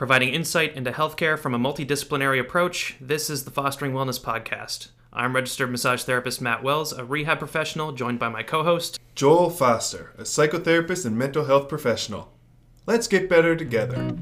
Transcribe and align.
Providing 0.00 0.32
insight 0.32 0.74
into 0.76 0.92
healthcare 0.92 1.38
from 1.38 1.52
a 1.52 1.58
multidisciplinary 1.58 2.40
approach, 2.40 2.96
this 3.02 3.28
is 3.28 3.44
the 3.44 3.50
Fostering 3.50 3.92
Wellness 3.92 4.18
Podcast. 4.18 4.88
I'm 5.12 5.34
registered 5.34 5.70
massage 5.70 6.04
therapist 6.04 6.40
Matt 6.40 6.62
Wells, 6.62 6.94
a 6.94 7.04
rehab 7.04 7.38
professional, 7.38 7.92
joined 7.92 8.18
by 8.18 8.30
my 8.30 8.42
co 8.42 8.64
host. 8.64 8.98
Joel 9.14 9.50
Foster, 9.50 10.14
a 10.16 10.22
psychotherapist 10.22 11.04
and 11.04 11.18
mental 11.18 11.44
health 11.44 11.68
professional. 11.68 12.32
Let's 12.86 13.08
get 13.08 13.28
better 13.28 13.54
together. 13.54 14.16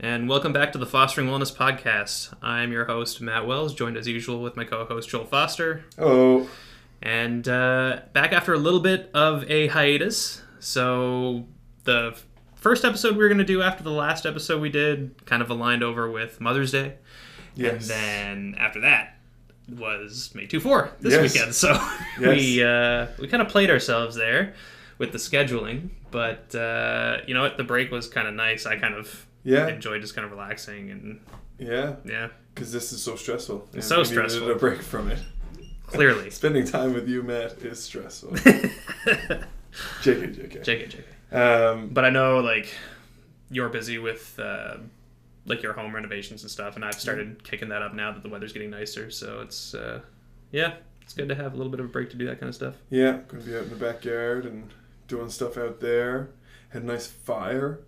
And 0.00 0.26
welcome 0.26 0.54
back 0.54 0.72
to 0.72 0.78
the 0.78 0.86
Fostering 0.86 1.28
Wellness 1.28 1.54
Podcast. 1.54 2.32
I'm 2.40 2.72
your 2.72 2.86
host, 2.86 3.20
Matt 3.20 3.46
Wells, 3.46 3.74
joined 3.74 3.98
as 3.98 4.08
usual 4.08 4.40
with 4.40 4.56
my 4.56 4.64
co 4.64 4.86
host, 4.86 5.10
Joel 5.10 5.26
Foster. 5.26 5.84
Hello. 5.98 6.48
And 7.02 7.48
uh, 7.48 8.00
back 8.12 8.32
after 8.32 8.52
a 8.52 8.58
little 8.58 8.80
bit 8.80 9.10
of 9.14 9.50
a 9.50 9.68
hiatus. 9.68 10.42
So, 10.58 11.46
the 11.84 12.14
first 12.56 12.84
episode 12.84 13.12
we 13.16 13.22
were 13.22 13.28
going 13.28 13.38
to 13.38 13.44
do 13.44 13.62
after 13.62 13.82
the 13.82 13.90
last 13.90 14.26
episode 14.26 14.60
we 14.60 14.68
did 14.68 15.24
kind 15.24 15.40
of 15.40 15.48
aligned 15.48 15.82
over 15.82 16.10
with 16.10 16.40
Mother's 16.40 16.72
Day. 16.72 16.96
Yes. 17.56 17.88
And 17.90 18.52
then 18.52 18.54
after 18.58 18.80
that 18.82 19.16
was 19.68 20.32
May 20.34 20.46
2 20.46 20.60
4 20.60 20.90
this 21.00 21.12
Yes. 21.14 21.32
weekend. 21.34 21.54
So 21.54 21.72
we 22.20 22.62
uh, 22.62 23.06
we 23.18 23.28
kind 23.28 23.42
of 23.42 23.48
played 23.48 23.70
ourselves 23.70 24.14
there 24.16 24.54
with 24.98 25.12
the 25.12 25.18
scheduling. 25.18 25.90
But 26.10 26.54
uh, 26.54 27.18
you 27.26 27.32
know 27.34 27.40
what? 27.42 27.56
The 27.56 27.64
break 27.64 27.90
was 27.90 28.08
kind 28.08 28.28
of 28.28 28.34
nice. 28.34 28.66
I 28.66 28.76
kind 28.76 28.94
of 28.94 29.26
Yeah. 29.42 29.68
enjoyed 29.68 30.02
just 30.02 30.14
kind 30.14 30.26
of 30.26 30.30
relaxing 30.32 30.90
and 30.90 31.20
Yeah. 31.58 31.94
yeah, 32.04 32.28
Because 32.54 32.72
this 32.72 32.92
is 32.92 33.02
so 33.02 33.16
stressful. 33.16 33.68
and 33.72 33.82
so 33.82 33.98
we 34.00 34.04
stressful. 34.04 34.50
A 34.50 34.54
break 34.56 34.82
from 34.82 35.10
it. 35.10 35.18
Clearly. 35.90 36.30
Spending 36.42 36.64
time 36.64 36.92
with 36.94 37.08
you, 37.08 37.22
Matt, 37.22 37.58
is 37.62 37.82
stressful. 37.82 38.30
JK, 38.34 39.44
JK. 40.02 40.64
JK, 40.64 40.94
JK. 41.32 41.36
Um, 41.72 41.88
But 41.88 42.04
I 42.04 42.10
know 42.10 42.40
like 42.40 42.72
you're 43.50 43.68
busy 43.68 43.98
with 43.98 44.38
uh, 44.38 44.78
like 45.46 45.62
your 45.62 45.72
home 45.72 45.94
renovations 45.94 46.42
and 46.42 46.50
stuff, 46.50 46.76
and 46.76 46.84
I've 46.84 46.94
started 47.00 47.42
kicking 47.44 47.68
that 47.70 47.82
up 47.82 47.94
now 47.94 48.12
that 48.12 48.22
the 48.22 48.28
weather's 48.28 48.52
getting 48.52 48.70
nicer. 48.70 49.10
So 49.10 49.40
it's 49.42 49.74
uh, 49.74 50.00
yeah, 50.52 50.74
it's 51.02 51.14
good 51.14 51.28
to 51.28 51.34
have 51.34 51.52
a 51.54 51.56
little 51.56 51.70
bit 51.70 51.80
of 51.80 51.86
a 51.86 51.88
break 51.90 52.10
to 52.10 52.16
do 52.16 52.26
that 52.26 52.40
kind 52.40 52.48
of 52.48 52.54
stuff. 52.54 52.74
yeah, 52.90 53.18
going 53.28 53.42
to 53.44 53.48
be 53.48 53.56
out 53.56 53.64
in 53.64 53.70
the 53.70 53.76
backyard 53.76 54.46
and 54.46 54.70
doing 55.08 55.28
stuff 55.30 55.56
out 55.56 55.80
there. 55.80 56.30
Had 56.70 56.82
a 56.82 56.86
nice 56.86 57.06
fire. 57.06 57.80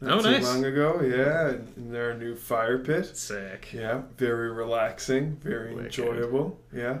Not 0.00 0.18
Oh, 0.18 0.22
too 0.22 0.30
nice. 0.32 0.42
long 0.44 0.64
ago, 0.64 1.00
yeah. 1.00 1.50
And, 1.50 1.72
and 1.76 1.94
their 1.94 2.14
new 2.14 2.34
fire 2.34 2.78
pit. 2.78 3.16
Sick. 3.16 3.68
Yeah, 3.72 4.02
very 4.16 4.50
relaxing, 4.50 5.36
very 5.36 5.74
Wicked. 5.74 5.86
enjoyable. 5.98 6.58
Yeah. 6.74 6.98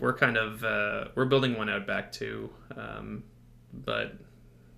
We're 0.00 0.14
kind 0.16 0.36
of 0.36 0.64
uh, 0.64 1.04
we're 1.14 1.26
building 1.26 1.56
one 1.58 1.68
out 1.68 1.86
back 1.86 2.10
too, 2.10 2.50
um, 2.76 3.22
but 3.72 4.14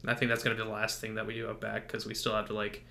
I 0.06 0.14
think 0.14 0.28
that's 0.30 0.42
gonna 0.42 0.56
be 0.56 0.62
the 0.62 0.68
last 0.68 1.00
thing 1.00 1.14
that 1.14 1.26
we 1.26 1.34
do 1.34 1.48
out 1.48 1.60
back 1.60 1.86
because 1.86 2.04
we 2.06 2.14
still 2.14 2.34
have 2.34 2.46
to 2.48 2.54
like 2.54 2.84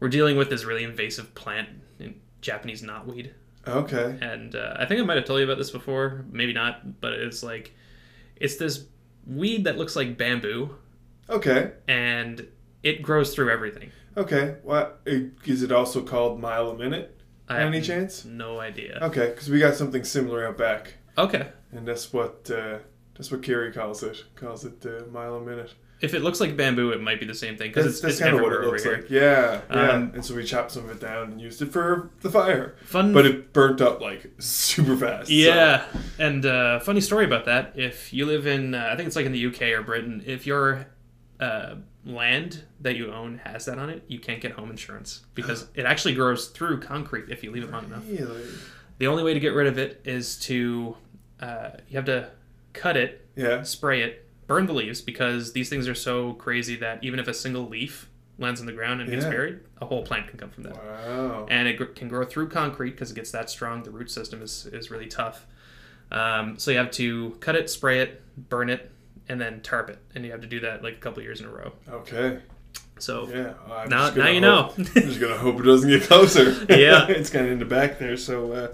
we're 0.00 0.08
dealing 0.08 0.36
with 0.36 0.50
this 0.50 0.64
really 0.64 0.84
invasive 0.84 1.34
plant 1.34 1.68
in 1.98 2.20
Japanese 2.40 2.82
knotweed. 2.82 3.30
Okay. 3.68 4.16
and 4.20 4.54
uh, 4.54 4.74
I 4.78 4.86
think 4.86 5.00
I 5.00 5.04
might 5.04 5.16
have 5.16 5.24
told 5.26 5.38
you 5.40 5.44
about 5.44 5.58
this 5.58 5.70
before, 5.72 6.24
maybe 6.30 6.52
not, 6.52 7.00
but 7.00 7.12
it's 7.14 7.42
like 7.42 7.74
it's 8.36 8.56
this 8.56 8.84
weed 9.26 9.64
that 9.64 9.76
looks 9.76 9.96
like 9.96 10.16
bamboo, 10.16 10.76
Okay. 11.28 11.72
and 11.88 12.46
it 12.84 13.02
grows 13.02 13.34
through 13.34 13.50
everything. 13.50 13.90
Okay. 14.16 14.54
What 14.62 15.00
is 15.04 15.62
it 15.64 15.72
also 15.72 16.00
called 16.02 16.40
mile 16.40 16.70
a 16.70 16.78
minute? 16.78 17.20
I 17.48 17.60
any 17.62 17.80
chance? 17.80 18.24
No 18.24 18.60
idea. 18.60 18.98
Okay, 19.02 19.26
because 19.30 19.48
we 19.50 19.58
got 19.58 19.74
something 19.74 20.04
similar 20.04 20.46
out 20.46 20.56
back, 20.58 20.94
Okay, 21.18 21.48
and 21.72 21.86
that's 21.86 22.12
what 22.12 22.50
uh, 22.50 22.78
that's 23.16 23.30
what 23.30 23.42
Carrie 23.42 23.72
calls 23.72 24.02
it. 24.02 24.24
Calls 24.34 24.64
it 24.64 24.84
uh, 24.84 25.06
mile 25.10 25.36
a 25.36 25.40
minute. 25.40 25.72
if 26.02 26.12
it 26.12 26.20
looks 26.20 26.40
like 26.40 26.56
bamboo, 26.56 26.90
it 26.90 27.00
might 27.00 27.18
be 27.18 27.24
the 27.26 27.34
same 27.34 27.56
thing 27.56 27.70
because 27.70 27.86
it's, 27.86 28.00
that's 28.00 28.14
it's 28.14 28.22
kind 28.22 28.36
of 28.36 28.42
what 28.42 28.52
it 28.52 28.60
looks 28.60 28.82
here. 28.84 28.96
like. 28.98 29.10
Yeah, 29.10 29.60
yeah. 29.70 29.90
Um, 29.92 30.12
and 30.14 30.24
so 30.24 30.34
we 30.34 30.44
chopped 30.44 30.72
some 30.72 30.84
of 30.84 30.90
it 30.90 31.00
down 31.00 31.32
and 31.32 31.40
used 31.40 31.62
it 31.62 31.72
for 31.72 32.10
the 32.20 32.30
fire, 32.30 32.76
Fun, 32.84 33.14
but 33.14 33.24
it 33.24 33.52
burnt 33.54 33.80
up 33.80 34.00
like 34.02 34.30
super 34.38 34.96
fast. 34.96 35.28
so- 35.28 35.32
yeah. 35.34 35.84
And 36.18 36.44
uh, 36.44 36.80
funny 36.80 37.00
story 37.00 37.24
about 37.24 37.46
that: 37.46 37.72
if 37.76 38.12
you 38.12 38.26
live 38.26 38.46
in, 38.46 38.74
uh, 38.74 38.90
I 38.92 38.96
think 38.96 39.06
it's 39.06 39.16
like 39.16 39.26
in 39.26 39.32
the 39.32 39.46
UK 39.46 39.62
or 39.78 39.82
Britain, 39.82 40.22
if 40.26 40.46
your 40.46 40.86
uh, 41.40 41.76
land 42.04 42.64
that 42.80 42.96
you 42.96 43.10
own 43.10 43.38
has 43.44 43.64
that 43.64 43.78
on 43.78 43.88
it, 43.88 44.04
you 44.06 44.18
can't 44.18 44.42
get 44.42 44.52
home 44.52 44.70
insurance 44.70 45.24
because 45.34 45.68
it 45.74 45.86
actually 45.86 46.14
grows 46.14 46.48
through 46.48 46.80
concrete 46.80 47.30
if 47.30 47.42
you 47.42 47.50
leave 47.50 47.64
it 47.64 47.70
long 47.70 47.86
enough. 47.86 48.04
Really? 48.06 48.42
The 48.98 49.06
only 49.08 49.22
way 49.22 49.34
to 49.34 49.40
get 49.40 49.52
rid 49.52 49.66
of 49.66 49.76
it 49.76 50.00
is 50.06 50.38
to 50.40 50.96
uh, 51.40 51.70
you 51.88 51.96
have 51.96 52.04
to 52.06 52.30
cut 52.72 52.96
it, 52.96 53.26
Yeah. 53.36 53.62
spray 53.62 54.02
it, 54.02 54.26
burn 54.46 54.66
the 54.66 54.72
leaves 54.74 55.00
because 55.00 55.52
these 55.52 55.68
things 55.68 55.88
are 55.88 55.94
so 55.94 56.34
crazy 56.34 56.76
that 56.76 57.02
even 57.02 57.18
if 57.18 57.26
a 57.28 57.34
single 57.34 57.66
leaf 57.68 58.08
lands 58.38 58.60
on 58.60 58.66
the 58.66 58.72
ground 58.72 59.00
and 59.00 59.10
gets 59.10 59.24
buried, 59.24 59.60
a 59.80 59.86
whole 59.86 60.02
plant 60.04 60.28
can 60.28 60.38
come 60.38 60.50
from 60.50 60.64
that. 60.64 60.76
Wow. 60.76 61.46
And 61.50 61.66
it 61.66 61.78
gr- 61.78 61.84
can 61.86 62.08
grow 62.08 62.24
through 62.24 62.48
concrete 62.50 62.90
because 62.90 63.10
it 63.10 63.14
gets 63.14 63.30
that 63.30 63.48
strong. 63.50 63.82
The 63.82 63.90
root 63.90 64.10
system 64.10 64.42
is, 64.42 64.66
is 64.72 64.90
really 64.90 65.06
tough. 65.06 65.46
Um, 66.12 66.58
so 66.58 66.70
you 66.70 66.76
have 66.78 66.90
to 66.92 67.30
cut 67.40 67.56
it, 67.56 67.68
spray 67.70 68.00
it, 68.00 68.22
burn 68.48 68.68
it, 68.70 68.90
and 69.28 69.40
then 69.40 69.60
tarp 69.62 69.88
it. 69.90 69.98
And 70.14 70.24
you 70.24 70.30
have 70.32 70.42
to 70.42 70.46
do 70.46 70.60
that 70.60 70.82
like 70.82 70.94
a 70.94 70.98
couple 70.98 71.22
years 71.22 71.40
in 71.40 71.46
a 71.46 71.50
row. 71.50 71.72
Okay. 71.88 72.38
So 72.98 73.28
Yeah. 73.28 73.54
I'm 73.70 73.88
now, 73.88 74.10
now 74.10 74.28
you 74.28 74.40
hope- 74.42 74.78
know. 74.78 74.84
I'm 74.96 75.02
just 75.02 75.20
gonna 75.20 75.36
hope 75.36 75.58
it 75.58 75.62
doesn't 75.64 75.88
get 75.88 76.02
closer. 76.02 76.50
Yeah. 76.68 77.06
it's 77.08 77.30
kind 77.30 77.46
of 77.46 77.52
in 77.52 77.58
the 77.58 77.64
back 77.64 77.98
there, 77.98 78.16
so 78.16 78.52
uh, 78.52 78.68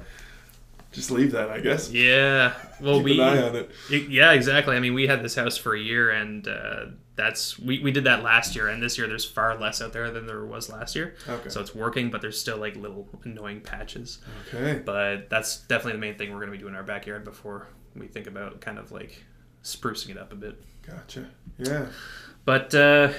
just 0.93 1.11
leave 1.11 1.33
that, 1.33 1.51
I 1.51 1.61
guess. 1.61 1.91
yeah. 1.91 2.53
Well, 2.81 2.97
Keep 2.97 3.05
we 3.05 3.13
an 3.15 3.21
eye 3.21 3.43
on 3.43 3.57
it. 3.57 3.71
Y- 3.91 4.07
Yeah, 4.09 4.33
exactly. 4.33 4.77
I 4.77 4.81
mean, 4.81 4.95
we 4.95 5.07
had 5.07 5.23
this 5.23 5.35
house 5.35 5.57
for 5.57 5.75
a 5.75 5.81
year, 5.81 6.11
and 6.11 6.47
uh, 6.47 6.87
that's 7.17 7.59
we, 7.59 7.79
we 7.81 7.91
did 7.91 8.05
that 8.05 8.23
last 8.23 8.55
year, 8.57 8.69
and 8.69 8.83
this 8.83 8.97
year 8.99 9.07
there's 9.09 9.25
far 9.25 9.59
less 9.59 9.81
out 9.83 9.93
there 9.93 10.11
than 10.11 10.27
there 10.27 10.45
was 10.45 10.71
last 10.71 10.95
year. 10.97 11.15
Okay. 11.29 11.49
So 11.49 11.61
it's 11.61 11.75
working, 11.75 12.11
but 12.11 12.21
there's 12.21 12.41
still 12.41 12.59
like 12.59 12.77
little 12.77 13.09
annoying 13.25 13.61
patches. 13.61 14.19
Okay. 14.53 14.81
But 14.85 15.29
that's 15.31 15.59
definitely 15.67 15.93
the 15.93 15.99
main 15.99 16.17
thing 16.19 16.31
we're 16.31 16.39
going 16.41 16.53
to 16.53 16.57
be 16.57 16.59
doing 16.59 16.73
in 16.75 16.77
our 16.77 16.83
backyard 16.85 17.25
before 17.25 17.67
we 17.97 18.07
think 18.07 18.27
about 18.27 18.61
kind 18.61 18.79
of 18.79 18.93
like 18.93 19.23
sprucing 19.63 20.11
it 20.11 20.19
up 20.19 20.33
a 20.33 20.37
bit. 20.37 20.63
Gotcha. 20.87 21.27
Yeah. 21.59 21.87
But 22.45 22.75
uh, 22.75 23.13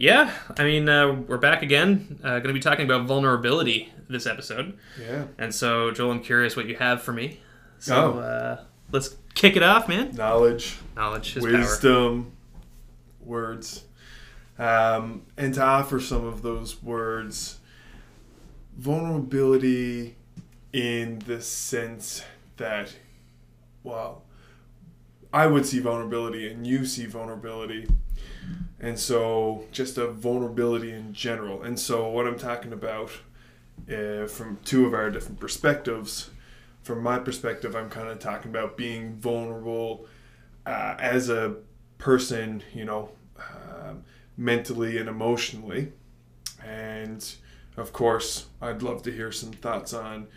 yeah, 0.00 0.32
I 0.58 0.64
mean, 0.64 0.88
uh, 0.88 1.12
we're 1.12 1.36
back 1.36 1.62
again. 1.62 2.18
Uh, 2.24 2.30
going 2.38 2.44
to 2.48 2.52
be 2.54 2.60
talking 2.60 2.86
about 2.86 3.06
vulnerability 3.06 3.92
this 4.08 4.26
episode, 4.26 4.78
Yeah. 4.98 5.24
and 5.38 5.54
so 5.54 5.90
Joel, 5.90 6.12
I'm 6.12 6.20
curious 6.22 6.56
what 6.56 6.64
you 6.66 6.76
have 6.76 7.02
for 7.02 7.12
me. 7.12 7.40
So 7.78 8.14
Oh. 8.14 8.18
uh, 8.18 8.64
let's 8.92 9.14
kick 9.34 9.56
it 9.56 9.62
off, 9.62 9.88
man. 9.88 10.14
Knowledge, 10.14 10.76
Knowledge 10.96 11.36
is 11.36 11.44
power. 11.44 11.52
wisdom, 11.52 12.32
words. 13.20 13.84
Um, 14.58 15.22
and 15.36 15.52
to 15.54 15.62
offer 15.62 16.00
some 16.00 16.24
of 16.26 16.40
those 16.42 16.82
words, 16.82 17.60
vulnerability 18.76 20.16
in 20.72 21.18
the 21.26 21.40
sense 21.42 22.22
that, 22.56 22.94
well, 23.82 24.22
I 25.32 25.46
would 25.46 25.66
see 25.66 25.78
vulnerability 25.78 26.50
and 26.50 26.66
you 26.66 26.84
see 26.86 27.06
vulnerability. 27.06 27.88
And 28.80 28.98
so, 28.98 29.64
just 29.72 29.98
a 29.98 30.08
vulnerability 30.08 30.90
in 30.90 31.12
general. 31.12 31.62
And 31.62 31.78
so, 31.78 32.08
what 32.08 32.26
I'm 32.26 32.38
talking 32.38 32.72
about 32.72 33.10
uh, 33.92 34.26
from 34.26 34.58
two 34.64 34.86
of 34.86 34.94
our 34.94 35.10
different 35.10 35.38
perspectives, 35.38 36.30
from 36.82 37.02
my 37.02 37.18
perspective, 37.18 37.76
I'm 37.76 37.90
kind 37.90 38.08
of 38.08 38.18
talking 38.18 38.50
about 38.50 38.76
being 38.76 39.16
vulnerable 39.16 40.06
uh, 40.64 40.96
as 40.98 41.28
a 41.28 41.56
person, 41.98 42.62
you 42.74 42.84
know, 42.84 43.10
um, 43.38 44.02
mentally 44.36 44.96
and 44.96 45.08
emotionally. 45.08 45.92
And 46.64 47.24
of 47.76 47.92
course, 47.92 48.46
I'd 48.60 48.82
love 48.82 49.02
to 49.04 49.12
hear 49.12 49.30
some 49.30 49.52
thoughts 49.52 49.92
on 49.92 50.28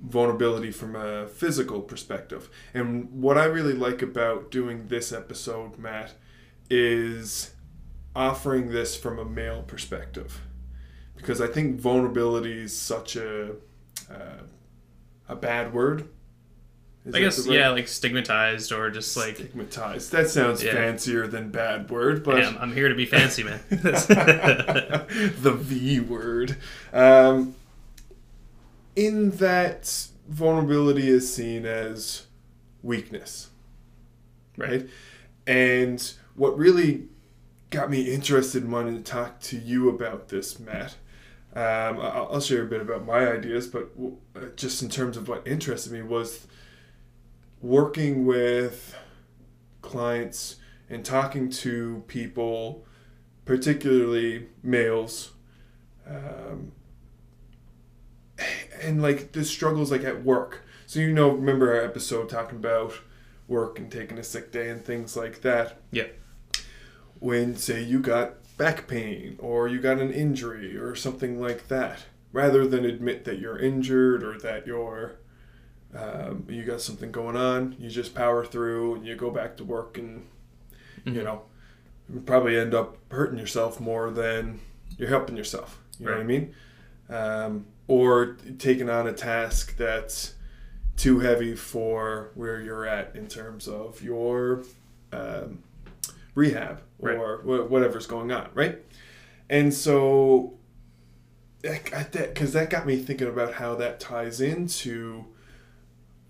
vulnerability 0.00 0.70
from 0.70 0.96
a 0.96 1.26
physical 1.26 1.80
perspective. 1.80 2.50
And 2.74 3.10
what 3.22 3.38
I 3.38 3.44
really 3.44 3.72
like 3.72 4.02
about 4.02 4.50
doing 4.50 4.88
this 4.88 5.12
episode, 5.12 5.78
Matt, 5.78 6.12
is 6.68 7.53
offering 8.14 8.70
this 8.70 8.96
from 8.96 9.18
a 9.18 9.24
male 9.24 9.62
perspective. 9.62 10.40
Because 11.16 11.40
I 11.40 11.46
think 11.46 11.80
vulnerability 11.80 12.62
is 12.62 12.76
such 12.76 13.16
a 13.16 13.52
uh, 14.10 14.42
a 15.28 15.36
bad 15.36 15.72
word. 15.72 16.08
Is 17.04 17.14
I 17.14 17.20
guess 17.20 17.46
yeah, 17.46 17.68
like 17.68 17.86
stigmatized 17.86 18.72
or 18.72 18.90
just 18.90 19.14
like 19.16 19.36
stigmatized. 19.36 20.10
That 20.12 20.28
sounds 20.28 20.62
Yeah. 20.62 20.72
fancier 20.72 21.26
than 21.26 21.50
bad 21.50 21.90
word, 21.90 22.24
but 22.24 22.42
I'm, 22.42 22.56
I'm 22.58 22.72
here 22.72 22.88
to 22.88 22.94
be 22.94 23.04
fancy, 23.04 23.42
man. 23.42 23.60
the 23.68 25.54
V 25.58 26.00
word. 26.00 26.56
Um, 26.92 27.54
in 28.96 29.30
that 29.32 30.08
vulnerability 30.28 31.08
is 31.08 31.32
seen 31.32 31.66
as 31.66 32.26
weakness, 32.82 33.50
right? 34.56 34.88
And 35.46 36.12
what 36.36 36.56
really 36.56 37.08
got 37.74 37.90
me 37.90 38.12
interested 38.12 38.62
in 38.62 38.70
wanting 38.70 38.96
to 38.96 39.02
talk 39.02 39.40
to 39.40 39.58
you 39.58 39.88
about 39.88 40.28
this, 40.28 40.60
Matt. 40.60 40.96
Um, 41.54 42.00
I'll 42.00 42.40
share 42.40 42.62
a 42.62 42.66
bit 42.66 42.80
about 42.80 43.04
my 43.04 43.28
ideas, 43.28 43.66
but 43.66 43.90
uh, 44.36 44.46
just 44.56 44.82
in 44.82 44.88
terms 44.88 45.16
of 45.16 45.28
what 45.28 45.46
interested 45.46 45.92
me 45.92 46.02
was 46.02 46.46
working 47.60 48.26
with 48.26 48.96
clients 49.82 50.56
and 50.88 51.04
talking 51.04 51.50
to 51.50 52.04
people, 52.06 52.86
particularly 53.44 54.48
males, 54.62 55.32
um, 56.08 56.72
and 58.80 59.02
like 59.02 59.32
the 59.32 59.44
struggles 59.44 59.90
like 59.90 60.04
at 60.04 60.24
work. 60.24 60.64
So 60.86 61.00
you 61.00 61.12
know, 61.12 61.30
remember 61.30 61.74
our 61.74 61.84
episode 61.84 62.28
talking 62.28 62.58
about 62.58 62.94
work 63.48 63.78
and 63.78 63.90
taking 63.90 64.18
a 64.18 64.24
sick 64.24 64.52
day 64.52 64.70
and 64.70 64.84
things 64.84 65.16
like 65.16 65.40
that. 65.42 65.80
Yeah. 65.90 66.06
When 67.20 67.56
say 67.56 67.82
you 67.82 68.00
got 68.00 68.34
back 68.56 68.86
pain 68.86 69.36
or 69.38 69.66
you 69.68 69.80
got 69.80 69.98
an 69.98 70.12
injury 70.12 70.76
or 70.76 70.94
something 70.94 71.40
like 71.40 71.68
that, 71.68 72.04
rather 72.32 72.66
than 72.66 72.84
admit 72.84 73.24
that 73.24 73.38
you're 73.38 73.58
injured 73.58 74.22
or 74.22 74.38
that 74.38 74.66
you're 74.66 75.16
um, 75.94 76.44
you 76.48 76.64
got 76.64 76.80
something 76.80 77.12
going 77.12 77.36
on, 77.36 77.76
you 77.78 77.88
just 77.88 78.14
power 78.16 78.44
through 78.44 78.96
and 78.96 79.06
you 79.06 79.14
go 79.14 79.30
back 79.30 79.56
to 79.58 79.64
work 79.64 79.96
and 79.96 80.26
Mhm. 81.06 81.14
you 81.14 81.22
know 81.22 81.42
you 82.12 82.20
probably 82.20 82.56
end 82.58 82.74
up 82.74 82.98
hurting 83.10 83.38
yourself 83.38 83.80
more 83.80 84.10
than 84.10 84.60
you're 84.98 85.08
helping 85.08 85.36
yourself. 85.36 85.80
You 85.98 86.06
know 86.06 86.12
what 86.12 86.20
I 86.20 86.24
mean? 86.24 86.54
Um, 87.08 87.66
or 87.86 88.36
taking 88.58 88.90
on 88.90 89.06
a 89.06 89.12
task 89.12 89.76
that's 89.76 90.34
too 90.96 91.20
heavy 91.20 91.54
for 91.54 92.30
where 92.34 92.60
you're 92.60 92.84
at 92.86 93.14
in 93.16 93.26
terms 93.28 93.68
of 93.68 94.02
your 94.02 94.64
um, 95.12 95.62
rehab 96.34 96.80
or 96.98 97.40
wha- 97.44 97.64
whatever's 97.64 98.06
going 98.06 98.32
on, 98.32 98.48
right? 98.54 98.78
And 99.50 99.72
so, 99.72 100.54
because 101.62 102.52
that 102.52 102.70
got 102.70 102.86
me 102.86 102.96
thinking 102.96 103.28
about 103.28 103.54
how 103.54 103.74
that 103.76 104.00
ties 104.00 104.40
into 104.40 105.24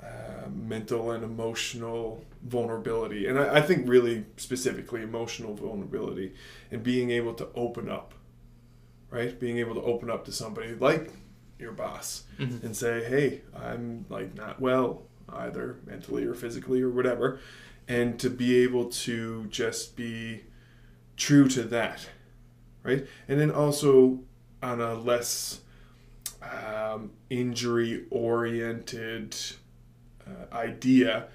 uh, 0.03 0.49
mental 0.53 1.11
and 1.11 1.25
emotional 1.25 2.25
vulnerability. 2.43 3.27
And 3.27 3.39
I, 3.39 3.57
I 3.57 3.63
think 3.63 3.89
really 3.89 4.27
specifically 4.37 5.03
emotional 5.03 5.55
vulnerability 5.55 6.35
and 6.71 6.83
being 6.83 7.11
able 7.11 7.35
to 7.35 7.49
open 7.55 7.89
up, 7.89 8.15
right? 9.11 9.39
Being 9.39 9.59
able 9.59 9.75
to 9.75 9.83
open 9.83 10.11
up 10.11 10.25
to 10.27 10.33
somebody 10.33 10.75
like 10.75 11.11
your 11.59 11.73
boss 11.73 12.25
Mhm. 12.39 12.63
and 12.63 12.77
say, 12.77 13.05
hey, 13.05 13.41
I'm 13.57 14.05
like 14.11 14.35
not 14.35 14.61
well, 14.61 15.03
either 15.29 15.77
mentally 15.87 16.25
or 16.25 16.35
physically 16.35 16.83
or 16.83 16.91
whatever. 16.91 17.41
And 17.87 18.19
to 18.21 18.31
be 18.31 18.63
able 18.63 18.87
to 18.87 19.47
just 19.49 19.95
be 19.95 20.45
true 21.17 21.49
to 21.49 21.63
that, 21.65 22.09
right? 22.83 23.07
And 23.29 23.39
then 23.39 23.51
also 23.51 24.21
on 24.63 24.81
a 24.81 24.95
less 24.95 25.61
um, 26.43 27.11
injury 27.29 28.07
oriented 28.11 29.37
uh, 30.27 30.55
idea, 30.55 31.29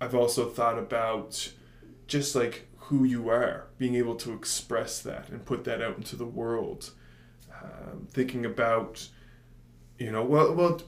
I've 0.00 0.14
also 0.14 0.48
thought 0.48 0.78
about 0.78 1.52
just 2.06 2.34
like 2.34 2.68
who 2.76 3.04
you 3.04 3.30
are, 3.30 3.68
being 3.78 3.94
able 3.94 4.16
to 4.16 4.32
express 4.34 5.00
that 5.00 5.30
and 5.30 5.44
put 5.44 5.64
that 5.64 5.80
out 5.80 5.96
into 5.96 6.16
the 6.16 6.26
world. 6.26 6.90
Um, 7.62 8.06
thinking 8.10 8.44
about, 8.44 9.08
you 9.98 10.10
know, 10.10 10.24
well, 10.24 10.54
well, 10.54 10.78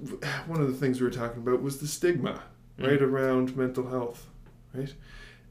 one 0.46 0.60
of 0.60 0.66
the 0.66 0.74
things 0.74 1.00
we 1.00 1.06
were 1.06 1.12
talking 1.12 1.40
about 1.40 1.62
was 1.62 1.78
the 1.78 1.86
stigma, 1.86 2.42
right, 2.78 3.00
around 3.00 3.56
mental 3.56 3.88
health, 3.88 4.28
right, 4.74 4.92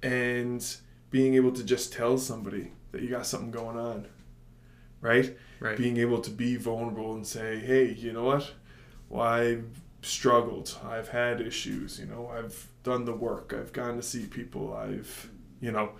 and 0.01 0.65
being 1.11 1.35
able 1.35 1.51
to 1.51 1.63
just 1.63 1.93
tell 1.93 2.17
somebody 2.17 2.71
that 2.91 3.01
you 3.01 3.09
got 3.09 3.25
something 3.25 3.51
going 3.51 3.77
on, 3.77 4.07
right, 5.01 5.35
Right. 5.59 5.77
being 5.77 5.97
able 5.97 6.19
to 6.21 6.29
be 6.29 6.55
vulnerable 6.57 7.13
and 7.15 7.25
say, 7.25 7.59
hey, 7.59 7.91
you 7.93 8.11
know 8.13 8.23
what? 8.25 8.51
Well, 9.09 9.21
I've 9.25 9.65
struggled. 10.01 10.77
I've 10.85 11.09
had 11.09 11.39
issues. 11.39 11.99
You 11.99 12.05
know, 12.07 12.27
I've 12.35 12.67
done 12.83 13.05
the 13.05 13.13
work. 13.13 13.53
I've 13.57 13.71
gone 13.71 13.95
to 13.95 14.03
see 14.03 14.25
people. 14.25 14.73
I've, 14.73 15.29
you 15.61 15.71
know, 15.71 15.91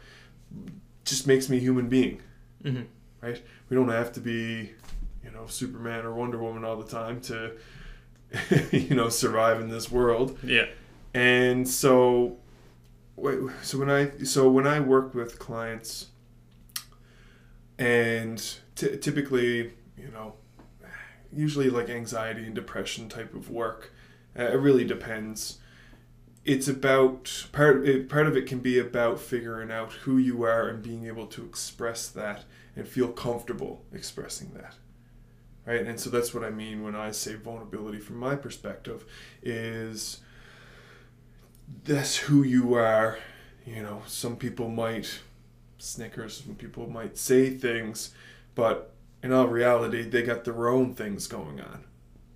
just 1.06 1.28
makes 1.28 1.48
me 1.50 1.58
a 1.58 1.60
human 1.62 1.88
being, 1.90 2.22
Mhm. 2.64 2.86
right? 3.22 3.42
We 3.70 3.76
don't 3.76 3.90
have 3.90 4.12
to 4.14 4.20
be, 4.20 4.72
you 5.24 5.32
know, 5.32 5.46
Superman 5.48 6.06
or 6.06 6.14
Wonder 6.14 6.38
Woman 6.38 6.66
all 6.66 6.76
the 6.76 6.90
time 6.90 7.22
to, 7.22 7.52
you 8.72 8.96
know, 8.96 9.10
survive 9.10 9.62
in 9.62 9.70
this 9.70 9.92
world. 9.92 10.38
Yeah. 10.44 10.66
And 11.14 11.68
so, 11.68 12.38
wait, 13.16 13.40
so 13.62 13.78
when 13.80 13.90
I 13.90 14.12
so 14.24 14.50
when 14.50 14.68
I 14.68 14.80
work 14.80 15.14
with 15.14 15.40
clients, 15.40 16.08
and 17.78 18.44
t- 18.76 18.98
typically, 18.98 19.74
you 19.98 20.10
know, 20.12 20.36
usually 21.32 21.70
like 21.70 21.90
anxiety 21.90 22.46
and 22.46 22.56
depression 22.56 23.10
type 23.10 23.34
of 23.34 23.50
work, 23.50 23.94
uh, 24.38 24.44
it 24.44 24.60
really 24.60 24.86
depends. 24.86 25.60
It's 26.46 26.68
about 26.68 27.48
part. 27.52 27.88
It, 27.88 28.10
part 28.10 28.28
of 28.28 28.36
it 28.36 28.48
can 28.48 28.60
be 28.60 28.80
about 28.80 29.20
figuring 29.20 29.72
out 29.72 29.94
who 29.94 30.18
you 30.18 30.44
are 30.44 30.68
and 30.68 30.84
being 30.84 31.08
able 31.08 31.28
to 31.28 31.46
express 31.46 32.08
that 32.10 32.44
and 32.76 32.88
feel 32.88 33.10
comfortable 33.10 33.86
expressing 33.94 34.52
that 34.54 34.76
right 35.66 35.86
and 35.86 36.00
so 36.00 36.10
that's 36.10 36.34
what 36.34 36.44
i 36.44 36.50
mean 36.50 36.84
when 36.84 36.96
i 36.96 37.12
say 37.12 37.36
vulnerability 37.36 38.00
from 38.00 38.18
my 38.18 38.36
perspective 38.36 39.06
is 39.42 40.20
that's 41.86 42.16
who 42.18 42.44
you 42.44 42.74
are 42.76 43.18
you 43.66 43.82
know 43.82 44.02
some 44.06 44.36
people 44.36 44.70
might 44.70 45.20
snickers 45.78 46.42
some 46.46 46.56
people 46.56 46.90
might 46.90 47.18
say 47.18 47.50
things 47.50 48.14
but 48.56 48.94
in 49.22 49.32
all 49.32 49.48
reality 49.48 50.02
they 50.04 50.22
got 50.24 50.44
their 50.44 50.68
own 50.70 50.94
things 50.94 51.28
going 51.28 51.60
on 51.62 51.84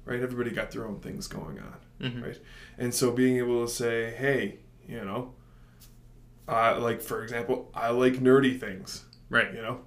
right 0.06 0.22
everybody 0.22 0.50
got 0.52 0.72
their 0.72 0.86
own 0.86 1.00
things 1.00 1.28
going 1.28 1.60
on 1.60 1.76
Mhm. 2.02 2.24
right 2.24 2.40
and 2.78 2.94
so 2.94 3.12
being 3.12 3.38
able 3.38 3.66
to 3.66 3.72
say 3.72 4.12
hey 4.12 4.58
you 4.88 5.04
know 5.04 5.34
I 6.48 6.78
like 6.78 7.02
for 7.02 7.24
example 7.24 7.70
i 7.74 7.90
like 7.90 8.14
nerdy 8.16 8.58
things 8.60 9.04
Right. 9.30 9.54
you 9.54 9.62
know 9.62 9.82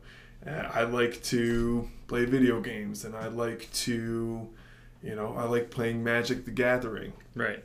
uh, 0.46 0.68
i 0.74 0.82
like 0.82 1.22
to 1.24 1.88
play 2.06 2.24
video 2.26 2.60
games 2.60 3.04
and 3.04 3.14
i 3.16 3.28
like 3.28 3.68
to 3.72 4.48
you 5.02 5.14
know 5.14 5.34
i 5.38 5.44
like 5.44 5.70
playing 5.70 6.04
magic 6.04 6.44
the 6.44 6.50
gathering 6.50 7.12
Right. 7.34 7.64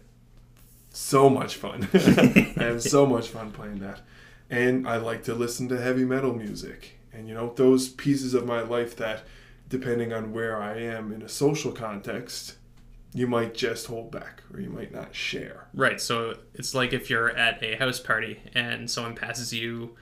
So 0.95 1.29
much 1.29 1.55
fun 1.55 1.87
i 1.93 2.63
have 2.63 2.81
so 2.81 3.05
much 3.05 3.27
fun 3.29 3.51
playing 3.51 3.79
that 3.79 4.01
and 4.49 4.87
i 4.87 4.97
like 4.97 5.23
to 5.23 5.33
listen 5.33 5.67
to 5.67 5.79
heavy 5.81 6.05
metal 6.05 6.33
music 6.33 6.97
and 7.11 7.27
you 7.27 7.33
know 7.33 7.53
those 7.55 7.89
pieces 7.89 8.33
of 8.33 8.45
my 8.45 8.61
life 8.61 8.95
that 8.95 9.23
depending 9.67 10.13
on 10.13 10.31
where 10.31 10.61
i 10.61 10.77
am 10.77 11.11
in 11.11 11.21
a 11.21 11.29
social 11.29 11.71
context 11.71 12.55
you 13.13 13.27
might 13.27 13.53
just 13.53 13.87
hold 13.87 14.11
back 14.11 14.43
or 14.53 14.59
you 14.59 14.69
might 14.69 14.93
not 14.93 15.13
share 15.15 15.67
Right. 15.73 15.99
So 16.01 16.37
it's 16.53 16.73
like 16.75 16.93
if 16.93 17.09
you're 17.09 17.29
at 17.29 17.61
a 17.63 17.75
house 17.75 17.99
party 17.99 18.39
and 18.53 18.89
someone 18.89 19.15
passes 19.15 19.53
you. 19.53 19.95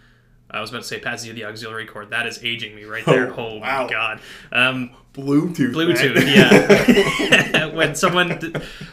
I 0.54 0.62
was 0.62 0.70
about 0.70 0.84
to 0.84 0.88
say 0.88 1.00
passes 1.00 1.28
you 1.28 1.34
the 1.34 1.46
auxiliary 1.46 1.86
cord. 1.88 2.12
That 2.12 2.28
is 2.28 2.44
aging 2.44 2.76
me 2.76 2.84
right 2.84 3.06
there. 3.06 3.34
Oh, 3.34 3.36
Oh, 3.38 3.58
wow. 3.60 3.84
my 3.86 3.90
god. 3.90 4.20
Um, 4.52 4.92
bluetooth 5.14 5.74
Bluetooth. 5.74 6.16
man. 6.16 7.52
Yeah. 7.54 7.66
when 7.74 7.96
someone 7.96 8.40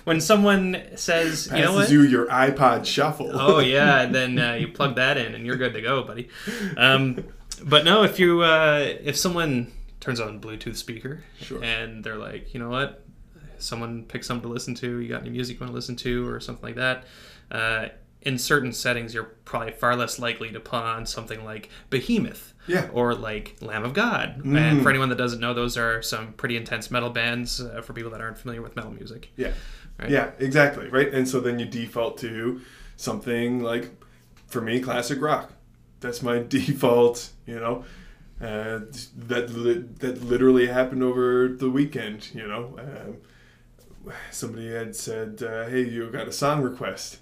when 0.04 0.20
someone 0.20 0.82
says, 0.96 1.48
passes 1.48 1.52
you 1.52 1.64
know 1.64 1.74
what? 1.74 1.90
you 1.90 2.02
your 2.02 2.26
ipod 2.26 2.84
shuffle 2.86 3.30
oh 3.32 3.58
yeah, 3.76 4.02
and 4.02 4.14
then 4.14 4.38
uh, 4.38 4.52
you 4.54 4.68
plug 4.68 4.96
that 4.96 5.16
in 5.16 5.34
and 5.34 5.46
you're 5.46 5.56
good 5.56 5.72
to 5.74 5.80
go, 5.82 6.02
buddy. 6.02 6.28
Um, 6.76 7.24
but 7.64 7.84
no, 7.84 8.02
if 8.04 8.18
you 8.18 8.42
uh, 8.42 8.78
if 9.02 9.16
someone 9.16 9.72
turns 10.00 10.18
on 10.20 10.40
Bluetooth 10.40 10.76
speaker 10.76 11.22
Sure. 11.40 11.62
and 11.62 12.02
they're 12.02 12.16
like, 12.16 12.54
you 12.54 12.60
know 12.60 12.70
what, 12.70 13.04
someone 13.58 14.04
picks 14.04 14.26
something 14.26 14.48
to 14.48 14.52
listen 14.52 14.74
to, 14.76 14.98
you 14.98 15.08
got 15.10 15.20
any 15.22 15.30
music 15.30 15.56
you 15.56 15.60
want 15.60 15.70
to 15.70 15.74
listen 15.74 15.94
to 15.96 16.26
or 16.28 16.40
something 16.40 16.64
like 16.64 16.76
that. 16.76 17.04
Uh, 17.50 17.88
in 18.22 18.38
certain 18.38 18.72
settings, 18.72 19.14
you're 19.14 19.24
probably 19.44 19.72
far 19.72 19.96
less 19.96 20.18
likely 20.18 20.50
to 20.50 20.60
put 20.60 20.82
on 20.82 21.06
something 21.06 21.44
like 21.44 21.70
Behemoth 21.88 22.54
yeah 22.66 22.88
or 22.92 23.14
like 23.14 23.56
Lamb 23.60 23.84
of 23.84 23.94
God. 23.94 24.42
Mm. 24.42 24.58
And 24.58 24.82
for 24.82 24.90
anyone 24.90 25.08
that 25.08 25.18
doesn't 25.18 25.40
know, 25.40 25.54
those 25.54 25.76
are 25.76 26.02
some 26.02 26.32
pretty 26.34 26.56
intense 26.56 26.90
metal 26.90 27.10
bands 27.10 27.60
uh, 27.60 27.82
for 27.82 27.92
people 27.92 28.10
that 28.12 28.20
aren't 28.20 28.38
familiar 28.38 28.62
with 28.62 28.76
metal 28.76 28.92
music. 28.92 29.30
Yeah. 29.36 29.52
Right. 29.98 30.10
Yeah, 30.10 30.30
exactly. 30.38 30.88
Right. 30.88 31.12
And 31.12 31.28
so 31.28 31.40
then 31.40 31.58
you 31.58 31.66
default 31.66 32.18
to 32.18 32.60
something 32.96 33.62
like, 33.62 33.90
for 34.46 34.60
me, 34.60 34.80
classic 34.80 35.20
rock. 35.20 35.52
That's 36.00 36.22
my 36.22 36.38
default, 36.48 37.30
you 37.46 37.58
know. 37.58 37.84
Uh, 38.40 38.80
that 39.14 39.50
li- 39.50 39.84
that 39.98 40.22
literally 40.22 40.66
happened 40.66 41.02
over 41.02 41.48
the 41.48 41.68
weekend, 41.68 42.34
you 42.34 42.48
know. 42.48 42.74
Um, 42.78 43.18
somebody 44.30 44.72
had 44.72 44.96
said, 44.96 45.42
uh, 45.42 45.66
"Hey, 45.68 45.82
you 45.82 46.08
got 46.10 46.26
a 46.26 46.32
song 46.32 46.62
request," 46.62 47.18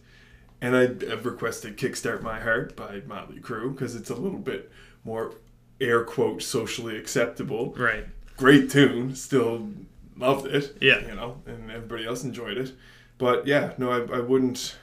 and 0.61 0.77
I 0.77 0.83
have 1.11 1.25
requested 1.27 1.77
"Kickstart 1.77 2.23
My 2.23 2.41
Heart" 2.41 2.75
by 2.77 3.03
Motley 3.07 3.41
Crue 3.41 3.73
because 3.73 3.95
it's 3.95 4.11
a 4.11 4.15
little 4.15 4.39
bit 4.39 4.71
more 5.05 5.35
air 5.81 6.03
quote 6.05 6.43
socially 6.43 6.97
acceptable 6.97 7.73
Right. 7.77 8.07
great 8.37 8.71
tune. 8.71 9.15
Still 9.15 9.71
loved 10.17 10.47
it. 10.47 10.77
Yeah. 10.81 11.07
You 11.07 11.15
know, 11.15 11.41
and 11.47 11.71
everybody 11.71 12.07
else 12.07 12.25
enjoyed 12.25 12.59
it. 12.59 12.73
But 13.19 13.47
yeah, 13.47 13.73
no, 13.79 13.91
I, 13.91 14.17
I 14.19 14.21
wouldn't. 14.21 14.77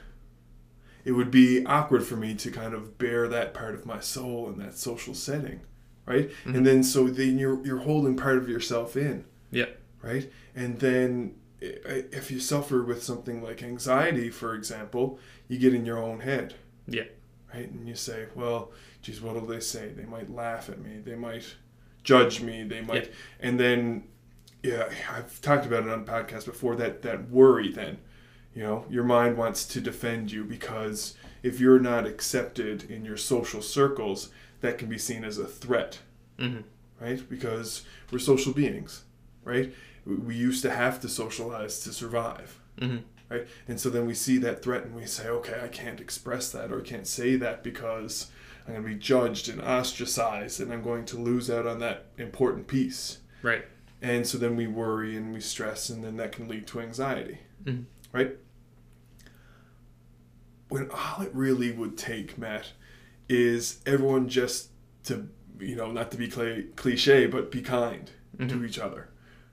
It 1.04 1.12
would 1.12 1.30
be 1.30 1.64
awkward 1.66 2.04
for 2.04 2.16
me 2.16 2.34
to 2.34 2.50
kind 2.50 2.74
of 2.74 2.98
bare 2.98 3.28
that 3.28 3.54
part 3.54 3.74
of 3.74 3.86
my 3.86 4.00
soul 4.00 4.50
in 4.50 4.58
that 4.58 4.76
social 4.76 5.14
setting, 5.14 5.60
right? 6.04 6.28
Mm-hmm. 6.30 6.54
And 6.56 6.66
then 6.66 6.82
so 6.82 7.04
then 7.08 7.38
you're 7.38 7.64
you're 7.64 7.78
holding 7.78 8.16
part 8.16 8.38
of 8.38 8.48
yourself 8.48 8.96
in, 8.96 9.24
Yeah. 9.52 9.66
right? 10.02 10.30
And 10.56 10.80
then 10.80 11.36
if 11.60 12.30
you 12.30 12.38
suffer 12.40 12.82
with 12.82 13.02
something 13.02 13.42
like 13.42 13.62
anxiety, 13.62 14.30
for 14.30 14.54
example, 14.54 15.18
you 15.48 15.58
get 15.58 15.74
in 15.74 15.86
your 15.86 15.98
own 15.98 16.20
head, 16.20 16.54
Yeah. 16.86 17.04
right? 17.54 17.70
And 17.70 17.88
you 17.88 17.94
say, 17.94 18.26
well, 18.34 18.72
geez, 19.02 19.20
what'll 19.20 19.46
they 19.46 19.60
say? 19.60 19.88
They 19.88 20.04
might 20.04 20.30
laugh 20.30 20.68
at 20.68 20.80
me. 20.80 21.00
They 21.04 21.14
might 21.14 21.44
judge 22.04 22.40
me. 22.42 22.62
They 22.64 22.80
might, 22.82 23.06
Yeah. 23.06 23.12
and 23.40 23.58
then, 23.60 24.04
yeah, 24.62 24.88
I've 25.10 25.40
talked 25.40 25.66
about 25.66 25.84
it 25.84 25.88
on 25.90 26.04
podcast 26.04 26.44
before. 26.44 26.76
That 26.76 27.02
that 27.02 27.30
worry, 27.30 27.70
then, 27.72 27.98
you 28.54 28.62
know, 28.62 28.84
your 28.90 29.04
mind 29.04 29.36
wants 29.36 29.64
to 29.68 29.80
defend 29.80 30.30
you 30.32 30.44
because 30.44 31.14
if 31.42 31.60
you're 31.60 31.78
not 31.80 32.06
accepted 32.06 32.90
in 32.90 33.04
your 33.04 33.16
social 33.16 33.62
circles, 33.62 34.30
that 34.60 34.78
can 34.78 34.88
be 34.88 34.98
seen 34.98 35.24
as 35.24 35.38
a 35.38 35.46
threat 35.46 36.00
hmm 36.38 36.58
right? 37.00 37.28
Because 37.28 37.82
we're 38.10 38.18
social 38.18 38.54
beings, 38.54 39.02
right? 39.44 39.72
We- 40.06 40.36
used 40.36 40.62
to 40.62 40.70
have 40.70 41.00
to 41.00 41.08
socialize 41.08 41.80
to 41.80 41.92
survive, 41.92 42.60
hmm 42.78 42.98
right? 43.28 43.48
And 43.66 43.80
so 43.80 43.90
then 43.90 44.06
we 44.06 44.14
see 44.14 44.38
that 44.38 44.62
threat 44.62 44.84
and 44.84 44.94
we 44.94 45.04
say, 45.04 45.26
okay, 45.28 45.60
I 45.60 45.66
can't 45.66 46.00
express 46.00 46.52
that 46.52 46.70
or 46.70 46.78
I 46.78 46.84
can't 46.84 47.08
say 47.08 47.34
that 47.34 47.64
because 47.64 48.30
I'm 48.66 48.74
going 48.74 48.84
to 48.84 48.88
be 48.88 48.94
judged 48.94 49.48
and 49.48 49.60
ostracized 49.60 50.60
and 50.60 50.72
I'm 50.72 50.82
going 50.82 51.04
to 51.06 51.16
lose 51.16 51.50
out 51.50 51.66
on 51.66 51.80
that 51.80 52.06
important 52.18 52.68
piece. 52.68 53.18
Right. 53.42 53.64
And 54.00 54.24
so 54.24 54.38
then 54.38 54.54
we 54.54 54.68
worry 54.68 55.16
and 55.16 55.32
we 55.32 55.40
stress, 55.40 55.88
and 55.88 56.04
then 56.04 56.16
that 56.18 56.30
can 56.30 56.46
lead 56.46 56.68
to 56.68 56.80
anxiety, 56.80 57.38
Mhm. 57.64 57.86
right? 58.12 58.36
When 60.68 60.88
all 60.90 61.22
it 61.22 61.34
really 61.34 61.72
would 61.72 61.96
take, 61.96 62.36
Matt, 62.38 62.72
is 63.28 63.80
everyone 63.86 64.28
just 64.28 64.70
to, 65.04 65.28
you 65.58 65.74
know, 65.76 65.90
not 65.90 66.10
to 66.12 66.16
be 66.16 66.28
cli- 66.28 66.68
cliche, 66.76 67.26
but 67.26 67.50
be 67.50 67.62
kind 67.62 68.10
to 68.38 68.64
each 68.64 68.78
other, 68.78 69.08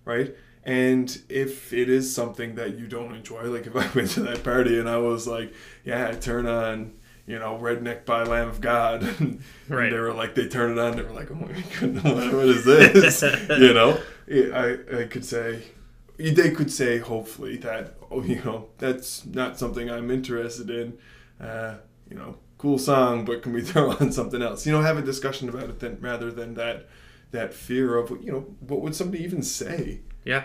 right? 0.05 0.35
And 0.65 1.17
if 1.29 1.73
it 1.73 1.89
is 1.89 2.13
something 2.15 2.55
that 2.55 2.77
you 2.77 2.87
don't 2.87 3.13
enjoy, 3.15 3.43
like 3.43 3.67
if 3.67 3.75
I 3.75 3.87
went 3.95 4.11
to 4.11 4.21
that 4.21 4.43
party 4.43 4.79
and 4.79 4.89
I 4.89 4.97
was 4.97 5.27
like, 5.27 5.53
yeah, 5.83 6.07
I 6.09 6.13
turn 6.13 6.45
on, 6.47 6.93
you 7.25 7.39
know, 7.39 7.57
Redneck 7.57 8.05
by 8.05 8.23
Lamb 8.23 8.49
of 8.49 8.61
God, 8.61 9.03
and 9.19 9.41
Right. 9.69 9.91
they 9.91 9.99
were 9.99 10.13
like, 10.13 10.35
they 10.35 10.47
turn 10.47 10.71
it 10.71 10.79
on, 10.79 10.95
they 10.95 11.03
were 11.03 11.11
like, 11.11 11.31
oh 11.31 11.35
my 11.35 11.51
goodness, 11.79 12.03
what, 12.03 12.33
what 12.33 12.45
is 12.45 12.65
this? 12.65 13.21
you 13.59 13.73
know, 13.73 13.99
I, 14.29 15.01
I 15.01 15.03
could 15.05 15.25
say, 15.25 15.63
they 16.17 16.51
could 16.51 16.71
say, 16.71 16.99
hopefully, 16.99 17.57
that, 17.57 17.95
oh, 18.11 18.21
you 18.23 18.41
know, 18.43 18.69
that's 18.77 19.25
not 19.25 19.57
something 19.57 19.89
I'm 19.89 20.11
interested 20.11 20.69
in. 20.69 20.97
Uh, 21.41 21.75
you 22.09 22.15
know, 22.15 22.37
cool 22.57 22.77
song, 22.77 23.25
but 23.25 23.41
can 23.41 23.51
we 23.51 23.61
throw 23.61 23.91
on 23.91 24.11
something 24.11 24.41
else? 24.41 24.65
You 24.65 24.71
know, 24.73 24.81
have 24.81 24.97
a 24.97 25.01
discussion 25.01 25.49
about 25.49 25.63
it 25.63 25.79
then, 25.79 25.97
rather 25.99 26.31
than 26.31 26.53
that, 26.53 26.87
that 27.33 27.53
fear 27.53 27.97
of, 27.97 28.09
you 28.23 28.31
know, 28.31 28.45
what 28.61 28.81
would 28.81 28.95
somebody 28.95 29.23
even 29.23 29.43
say? 29.43 29.99
Yeah. 30.23 30.43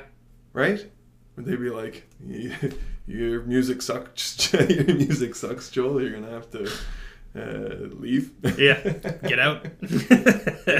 right? 0.52 0.84
Would 1.36 1.44
they 1.46 1.54
be 1.54 1.70
like, 1.70 2.08
"Your 3.06 3.42
music 3.44 3.80
sucks, 3.80 4.52
your 4.68 4.84
music 4.86 5.36
sucks, 5.36 5.70
Joel. 5.70 6.02
You're 6.02 6.10
gonna 6.18 6.30
have 6.32 6.50
to 6.50 6.64
uh, 7.36 7.86
leave." 7.94 8.32
Yeah. 8.58 8.80
Get 9.28 9.38
out. 9.38 9.64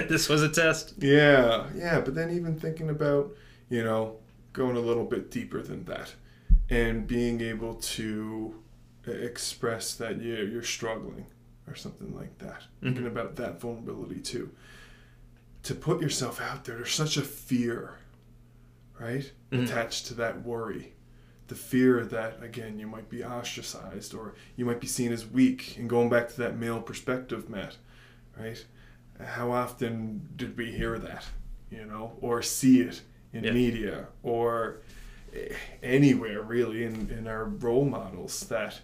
this 0.09 0.29
was 0.29 0.43
a 0.43 0.49
test. 0.49 0.95
yeah, 0.99 1.69
yeah. 1.77 2.01
But 2.01 2.17
then 2.17 2.31
even 2.31 2.59
thinking 2.59 2.91
about, 2.91 3.37
you 3.71 3.85
know, 3.85 4.17
going 4.53 4.77
a 4.77 4.81
little 4.81 5.05
bit 5.05 5.31
deeper 5.31 5.63
than 5.63 5.85
that, 5.85 6.15
and 6.69 7.07
being 7.07 7.41
able 7.41 7.75
to 7.75 8.57
uh, 9.07 9.13
express 9.13 9.95
that 9.95 10.21
you 10.21 10.35
you're 10.35 10.63
struggling 10.65 11.27
or 11.69 11.77
something 11.77 12.17
like 12.17 12.37
that. 12.39 12.63
Thinking 12.83 13.07
about 13.07 13.37
that 13.37 13.61
vulnerability 13.61 14.21
too. 14.21 14.51
To 15.69 15.75
put 15.75 16.01
yourself 16.01 16.41
out 16.41 16.65
there, 16.65 16.77
there's 16.77 16.95
such 16.95 17.19
a 17.19 17.21
fear, 17.21 17.99
right? 18.99 19.31
Mhm. 19.53 19.65
Attached 19.65 20.07
to 20.07 20.15
that 20.15 20.43
worry. 20.43 20.95
The 21.49 21.55
fear 21.57 22.07
that, 22.07 22.43
again, 22.43 22.79
you 22.79 22.87
might 22.87 23.11
be 23.11 23.23
ostracized 23.23 24.15
or 24.15 24.33
you 24.57 24.65
might 24.65 24.81
be 24.81 24.87
seen 24.87 25.13
as 25.13 25.27
weak. 25.27 25.77
And 25.77 25.87
going 25.87 26.09
back 26.09 26.29
to 26.31 26.37
that 26.39 26.57
male 26.59 26.81
perspective, 26.81 27.51
Matt, 27.51 27.77
right? 28.39 28.65
How 29.23 29.53
often 29.53 30.31
did 30.37 30.57
we 30.57 30.73
hear 30.73 30.99
that, 31.01 31.27
you 31.71 31.85
know, 31.85 32.17
or 32.23 32.41
see 32.41 32.81
it 32.81 33.03
in 33.35 33.45
Yeah. 33.45 33.53
media 33.53 34.07
or 34.23 34.79
eh, 35.35 35.53
anywhere 35.83 36.41
really 36.41 36.83
in, 36.83 37.11
in 37.11 37.27
our 37.27 37.45
role 37.45 37.85
models 37.85 38.47
that, 38.49 38.81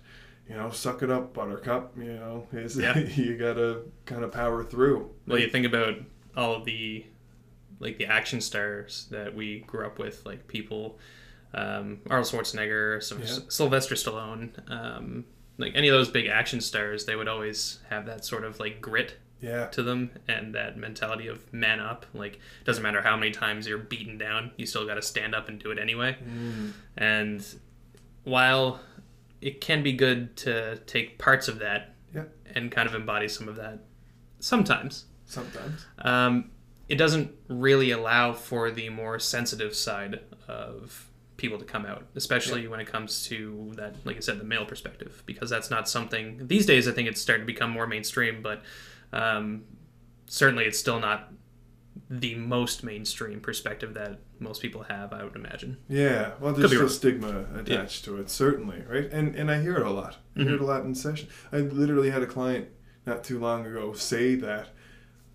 you 0.46 0.54
know, 0.54 0.70
suck 0.70 1.02
it 1.02 1.10
up, 1.10 1.32
buttercup, 1.32 1.96
you 1.96 2.12
know, 2.12 2.46
is 2.52 2.76
Yeah. 2.76 2.98
you 3.16 3.38
gotta 3.38 3.84
kind 4.04 4.22
of 4.22 4.32
power 4.32 4.62
through. 4.62 5.14
Well, 5.26 5.38
you 5.38 5.48
think 5.48 5.64
about 5.64 5.94
all 6.36 6.54
of 6.54 6.64
the 6.64 7.04
like 7.80 7.98
the 7.98 8.06
action 8.06 8.40
stars 8.40 9.06
that 9.10 9.34
we 9.34 9.60
grew 9.60 9.84
up 9.84 9.98
with, 9.98 10.24
like 10.24 10.46
people, 10.46 10.98
um, 11.52 11.98
Arnold 12.08 12.28
Schwarzenegger, 12.28 13.00
Yeah. 13.18 13.40
Sylvester 13.48 13.94
Stallone, 13.96 14.50
um, 14.70 15.24
like 15.58 15.72
any 15.74 15.88
of 15.88 15.92
those 15.92 16.08
big 16.08 16.26
action 16.26 16.60
stars, 16.60 17.04
they 17.04 17.16
would 17.16 17.28
always 17.28 17.80
have 17.90 18.06
that 18.06 18.24
sort 18.24 18.44
of 18.44 18.60
like 18.60 18.80
grit 18.80 19.16
Yeah. 19.40 19.66
to 19.66 19.82
them 19.82 20.10
and 20.28 20.54
that 20.54 20.76
mentality 20.78 21.26
of 21.26 21.52
man 21.52 21.80
up. 21.80 22.06
Like, 22.14 22.38
doesn't 22.64 22.82
matter 22.82 23.02
how 23.02 23.16
many 23.16 23.32
times 23.32 23.66
you're 23.66 23.76
beaten 23.78 24.16
down, 24.18 24.52
you 24.56 24.66
still 24.66 24.86
got 24.86 24.94
to 24.94 25.02
stand 25.02 25.34
up 25.34 25.48
and 25.48 25.58
do 25.58 25.70
it 25.72 25.78
anyway. 25.78 26.16
Mm. 26.24 26.72
And 26.96 27.44
while 28.22 28.80
it 29.40 29.60
can 29.60 29.82
be 29.82 29.92
good 29.92 30.36
to 30.38 30.76
take 30.86 31.18
parts 31.18 31.48
of 31.48 31.58
that 31.58 31.94
Yeah. 32.14 32.24
and 32.54 32.70
kind 32.70 32.88
of 32.88 32.94
embody 32.94 33.28
some 33.28 33.48
of 33.48 33.56
that 33.56 33.80
sometimes, 34.38 35.04
Sometimes. 35.34 35.86
um, 35.98 36.50
it 36.88 36.96
doesn't 36.96 37.32
really 37.48 37.90
allow 37.92 38.32
for 38.32 38.70
the 38.70 38.88
more 38.90 39.18
sensitive 39.18 39.74
side 39.74 40.20
of 40.46 41.10
people 41.36 41.58
to 41.58 41.64
come 41.64 41.84
out, 41.86 42.04
especially 42.14 42.68
when 42.68 42.78
it 42.78 42.86
comes 42.86 43.24
to 43.26 43.72
that, 43.76 43.94
like 44.04 44.16
I 44.16 44.20
said, 44.20 44.38
the 44.38 44.44
male 44.44 44.66
perspective, 44.66 45.22
because 45.26 45.48
that's 45.50 45.70
not 45.70 45.88
something 45.88 46.46
these 46.46 46.66
days. 46.66 46.86
I 46.86 46.92
think 46.92 47.08
it's 47.08 47.20
starting 47.20 47.46
to 47.46 47.52
become 47.52 47.70
more 47.70 47.86
mainstream, 47.86 48.42
but 48.42 48.62
um, 49.12 49.64
certainly 50.26 50.64
it's 50.64 50.78
still 50.78 51.00
not 51.00 51.32
the 52.10 52.34
most 52.34 52.84
mainstream 52.84 53.40
perspective 53.40 53.94
that 53.94 54.18
most 54.38 54.60
people 54.60 54.82
have. 54.84 55.12
I 55.12 55.24
would 55.24 55.36
imagine. 55.36 55.78
Yeah, 55.88 56.32
well, 56.40 56.52
there's 56.52 56.70
still 56.70 56.80
wrong. 56.82 56.88
stigma 56.90 57.46
attached 57.56 58.04
to 58.04 58.18
it, 58.18 58.28
certainly, 58.30 58.82
right? 58.88 59.10
And 59.10 59.34
and 59.34 59.50
I 59.50 59.60
hear 59.62 59.76
it 59.76 59.86
a 59.86 59.90
lot. 59.90 60.16
I 60.36 60.42
hear 60.42 60.54
it 60.54 60.60
a 60.60 60.66
lot 60.66 60.84
in 60.84 60.94
session. 60.94 61.28
I 61.52 61.58
literally 61.58 62.10
had 62.10 62.22
a 62.22 62.26
client 62.26 62.68
not 63.06 63.24
too 63.24 63.38
long 63.38 63.66
ago 63.66 63.92
say 63.92 64.34
that, 64.36 64.68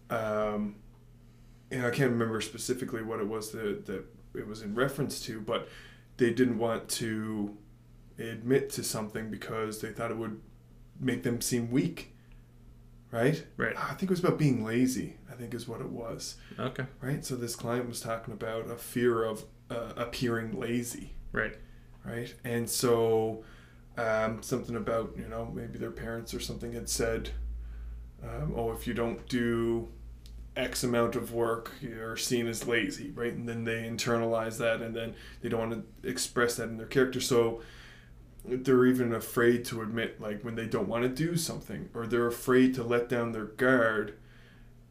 um, 0.10 0.75
and 1.72 1.86
I 1.86 1.92
can't 1.92 2.12
remember 2.12 2.42
specifically 2.42 3.04
what 3.04 3.20
it 3.20 3.28
was 3.28 3.51
that 3.51 3.86
that 3.86 4.06
it 4.36 4.48
was 4.48 4.62
in 4.62 4.75
reference 4.75 5.20
to, 5.22 5.39
but 5.42 5.68
they 6.18 6.32
didn't 6.32 6.58
want 6.58 6.88
to 6.89 7.56
admit 8.18 8.70
to 8.72 8.84
something 8.84 9.30
because 9.32 9.82
they 9.82 9.89
thought 9.92 10.12
it 10.12 10.18
would 10.18 10.39
make 11.00 11.24
them 11.24 11.42
seem 11.42 11.72
weak. 11.72 12.16
Right? 13.12 13.44
Right. 13.58 13.75
I 13.75 13.89
think 13.96 14.04
it 14.04 14.10
was 14.12 14.20
about 14.20 14.38
being 14.38 14.63
lazy. 14.63 15.16
I 15.32 15.34
think 15.34 15.54
is 15.56 15.68
what 15.68 15.82
it 15.82 15.89
was 15.89 16.36
Okay. 16.60 16.86
right? 17.01 17.25
So 17.25 17.36
this 17.36 17.56
client 17.56 17.88
was 17.88 18.01
talking 18.01 18.34
about 18.36 18.70
a 18.70 18.75
fear 18.75 19.24
of 19.24 19.46
uh, 19.72 19.94
appearing 19.98 20.60
lazy, 20.60 21.13
Right. 21.32 21.56
right? 22.06 22.32
And 22.44 22.70
so 22.70 23.44
um, 23.98 24.44
something 24.44 24.75
about 24.75 25.13
you 25.18 25.28
know 25.28 25.51
maybe 25.54 25.80
their 25.80 25.89
parents 25.92 26.34
or 26.36 26.39
something 26.39 26.74
had 26.74 26.88
said, 26.88 27.32
um, 28.24 28.54
oh, 28.56 28.72
if 28.74 28.86
you 28.86 28.94
don't 28.94 29.28
do 29.28 29.88
X 30.60 30.84
amount 30.84 31.16
of 31.16 31.34
work, 31.34 31.72
you're 31.82 32.18
seen 32.18 32.48
as 32.48 32.68
lazy, 32.68 33.12
right? 33.12 33.34
And 33.34 33.48
then 33.48 33.63
they 33.63 33.84
internalize 33.89 34.58
that, 34.58 34.82
and 34.82 34.96
then 34.96 35.16
they 35.42 35.50
don't 35.50 35.70
want 35.70 35.86
to 36.04 36.10
express 36.10 36.56
that 36.58 36.70
in 36.70 36.78
their 36.78 36.86
character. 36.88 37.22
So 37.22 37.62
they're 38.46 38.86
even 38.86 39.13
afraid 39.13 39.66
to 39.66 39.82
admit 39.82 40.20
like 40.22 40.44
when 40.44 40.56
they 40.56 40.66
don't 40.66 40.88
want 40.88 41.04
to 41.04 41.10
do 41.10 41.36
something 41.36 41.89
or 41.94 42.08
they're 42.08 42.28
afraid 42.28 42.74
to 42.75 42.84
let 42.84 43.10
down 43.10 43.32
their 43.32 43.46
guard 43.46 44.13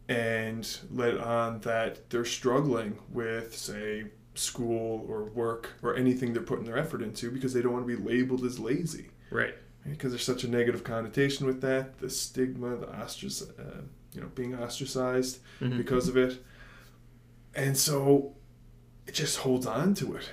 and 0.09 0.79
let 0.91 1.19
on 1.19 1.61
that 1.61 2.09
they're 2.11 2.25
struggling 2.25 2.99
with 3.11 3.57
say 3.57 4.05
school 4.35 5.05
or 5.09 5.25
work 5.25 5.71
or 5.83 5.97
anything 5.97 6.33
they're 6.33 6.43
putting 6.43 6.65
their 6.65 6.79
effort 6.79 7.03
into 7.03 7.31
because 7.31 7.53
they 7.53 7.61
don't 7.63 7.73
want 7.73 7.87
to 7.89 7.97
be 7.97 8.01
labeled 8.03 8.45
as 8.45 8.59
lazy 8.59 9.09
Right. 9.31 9.55
because 9.85 10.13
there's 10.13 10.23
such 10.25 10.45
a 10.45 10.49
negative 10.49 10.85
connotation 10.85 11.47
with 11.47 11.61
that 11.63 11.99
the 11.99 12.09
stigma 12.11 12.77
the 12.77 12.87
ostrac- 12.87 13.59
uh, 13.59 13.81
you 14.13 14.21
know 14.21 14.29
being 14.35 14.55
ostracized 14.55 15.39
Mhm. 15.61 15.77
because 15.77 16.09
of 16.09 16.17
it. 16.17 16.43
And 17.55 17.77
so 17.77 18.35
it 19.07 19.15
just 19.15 19.39
holds 19.39 19.67
on 19.67 19.95
to 19.95 20.15
it. 20.17 20.31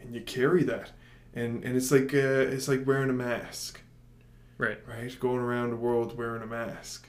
And 0.00 0.14
you 0.14 0.20
carry 0.20 0.62
that. 0.64 0.92
And 1.34 1.64
and 1.64 1.76
it's 1.76 1.90
like 1.90 2.14
uh, 2.14 2.52
it's 2.54 2.68
like 2.68 2.86
wearing 2.86 3.10
a 3.10 3.14
mask. 3.14 3.80
Right. 4.58 4.78
right? 4.88 5.14
Going 5.20 5.40
around 5.40 5.70
the 5.70 5.76
world 5.76 6.16
wearing 6.16 6.42
a 6.42 6.46
mask. 6.46 7.08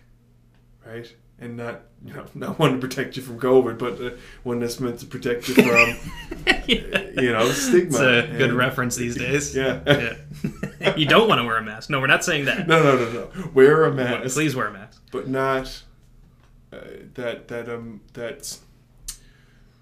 Right? 0.85 1.13
And 1.39 1.55
not 1.55 1.81
you 2.03 2.13
know 2.13 2.25
not 2.33 2.57
one 2.59 2.73
to 2.73 2.79
protect 2.79 3.15
you 3.15 3.21
from 3.23 3.39
covid 3.39 3.77
but 3.77 4.01
uh, 4.01 4.11
one 4.43 4.59
that's 4.59 4.79
meant 4.79 4.99
to 5.01 5.05
protect 5.05 5.47
you 5.47 5.53
from 5.55 5.95
you 6.67 7.31
know 7.31 7.47
stigma. 7.51 7.97
It's 7.97 7.99
a 7.99 8.37
good 8.37 8.49
and- 8.49 8.57
reference 8.57 8.95
these 8.95 9.15
days. 9.15 9.55
yeah. 9.61 9.81
Yeah. 9.85 10.15
you 10.95 11.05
don't 11.05 11.27
want 11.27 11.39
to 11.39 11.45
wear 11.45 11.57
a 11.57 11.63
mask. 11.63 11.89
No, 11.89 11.99
we're 11.99 12.07
not 12.07 12.23
saying 12.23 12.45
that. 12.45 12.67
no 12.67 12.83
no 12.83 12.95
no 12.97 13.11
no 13.11 13.49
wear 13.53 13.83
a 13.85 13.93
mask 13.93 14.33
Please 14.35 14.55
wear 14.55 14.67
a 14.67 14.73
mask. 14.73 15.01
but 15.11 15.27
not 15.27 15.83
uh, 16.73 16.77
that 17.15 17.47
that 17.47 17.69
um 17.69 18.01
that's 18.13 18.61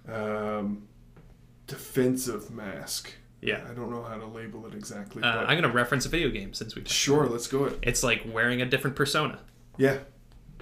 um 0.08 0.88
defensive 1.68 2.52
mask. 2.52 3.14
Yeah. 3.42 3.64
I 3.70 3.74
don't 3.74 3.92
know 3.92 4.04
how 4.04 4.18
to 4.18 4.26
label 4.26 4.66
it 4.66 4.74
exactly. 4.74 5.22
Uh, 5.22 5.28
I'm 5.28 5.60
going 5.60 5.64
to 5.64 5.70
reference 5.70 6.06
a 6.06 6.10
video 6.10 6.30
game 6.30 6.54
since 6.54 6.76
we. 6.76 6.84
sure, 6.86 7.28
let's 7.28 7.48
go 7.48 7.66
it. 7.66 7.80
It's 7.84 8.02
like 8.04 8.24
wearing 8.32 8.62
a 8.62 8.66
different 8.66 8.96
persona. 8.96 9.40
Yeah. 9.78 10.00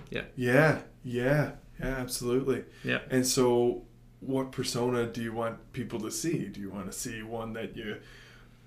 Yeah. 0.10 0.24
Yeah. 0.36 0.80
Yeah. 1.04 1.52
Yeah. 1.80 1.88
Absolutely. 1.88 2.66
Yeah. 2.84 3.00
And 3.10 3.26
so, 3.26 3.84
what 4.20 4.52
persona 4.52 5.06
do 5.06 5.22
you 5.22 5.34
want 5.34 5.74
people 5.74 6.00
to 6.02 6.12
see? 6.12 6.46
Do 6.48 6.60
you 6.60 6.70
want 6.70 6.88
to 6.88 6.98
see 6.98 7.24
one 7.24 7.54
that 7.54 7.76
you 7.76 7.98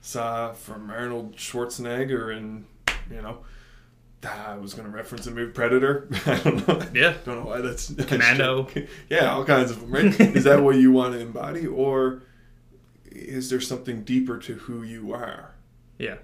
saw 0.06 0.52
from 0.52 0.90
Arnold 0.90 1.36
Schwarzenegger 1.36 2.36
and 2.36 2.64
you 3.10 3.20
know? 3.20 3.38
I 4.24 4.56
was 4.56 4.74
going 4.74 4.90
to 4.90 4.94
reference 4.94 5.26
a 5.26 5.30
movie 5.30 5.52
Predator. 5.52 6.08
I 6.26 6.38
don't 6.38 6.66
know. 6.66 6.82
Yeah. 6.92 7.14
Don't 7.24 7.44
know 7.44 7.50
why 7.50 7.60
that's 7.60 7.92
Commando. 7.94 8.66
yeah, 9.08 9.32
all 9.32 9.44
kinds 9.44 9.70
of 9.70 9.80
them. 9.80 9.92
Right? 9.92 10.20
is 10.20 10.44
that 10.44 10.62
what 10.62 10.76
you 10.76 10.90
want 10.90 11.12
to 11.12 11.20
embody, 11.20 11.66
or 11.66 12.22
is 13.04 13.50
there 13.50 13.60
something 13.60 14.02
deeper 14.02 14.38
to 14.38 14.54
who 14.54 14.82
you 14.82 15.12
are? 15.12 15.54
Yeah. 15.98 16.16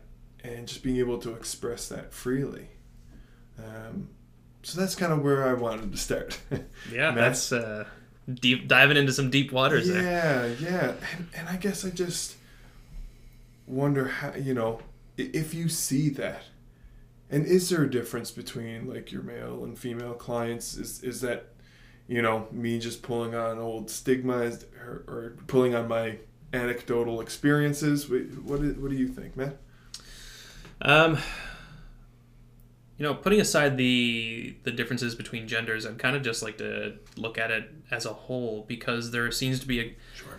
and 0.42 0.66
just 0.66 0.82
being 0.82 0.96
able 0.96 1.18
to 1.18 1.34
express 1.34 1.88
that 1.88 2.12
freely. 2.12 2.68
Um, 3.58 4.08
so 4.62 4.80
that's 4.80 4.96
kind 4.96 5.12
of 5.12 5.22
where 5.22 5.46
I 5.46 5.54
wanted 5.54 5.92
to 5.92 5.98
start. 5.98 6.40
Yeah. 6.90 7.12
Matt? 7.12 7.14
That's 7.14 7.52
uh, 7.52 7.84
deep 8.32 8.66
diving 8.68 8.96
into 8.96 9.12
some 9.12 9.30
deep 9.30 9.52
waters 9.52 9.88
there. 9.88 10.02
yeah, 10.02 10.46
yeah, 10.60 10.92
and, 11.16 11.28
and 11.36 11.48
I 11.48 11.56
guess 11.56 11.84
I 11.84 11.90
just 11.90 12.36
wonder 13.66 14.06
how 14.08 14.34
you 14.34 14.54
know 14.54 14.80
if 15.16 15.54
you 15.54 15.68
see 15.68 16.08
that, 16.10 16.44
and 17.30 17.46
is 17.46 17.68
there 17.70 17.82
a 17.82 17.90
difference 17.90 18.30
between 18.30 18.88
like 18.88 19.12
your 19.12 19.22
male 19.22 19.64
and 19.64 19.78
female 19.78 20.14
clients? 20.14 20.76
Is 20.76 21.02
is 21.02 21.20
that 21.22 21.48
you 22.08 22.22
know 22.22 22.48
me 22.52 22.78
just 22.78 23.02
pulling 23.02 23.34
on 23.34 23.58
old 23.58 23.90
stigmas 23.90 24.64
or, 24.84 25.04
or 25.08 25.36
pulling 25.46 25.74
on 25.74 25.88
my 25.88 26.18
anecdotal 26.52 27.20
experiences? 27.20 28.08
What 28.08 28.22
what 28.42 28.60
do, 28.60 28.72
what 28.74 28.90
do 28.90 28.96
you 28.96 29.08
think, 29.08 29.36
man 29.36 29.56
Um, 30.80 31.18
you 32.98 33.06
know, 33.06 33.14
putting 33.14 33.40
aside 33.40 33.76
the 33.76 34.54
the 34.64 34.70
differences 34.70 35.14
between 35.14 35.48
genders, 35.48 35.86
I'd 35.86 35.98
kind 35.98 36.16
of 36.16 36.22
just 36.22 36.42
like 36.42 36.58
to 36.58 36.94
look 37.16 37.38
at 37.38 37.50
it 37.50 37.70
as 37.90 38.06
a 38.06 38.12
whole 38.12 38.64
because 38.68 39.10
there 39.10 39.30
seems 39.30 39.60
to 39.60 39.66
be 39.66 39.80
a, 39.80 39.94
Sure. 40.14 40.38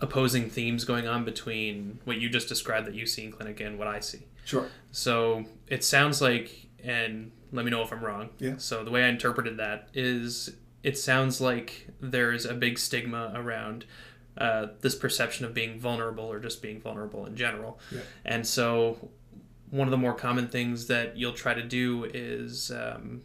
Opposing 0.00 0.50
themes 0.50 0.84
going 0.84 1.08
on 1.08 1.24
between 1.24 1.98
what 2.04 2.18
you 2.18 2.28
just 2.28 2.48
described 2.48 2.86
that 2.86 2.94
you 2.94 3.06
see 3.06 3.24
in 3.24 3.32
clinic 3.32 3.60
and 3.60 3.78
what 3.78 3.88
I 3.88 4.00
see. 4.00 4.26
Sure. 4.44 4.68
So 4.92 5.44
it 5.68 5.84
sounds 5.84 6.20
like, 6.20 6.68
and 6.82 7.32
let 7.52 7.64
me 7.64 7.70
know 7.70 7.82
if 7.82 7.92
I'm 7.92 8.04
wrong. 8.04 8.30
Yeah. 8.38 8.54
So 8.58 8.84
the 8.84 8.90
way 8.90 9.04
I 9.04 9.08
interpreted 9.08 9.56
that 9.56 9.88
is, 9.94 10.56
it 10.82 10.98
sounds 10.98 11.40
like 11.40 11.88
there's 12.00 12.44
a 12.44 12.54
big 12.54 12.78
stigma 12.78 13.32
around 13.34 13.86
uh, 14.38 14.66
this 14.82 14.94
perception 14.94 15.46
of 15.46 15.54
being 15.54 15.80
vulnerable 15.80 16.24
or 16.24 16.38
just 16.38 16.60
being 16.60 16.80
vulnerable 16.80 17.24
in 17.26 17.34
general. 17.34 17.80
Yeah. 17.90 18.00
And 18.24 18.46
so 18.46 19.10
one 19.70 19.88
of 19.88 19.90
the 19.90 19.96
more 19.96 20.14
common 20.14 20.48
things 20.48 20.86
that 20.86 21.16
you'll 21.16 21.32
try 21.32 21.54
to 21.54 21.62
do 21.62 22.04
is 22.04 22.70
um, 22.70 23.22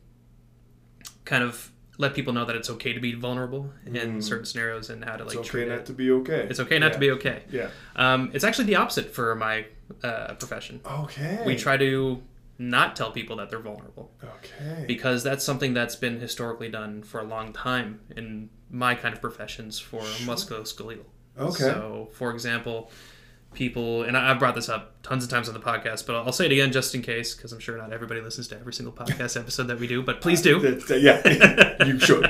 kind 1.25 1.43
of 1.43 1.71
let 2.01 2.13
people 2.13 2.33
know 2.33 2.45
that 2.45 2.55
it's 2.55 2.69
okay 2.69 2.93
to 2.93 2.99
be 2.99 3.13
vulnerable 3.13 3.63
in 3.85 3.93
Mm. 3.93 4.23
certain 4.23 4.45
scenarios 4.45 4.89
and 4.89 5.05
how 5.05 5.15
to 5.17 5.23
like 5.23 5.37
It's 5.37 5.49
okay 5.49 5.69
it. 5.69 5.85
to 5.85 5.93
be 5.93 6.11
okay. 6.19 6.47
It's 6.49 6.59
okay 6.59 6.79
not 6.79 6.87
Yeah. 6.87 6.93
to 6.93 6.99
be 6.99 7.11
okay. 7.11 7.43
Yeah. 7.51 7.69
Um, 7.95 8.31
it's 8.33 8.43
actually 8.43 8.65
the 8.65 8.75
opposite 8.83 9.13
for 9.13 9.35
my 9.35 9.65
uh, 10.03 10.33
profession. 10.35 10.79
Okay. 11.03 11.41
We 11.45 11.55
try 11.57 11.75
to 11.77 12.21
not 12.57 12.95
tell 12.95 13.11
people 13.11 13.35
that 13.37 13.49
they're 13.49 13.59
vulnerable 13.71 14.11
Okay. 14.23 14.85
because 14.87 15.23
that's 15.23 15.43
something 15.43 15.73
that's 15.73 15.95
been 15.95 16.19
historically 16.19 16.69
done 16.69 17.03
for 17.03 17.19
a 17.19 17.23
long 17.35 17.51
time 17.53 17.99
in 18.15 18.49
my 18.69 18.93
kind 18.95 19.13
of 19.15 19.19
professions 19.21 19.79
for 19.79 20.03
Sure. 20.05 20.27
musculoskeletal. 20.33 21.05
okay. 21.39 21.63
So, 21.63 22.09
for 22.13 22.31
example, 22.31 22.91
people, 23.53 24.03
and 24.03 24.15
I've 24.17 24.39
brought 24.39 24.55
this 24.55 24.69
up 24.69 24.93
tons 25.03 25.23
of 25.23 25.29
times 25.29 25.47
on 25.47 25.53
the 25.53 25.59
podcast, 25.59 26.05
but 26.07 26.15
I'll 26.15 26.31
say 26.31 26.45
it 26.45 26.51
again 26.51 26.71
just 26.71 26.95
in 26.95 27.01
case, 27.01 27.35
because 27.35 27.51
I'm 27.51 27.59
sure 27.59 27.77
not 27.77 27.91
everybody 27.91 28.21
listens 28.21 28.47
to 28.49 28.57
every 28.59 28.73
single 28.73 28.93
podcast 28.93 29.37
episode 29.39 29.63
that 29.67 29.79
we 29.79 29.87
do, 29.87 30.01
but 30.01 30.21
please 30.21 30.41
do. 30.41 30.81
Yeah, 30.89 31.83
you 31.85 31.99
should. 31.99 32.25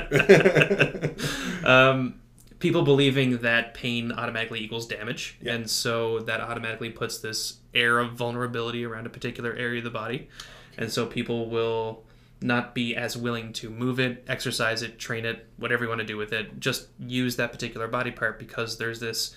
um, 1.64 2.20
people 2.58 2.82
believing 2.82 3.38
that 3.38 3.74
pain 3.74 4.12
automatically 4.12 4.60
equals 4.62 4.86
damage, 4.86 5.36
Yeah. 5.40 5.54
and 5.54 5.70
so 5.70 6.20
that 6.20 6.40
automatically 6.40 6.90
puts 6.90 7.18
this 7.18 7.58
air 7.74 7.98
of 7.98 8.12
vulnerability 8.12 8.84
around 8.84 9.06
a 9.06 9.10
particular 9.10 9.52
area 9.54 9.78
of 9.78 9.84
the 9.84 9.90
body, 9.90 10.28
and 10.76 10.90
so 10.90 11.06
people 11.06 11.48
will 11.50 12.04
not 12.40 12.74
be 12.74 12.96
as 12.96 13.16
willing 13.16 13.52
to 13.52 13.70
move 13.70 14.00
it, 14.00 14.24
exercise 14.26 14.82
it, 14.82 14.98
train 14.98 15.24
it, 15.24 15.46
whatever 15.58 15.84
you 15.84 15.88
want 15.88 16.00
to 16.00 16.06
do 16.06 16.16
with 16.16 16.32
it. 16.32 16.58
Just 16.58 16.88
use 16.98 17.36
that 17.36 17.52
particular 17.52 17.86
body 17.86 18.10
part 18.10 18.36
because 18.38 18.78
there's 18.78 18.98
this 18.98 19.32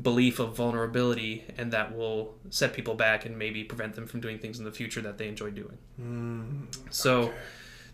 belief 0.00 0.38
of 0.38 0.54
vulnerability, 0.54 1.44
and 1.56 1.72
that 1.72 1.96
will 1.96 2.34
set 2.50 2.72
people 2.72 2.94
back 2.94 3.24
and 3.26 3.36
maybe 3.36 3.64
prevent 3.64 3.94
them 3.94 4.06
from 4.06 4.20
doing 4.20 4.38
things 4.38 4.58
in 4.58 4.64
the 4.64 4.70
future 4.70 5.00
that 5.00 5.18
they 5.18 5.26
enjoy 5.28 5.50
doing. 5.50 5.78
Mm, 6.00 6.66
So 6.90 7.22
okay. 7.22 7.34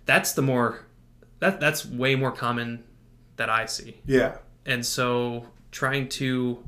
that's 0.04 0.32
the 0.32 0.42
more 0.42 0.84
that 1.40 1.60
that's 1.60 1.84
way 1.86 2.14
more 2.14 2.30
common 2.32 2.84
that 3.36 3.50
I 3.50 3.66
see 3.66 4.00
yeah, 4.06 4.36
and 4.64 4.84
so 4.86 5.46
trying 5.72 6.08
to 6.10 6.62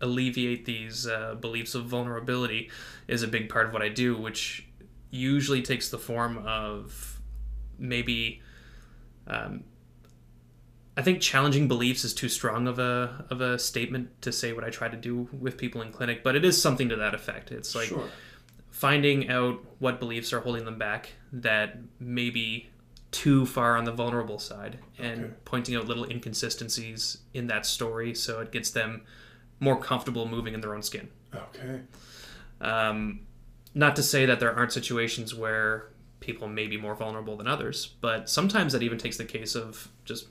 alleviate 0.00 0.64
these 0.64 1.06
uh, 1.06 1.34
beliefs 1.40 1.74
of 1.74 1.84
vulnerability 1.86 2.70
is 3.08 3.22
a 3.22 3.28
big 3.28 3.48
part 3.48 3.66
of 3.66 3.72
what 3.72 3.82
I 3.82 3.88
do, 3.88 4.16
which 4.16 4.66
usually 5.10 5.62
takes 5.62 5.88
the 5.90 5.98
form 5.98 6.38
of 6.46 7.20
maybe. 7.78 8.40
Um, 9.26 9.64
I 10.96 11.02
think 11.02 11.20
challenging 11.20 11.68
beliefs 11.68 12.04
is 12.04 12.14
too 12.14 12.28
strong 12.28 12.66
of 12.66 12.78
a 12.78 13.26
of 13.30 13.40
a 13.40 13.58
statement 13.58 14.22
to 14.22 14.32
say 14.32 14.52
what 14.52 14.64
I 14.64 14.70
try 14.70 14.88
to 14.88 14.96
do 14.96 15.28
with 15.38 15.58
people 15.58 15.82
in 15.82 15.92
clinic, 15.92 16.22
but 16.22 16.34
it 16.36 16.44
is 16.44 16.60
something 16.60 16.88
to 16.88 16.96
that 16.96 17.14
effect. 17.14 17.52
It's 17.52 17.74
like 17.74 17.88
sure. 17.88 18.08
finding 18.70 19.28
out 19.28 19.60
what 19.78 20.00
beliefs 20.00 20.32
are 20.32 20.40
holding 20.40 20.64
them 20.64 20.78
back 20.78 21.10
that 21.32 21.76
may 22.00 22.30
be 22.30 22.70
too 23.10 23.46
far 23.46 23.76
on 23.76 23.84
the 23.84 23.92
vulnerable 23.92 24.38
side 24.38 24.78
and 24.98 25.24
Okay. 25.24 25.34
pointing 25.44 25.76
out 25.76 25.86
little 25.86 26.04
inconsistencies 26.04 27.18
in 27.34 27.46
that 27.46 27.64
story 27.66 28.14
so 28.14 28.40
it 28.40 28.50
gets 28.52 28.70
them 28.70 29.02
more 29.60 29.78
comfortable 29.80 30.26
moving 30.28 30.54
in 30.54 30.60
their 30.60 30.74
own 30.74 30.82
skin. 30.82 31.08
Okay. 31.34 31.80
Um, 32.60 33.20
not 33.74 33.96
to 33.96 34.02
say 34.02 34.26
that 34.26 34.40
there 34.40 34.54
aren't 34.54 34.72
situations 34.72 35.34
where 35.34 35.88
people 36.20 36.48
may 36.48 36.66
be 36.66 36.76
more 36.78 36.94
vulnerable 36.94 37.36
than 37.36 37.46
others, 37.46 37.94
but 38.00 38.28
sometimes 38.28 38.72
that 38.72 38.82
even 38.82 38.98
takes 38.98 39.16
the 39.18 39.24
case 39.24 39.54
of 39.54 39.88
just 40.04 40.26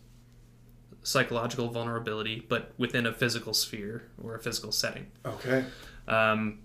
psychological 1.05 1.69
vulnerability, 1.69 2.43
but 2.49 2.73
within 2.77 3.05
a 3.05 3.13
physical 3.13 3.53
sphere 3.53 4.09
or 4.21 4.35
a 4.35 4.39
physical 4.39 4.71
setting. 4.71 5.05
Okay. 5.25 5.63
um, 6.07 6.59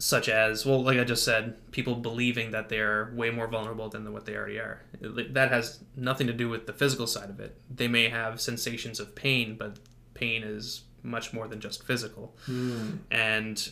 such 0.00 0.28
as 0.28 0.64
well 0.64 0.80
like 0.84 0.96
i 0.96 1.02
just 1.02 1.24
said 1.24 1.56
people 1.72 1.96
believing 1.96 2.52
that 2.52 2.68
they're 2.68 3.10
way 3.16 3.30
more 3.30 3.48
vulnerable 3.48 3.88
than 3.88 4.12
what 4.12 4.26
they 4.26 4.36
already 4.36 4.58
are. 4.58 4.82
That 5.00 5.50
has 5.50 5.80
nothing 5.96 6.28
to 6.28 6.32
do 6.32 6.48
with 6.48 6.66
the 6.68 6.72
physical 6.72 7.08
side 7.08 7.30
of 7.30 7.40
it. 7.40 7.60
They 7.68 7.88
may 7.88 8.08
have 8.08 8.40
sensations 8.40 9.00
of 9.00 9.14
pain 9.16 9.56
but 9.56 9.78
pain 10.14 10.44
is 10.44 10.82
much 11.02 11.32
more 11.32 11.48
than 11.48 11.60
just 11.60 11.84
physical. 11.84 12.36
Mm, 12.46 12.98
and 13.10 13.70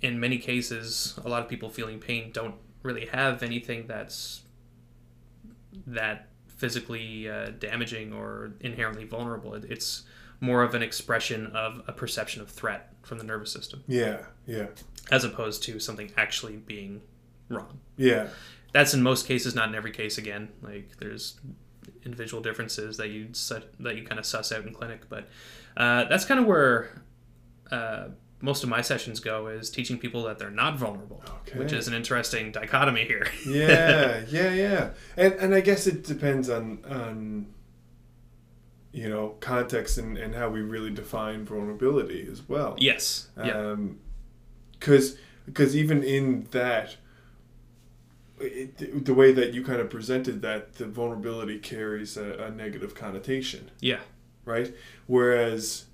in 0.00 0.18
many 0.18 0.38
cases 0.38 1.18
a 1.24 1.28
lot 1.28 1.42
of 1.42 1.48
people 1.48 1.70
feeling 1.70 2.00
pain 2.00 2.30
don't 2.32 2.56
really 2.82 3.06
have 3.06 3.42
anything 3.44 3.86
that's 3.86 4.42
that 5.86 6.28
physically 6.62 7.28
uh, 7.28 7.50
damaging 7.58 8.12
or 8.12 8.52
inherently 8.60 9.04
vulnerable 9.04 9.52
It- 9.54 9.64
it's 9.68 10.04
more 10.40 10.62
of 10.62 10.74
an 10.74 10.82
expression 10.82 11.46
of 11.64 11.82
a 11.88 11.92
perception 11.92 12.40
of 12.40 12.48
threat 12.48 12.82
from 13.02 13.18
the 13.18 13.24
nervous 13.24 13.52
system 13.52 13.82
yeah. 13.88 14.18
Yeah. 14.46 14.68
as 15.10 15.24
opposed 15.24 15.62
to 15.64 15.78
something 15.80 16.10
actually 16.16 16.56
being 16.56 17.02
wrong. 17.48 17.80
Yeah. 17.96 18.28
That's 18.72 18.94
in 18.94 19.02
most 19.02 19.26
cases, 19.26 19.54
not 19.54 19.68
in 19.68 19.74
every 19.74 19.90
case. 19.90 20.18
Again, 20.18 20.48
like 20.62 20.88
there's 21.00 21.38
individual 22.04 22.42
differences 22.42 22.96
that 22.96 23.08
you 23.10 23.28
that 23.80 23.96
you 23.96 24.02
kind 24.04 24.18
of 24.18 24.24
suss 24.26 24.50
out 24.52 24.64
in 24.66 24.72
clinic, 24.72 25.00
but 25.08 25.28
uh, 25.76 26.04
that's 26.04 26.24
kind 26.24 26.40
of 26.40 26.46
where 26.46 27.02
uh, 27.70 28.08
most 28.42 28.62
of 28.62 28.68
my 28.68 28.82
sessions 28.82 29.20
go 29.20 29.46
is 29.46 29.70
teaching 29.70 29.96
people 29.98 30.24
that 30.24 30.38
they're 30.38 30.50
not 30.50 30.76
vulnerable, 30.76 31.22
Okay. 31.46 31.58
which 31.58 31.72
is 31.72 31.88
an 31.88 31.94
interesting 31.94 32.52
dichotomy 32.52 33.04
here. 33.04 33.26
yeah, 33.46 34.22
yeah, 34.28 34.52
yeah. 34.52 34.90
And 35.16 35.32
and 35.34 35.54
I 35.54 35.60
guess 35.60 35.86
it 35.86 36.04
depends 36.04 36.50
on 36.50 36.84
on 36.88 37.46
you 38.92 39.08
know 39.08 39.36
context 39.40 39.96
and, 39.96 40.18
and 40.18 40.34
how 40.34 40.50
we 40.50 40.60
really 40.60 40.90
define 40.90 41.44
vulnerability 41.46 42.28
as 42.30 42.46
well. 42.48 42.74
yes. 42.78 43.28
Yeah. 43.38 43.56
Um, 43.72 44.00
because 44.78 45.16
because 45.46 45.74
even 45.76 46.02
in 46.02 46.48
that. 46.50 46.96
It, 48.40 49.04
the 49.04 49.14
way 49.14 49.30
that 49.30 49.54
you 49.54 49.62
kind 49.62 49.80
of 49.80 49.88
presented 49.88 50.42
that 50.42 50.74
the 50.74 50.86
vulnerability 50.86 51.60
carries 51.60 52.16
a, 52.16 52.46
a 52.46 52.50
negative 52.50 52.92
connotation 52.92 53.70
yeah. 53.80 54.00
right? 54.44 54.74
Whereas, 55.06 55.84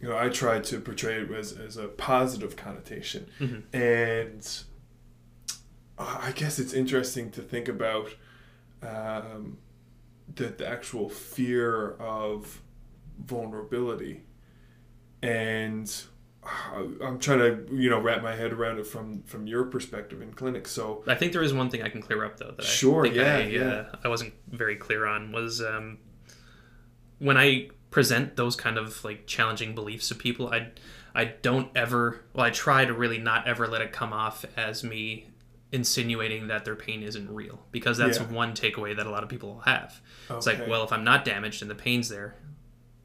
you 0.00 0.08
know, 0.08 0.16
I 0.16 0.28
tried 0.28 0.64
to 0.64 0.80
portray 0.80 1.16
it 1.20 1.30
as, 1.30 1.52
as 1.52 1.76
a 1.76 1.88
positive 1.88 2.56
connotation. 2.56 3.28
Mhm. 3.38 3.62
And 3.74 4.64
I 5.98 6.32
guess 6.32 6.58
it's 6.58 6.72
interesting 6.72 7.30
to 7.32 7.42
think 7.42 7.68
about 7.68 8.08
um, 8.82 9.58
the, 10.34 10.46
the 10.46 10.66
actual 10.66 11.08
fear 11.10 11.92
of 11.96 12.62
vulnerability 13.18 14.22
and 15.22 16.04
I'm 16.42 17.18
trying 17.18 17.40
to 17.40 17.66
you 17.70 17.90
know 17.90 18.00
wrap 18.00 18.22
my 18.22 18.34
head 18.34 18.54
around 18.54 18.78
it 18.78 18.86
from 18.86 19.22
from 19.24 19.46
your 19.46 19.64
perspective 19.64 20.22
in 20.22 20.32
clinic. 20.32 20.66
So 20.66 21.04
I 21.06 21.14
think 21.14 21.32
there 21.32 21.42
is 21.42 21.52
one 21.52 21.68
thing 21.68 21.82
I 21.82 21.90
can 21.90 22.00
clear 22.00 22.24
up 22.24 22.38
though 22.38 22.52
that 22.56 22.64
Sure, 22.64 23.04
I 23.04 23.10
think 23.10 23.16
yeah, 23.16 23.36
I, 23.36 23.40
yeah. 23.40 23.62
Uh, 23.70 23.96
I 24.04 24.08
wasn't 24.08 24.32
very 24.48 24.76
clear 24.76 25.04
on 25.04 25.32
was 25.32 25.60
um, 25.60 25.98
when 27.18 27.36
I 27.36 27.68
present 27.90 28.36
those 28.36 28.54
kind 28.56 28.78
of 28.78 29.04
like 29.04 29.26
challenging 29.26 29.74
beliefs 29.74 30.08
to 30.08 30.14
people. 30.14 30.48
I 30.52 30.68
I 31.14 31.24
don't 31.24 31.70
ever 31.76 32.20
well 32.32 32.46
I 32.46 32.50
try 32.50 32.84
to 32.84 32.92
really 32.94 33.18
not 33.18 33.46
ever 33.48 33.66
let 33.66 33.82
it 33.82 33.92
come 33.92 34.12
off 34.12 34.44
as 34.56 34.84
me 34.84 35.26
insinuating 35.72 36.48
that 36.48 36.64
their 36.64 36.74
pain 36.74 37.02
isn't 37.02 37.32
real 37.32 37.64
because 37.70 37.96
that's 37.98 38.18
Yeah. 38.18 38.24
one 38.26 38.54
takeaway 38.54 38.96
that 38.96 39.06
a 39.06 39.10
lot 39.10 39.22
of 39.22 39.28
people 39.28 39.54
will 39.54 39.60
have. 39.60 40.00
It's 40.28 40.46
like, 40.46 40.66
well, 40.68 40.82
if 40.84 40.92
I'm 40.92 41.04
not 41.04 41.24
damaged 41.24 41.62
and 41.62 41.70
the 41.70 41.76
pain's 41.76 42.08
there, 42.08 42.34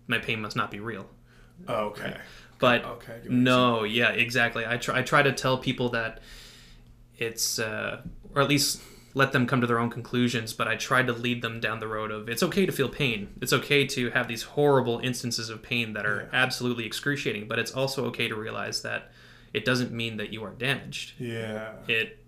my 0.07 0.17
pain 0.17 0.41
must 0.41 0.55
not 0.55 0.71
be 0.71 0.79
real. 0.79 1.07
okay, 1.69 2.15
But 2.59 2.83
okay, 2.85 3.13
I 3.13 3.15
get 3.17 3.23
what 3.23 3.23
you're 3.25 3.33
no, 3.33 3.83
yeah, 3.83 4.09
exactly. 4.09 4.65
I 4.65 4.77
try 4.77 4.99
I 4.99 5.01
try 5.03 5.21
to 5.23 5.31
tell 5.31 5.57
people 5.57 5.89
that 5.89 6.21
it's 7.17 7.59
uh, 7.59 8.01
or 8.33 8.41
at 8.41 8.49
least 8.49 8.81
let 9.15 9.31
them 9.31 9.47
come 9.47 9.61
to 9.61 9.65
their 9.67 9.79
own 9.79 9.89
conclusions, 9.89 10.51
but 10.53 10.67
I 10.67 10.75
tried 10.75 11.07
to 11.07 11.13
lead 11.13 11.41
them 11.41 11.59
down 11.59 11.79
the 11.79 11.87
road 11.87 12.11
of 12.11 12.27
it's 12.29 12.43
okay 12.43 12.65
to 12.67 12.71
feel 12.71 12.89
pain. 12.89 13.29
It's 13.41 13.53
okay 13.53 13.87
to 13.87 14.09
have 14.11 14.27
these 14.27 14.43
horrible 14.43 14.99
instances 14.99 15.49
of 15.49 15.63
pain 15.63 15.93
that 15.93 16.05
are 16.05 16.29
absolutely 16.33 16.85
excruciating, 16.85 17.47
but 17.47 17.57
it's 17.57 17.71
also 17.71 18.05
okay 18.07 18.27
to 18.27 18.35
realize 18.35 18.81
that 18.83 19.11
it 19.53 19.63
doesn't 19.65 19.91
mean 19.93 20.17
that 20.17 20.31
you 20.33 20.43
are 20.43 20.51
damaged. 20.51 21.13
yeah, 21.17 21.71
It 21.87 22.19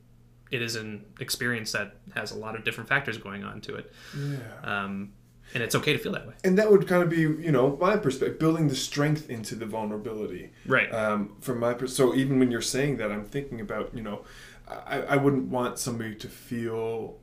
it 0.50 0.62
is 0.62 0.78
an 0.78 1.04
experience 1.20 1.74
that 1.74 1.98
has 2.16 2.32
a 2.32 2.38
lot 2.38 2.56
of 2.56 2.64
different 2.64 2.88
factors 2.88 3.18
going 3.18 3.44
on 3.44 3.60
to 3.60 3.76
it. 3.76 3.94
yeah. 4.18 4.38
Um, 4.64 5.12
and 5.54 5.62
it's 5.62 5.76
okay 5.76 5.92
to 5.92 6.00
feel 6.00 6.14
that 6.14 6.26
way. 6.26 6.34
And 6.46 6.58
that 6.58 6.72
would 6.72 6.88
kind 6.88 7.04
of 7.04 7.10
be, 7.10 7.20
you 7.22 7.52
know, 7.52 7.78
my 7.82 7.98
perspective, 7.98 8.40
building 8.40 8.70
the 8.70 8.76
strength 8.76 9.30
into 9.30 9.56
the 9.56 9.66
vulnerability. 9.66 10.52
Right. 10.66 10.90
Um, 10.94 11.36
from 11.42 11.60
my 11.60 11.74
pers- 11.74 11.96
so 11.96 12.16
even 12.16 12.40
when 12.40 12.50
you're 12.52 12.62
saying 12.62 12.96
that, 12.98 13.12
I'm 13.12 13.26
thinking 13.26 13.60
about, 13.62 13.92
you 13.94 14.02
know, 14.04 14.24
I, 14.68 15.02
I 15.02 15.16
wouldn't 15.16 15.50
want 15.50 15.80
somebody 15.80 16.16
to 16.16 16.28
feel 16.28 17.20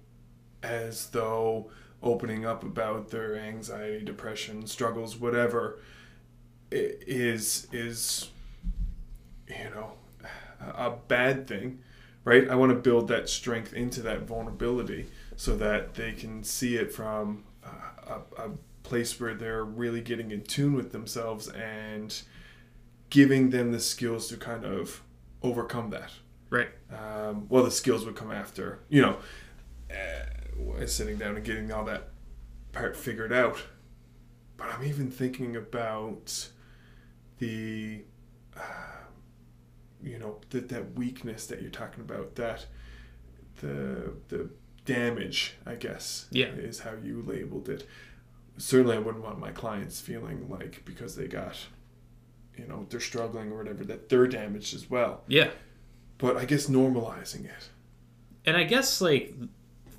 as 0.63 1.09
though 1.09 1.71
opening 2.03 2.45
up 2.45 2.63
about 2.63 3.11
their 3.11 3.37
anxiety, 3.37 4.05
depression, 4.05 4.67
struggles, 4.67 5.17
whatever, 5.17 5.79
is 6.71 7.67
is 7.73 8.31
you 9.49 9.71
know 9.75 9.93
a 10.61 10.91
bad 11.09 11.47
thing, 11.47 11.81
right? 12.25 12.49
I 12.49 12.55
want 12.55 12.71
to 12.71 12.79
build 12.79 13.09
that 13.09 13.29
strength 13.29 13.73
into 13.73 14.01
that 14.03 14.23
vulnerability 14.23 15.07
so 15.37 15.57
that 15.57 15.95
they 15.95 16.13
can 16.13 16.43
see 16.43 16.77
it 16.77 16.93
from 16.93 17.45
a, 18.09 18.21
a 18.43 18.51
place 18.83 19.19
where 19.19 19.35
they're 19.35 19.65
really 19.65 20.01
getting 20.01 20.31
in 20.31 20.43
tune 20.43 20.75
with 20.75 20.93
themselves 20.93 21.49
and 21.49 22.23
giving 23.11 23.51
them 23.51 23.73
the 23.73 23.81
skills 23.81 24.29
to 24.29 24.37
kind 24.37 24.65
of 24.65 25.03
overcome 25.43 25.91
that. 25.91 26.11
Right. 26.55 26.69
Um, 26.90 27.47
well, 27.49 27.64
the 27.64 27.71
skills 27.71 28.05
would 28.07 28.17
come 28.17 28.31
after, 28.31 28.81
you 28.88 29.03
know, 29.03 29.19
uh, 29.90 30.87
sitting 30.87 31.17
down 31.19 31.37
and 31.37 31.45
getting 31.45 31.71
all 31.73 31.85
that 31.85 32.09
part 32.73 32.97
figured 32.97 33.33
out. 33.33 33.59
But 34.57 34.69
I'm 34.69 34.85
even 34.85 35.11
thinking 35.11 35.57
about 35.57 36.49
the, 37.38 38.05
uh, 38.57 38.61
you 40.03 40.19
know, 40.19 40.40
that 40.51 40.69
that 40.69 40.95
weakness 40.95 41.47
that 41.49 41.61
you're 41.61 41.71
talking 41.71 42.01
about, 42.03 42.37
that 42.37 42.67
the 43.61 44.14
the 44.29 44.51
damage, 44.85 45.55
I 45.67 45.75
guess, 45.77 46.27
Yeah. 46.31 46.49
is 46.49 46.81
how 46.81 46.93
you 47.03 47.23
labeled 47.23 47.69
it. 47.69 47.87
Certainly, 48.59 48.97
I 48.97 49.01
wouldn't 49.01 49.25
want 49.25 49.38
my 49.40 49.51
clients 49.51 50.01
feeling 50.01 50.49
like 50.49 50.85
because 50.85 51.17
they 51.17 51.27
got, 51.27 51.57
you 52.57 52.67
know, 52.69 52.87
they're 52.90 53.01
struggling 53.01 53.51
or 53.51 53.57
whatever, 53.59 53.83
that 53.85 54.09
they're 54.09 54.27
damaged 54.29 54.75
as 54.75 54.88
well 54.90 55.25
Yeah. 55.27 55.51
But 56.25 56.37
I 56.37 56.45
guess 56.45 56.67
normalizing 56.67 57.45
it. 57.45 57.69
and 58.47 58.57
I 58.57 58.65
guess 58.65 59.01
like 59.01 59.35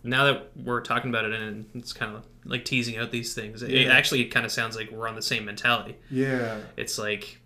now 0.03 0.25
that 0.25 0.51
we're 0.55 0.81
talking 0.81 1.09
about 1.09 1.25
it 1.25 1.33
and 1.33 1.65
it's 1.73 1.93
kind 1.93 2.15
of 2.15 2.25
like 2.45 2.63
teasing 2.63 2.97
out 2.97 3.11
these 3.11 3.33
things, 3.33 3.63
it 3.63 3.71
Yeah. 3.71 3.91
actually 3.91 4.25
kind 4.25 4.45
of 4.45 4.51
sounds 4.51 4.75
like 4.75 4.91
we're 4.91 5.07
on 5.07 5.15
the 5.15 5.21
same 5.21 5.45
mentality. 5.45 5.95
Yeah. 6.11 6.59
It's 6.77 6.97
like 6.99 7.39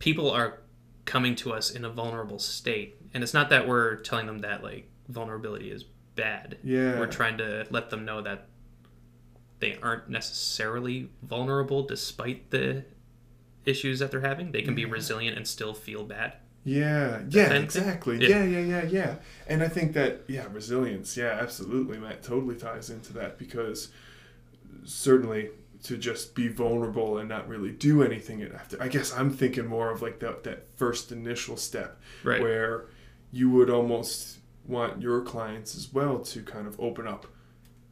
people 0.00 0.30
are 0.30 0.60
coming 1.04 1.36
to 1.36 1.52
us 1.52 1.70
in 1.70 1.84
a 1.84 1.90
vulnerable 1.90 2.38
state, 2.38 2.96
and 3.12 3.22
it's 3.22 3.34
not 3.34 3.50
that 3.50 3.68
we're 3.68 3.96
telling 3.96 4.26
them 4.26 4.40
that 4.40 4.62
like 4.64 4.88
vulnerability 5.08 5.70
is 5.70 5.84
bad. 6.16 6.58
Yeah. 6.64 6.98
We're 6.98 7.06
trying 7.06 7.38
to 7.38 7.66
let 7.70 7.90
them 7.90 8.04
know 8.04 8.22
that 8.22 8.48
they 9.60 9.76
aren't 9.82 10.08
necessarily 10.08 11.10
vulnerable 11.22 11.82
despite 11.84 12.50
the 12.50 12.84
issues 13.64 14.00
that 14.00 14.10
they're 14.10 14.20
having. 14.20 14.52
They 14.52 14.62
can 14.62 14.74
be 14.74 14.82
mm-hmm. 14.82 14.92
resilient 14.92 15.36
and 15.36 15.46
still 15.46 15.74
feel 15.74 16.04
bad. 16.04 16.34
Yeah. 16.64 17.20
Yeah. 17.28 17.48
kind 17.48 17.64
of 17.64 17.72
thing? 17.72 17.82
Exactly. 17.82 18.18
Yeah. 18.28 18.42
Yeah. 18.44 18.58
Yeah. 18.58 18.60
Yeah. 18.82 18.84
Yeah. 18.84 19.14
And 19.46 19.62
I 19.62 19.68
think 19.68 19.92
that 19.92 20.22
yeah, 20.28 20.46
resilience. 20.50 21.16
Yeah, 21.16 21.38
absolutely. 21.40 21.98
That 21.98 22.22
totally 22.22 22.56
ties 22.56 22.90
into 22.90 23.12
that 23.14 23.38
because 23.38 23.90
certainly 24.84 25.50
to 25.84 25.96
just 25.98 26.34
be 26.34 26.48
vulnerable 26.48 27.18
and 27.18 27.28
not 27.28 27.46
really 27.48 27.70
do 27.70 28.02
anything 28.02 28.42
after. 28.42 28.82
I 28.82 28.88
guess 28.88 29.12
I'm 29.12 29.30
thinking 29.30 29.66
more 29.66 29.90
of 29.90 30.00
like 30.02 30.18
that 30.20 30.44
that 30.44 30.66
first 30.76 31.12
initial 31.12 31.56
step 31.56 32.00
Right. 32.22 32.40
where 32.40 32.86
you 33.30 33.50
would 33.50 33.68
almost 33.68 34.38
want 34.66 35.02
your 35.02 35.20
clients 35.20 35.76
as 35.76 35.92
well 35.92 36.20
to 36.20 36.42
kind 36.42 36.66
of 36.66 36.80
open 36.80 37.06
up 37.06 37.26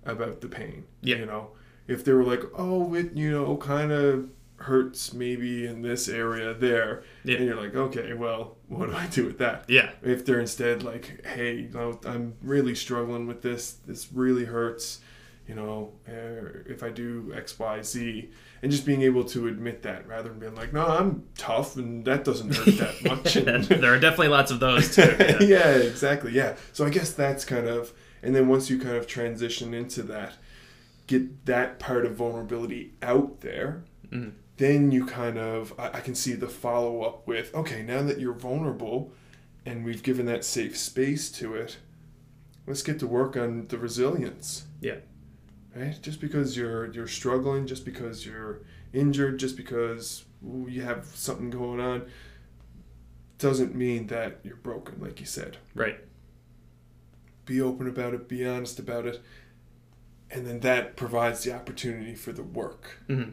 about 0.07 0.41
the 0.41 0.49
pain. 0.49 0.85
Yeah. 1.03 1.17
You 1.17 1.27
know, 1.27 1.51
if 1.87 2.05
they 2.05 2.13
were 2.13 2.25
like, 2.25 2.43
oh, 2.57 2.95
it, 2.95 3.13
you 3.13 3.31
know, 3.31 3.57
kind 3.59 3.93
of 3.93 4.31
hurts 4.63 5.13
maybe 5.13 5.67
in 5.67 5.83
this 5.83 6.09
area 6.09 6.55
there. 6.55 7.03
Yeah. 7.25 7.37
And 7.37 7.47
you're 7.47 7.61
like, 7.61 7.75
okay, 7.75 8.13
well, 8.15 8.57
what 8.69 8.89
do 8.91 8.97
I 8.97 9.07
do 9.07 9.27
with 9.27 9.39
that? 9.39 9.65
Yeah. 9.69 9.91
If 10.03 10.25
they're 10.25 10.41
instead 10.41 10.83
like, 10.83 11.25
hey, 11.27 11.57
you 11.57 11.69
know, 11.69 12.01
I'm 12.07 12.35
really 12.43 12.75
struggling 12.75 13.27
with 13.27 13.43
this, 13.43 13.73
this 13.87 14.09
really 14.13 14.45
hurts, 14.45 15.01
you 15.49 15.55
know, 15.55 15.93
uh, 16.09 16.61
if 16.67 16.83
I 16.83 16.91
do 16.91 17.33
X, 17.37 17.59
Y, 17.59 17.83
Z, 17.83 18.31
and 18.63 18.71
just 18.71 18.87
being 18.87 19.03
able 19.03 19.25
to 19.25 19.49
admit 19.49 19.83
that 19.83 20.07
rather 20.07 20.29
than 20.29 20.39
being 20.39 20.55
like, 20.55 20.73
no, 20.73 20.87
I'm 20.87 21.25
tough 21.37 21.77
and 21.77 22.05
that 22.05 22.25
doesn't 22.25 22.55
hurt 22.55 22.77
that 22.79 23.05
much. 23.05 23.37
And- 23.37 23.65
there 23.65 23.93
are 23.93 23.99
definitely 23.99 24.29
lots 24.29 24.51
of 24.51 24.61
those 24.61 24.95
too. 24.95 25.03
Yeah. 25.19 25.43
yeah, 25.43 25.69
exactly. 25.77 26.33
Yeah. 26.33 26.55
So 26.73 26.87
I 26.87 26.91
guess 26.91 27.13
that's 27.13 27.45
kind 27.45 27.67
of, 27.69 27.93
and 28.23 28.35
then 28.35 28.47
once 28.49 28.71
you 28.71 28.79
kind 28.79 28.97
of 28.97 29.07
transition 29.09 29.75
into 29.75 30.03
that, 30.05 30.35
get 31.09 31.45
that 31.47 31.81
part 31.81 32.07
of 32.07 32.15
vulnerability 32.15 32.93
out 33.03 33.41
there, 33.41 33.83
Mhm. 34.13 34.33
Then 34.63 34.93
you 34.93 35.05
kind 35.05 35.39
of, 35.39 35.75
I, 35.79 35.89
I 35.89 36.01
can 36.01 36.15
see 36.15 36.35
the 36.35 36.47
follow 36.49 37.03
up 37.03 37.27
with, 37.27 37.53
okay, 37.53 37.83
now 37.83 38.03
that 38.03 38.21
you're 38.21 38.33
vulnerable 38.33 39.13
and 39.67 39.85
we've 39.85 40.03
given 40.05 40.27
that 40.27 40.45
safe 40.45 40.77
space 40.79 41.31
to 41.33 41.55
it, 41.55 41.79
let's 42.67 42.83
get 42.83 43.01
to 43.01 43.07
work 43.09 43.37
on 43.37 43.67
the 43.69 43.77
resilience. 43.79 44.67
Yeah. 44.81 44.99
Right? 45.75 45.99
Just 46.01 46.21
because 46.21 46.57
you're 46.57 46.93
you're 46.93 47.09
struggling, 47.09 47.67
just 47.67 47.85
because 47.85 48.25
you're 48.25 48.61
injured, 48.93 49.39
just 49.39 49.57
because 49.57 50.25
ooh, 50.47 50.69
you 50.69 50.83
have 50.83 51.07
something 51.07 51.51
going 51.51 51.81
on, 51.81 52.07
doesn't 53.39 53.75
mean 53.75 54.07
that 54.09 54.39
you're 54.45 54.57
broken, 54.57 55.01
like 55.01 55.19
you 55.19 55.27
said 55.27 55.57
Right. 55.75 55.99
be 57.47 57.61
open 57.61 57.89
about 57.89 58.15
it, 58.15 58.29
be 58.29 58.47
honest 58.47 58.79
about 58.79 59.07
it, 59.07 59.21
and 60.31 60.47
then 60.47 60.61
that 60.61 60.95
provides 60.97 61.43
the 61.43 61.53
opportunity 61.53 62.15
for 62.15 62.33
the 62.33 62.43
work. 62.45 62.99
hmm 63.09 63.31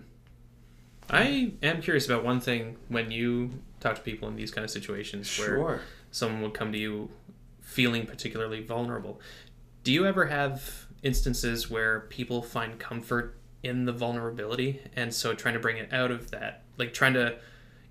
I 1.09 1.53
am 1.63 1.81
curious 1.81 2.05
about 2.05 2.23
one 2.23 2.39
thing 2.39 2.77
when 2.87 3.11
you 3.11 3.51
talk 3.79 3.95
to 3.95 4.01
people 4.01 4.27
in 4.27 4.35
these 4.35 4.51
kind 4.51 4.63
of 4.63 4.71
situations 4.71 5.37
where 5.39 5.81
someone 6.11 6.41
would 6.41 6.53
come 6.53 6.71
to 6.71 6.77
you 6.77 7.09
feeling 7.61 8.05
particularly 8.05 8.63
vulnerable. 8.63 9.19
Do 9.83 9.91
you 9.91 10.05
ever 10.05 10.25
have 10.27 10.87
instances 11.01 11.69
where 11.69 12.01
people 12.01 12.41
find 12.41 12.77
comfort 12.79 13.37
in 13.63 13.85
the 13.85 13.91
vulnerability 13.91 14.81
and 14.95 15.13
so 15.13 15.33
trying 15.33 15.53
to 15.53 15.59
bring 15.59 15.77
it 15.77 15.91
out 15.91 16.11
of 16.11 16.31
that, 16.31 16.63
like 16.77 16.93
trying 16.93 17.13
to 17.13 17.37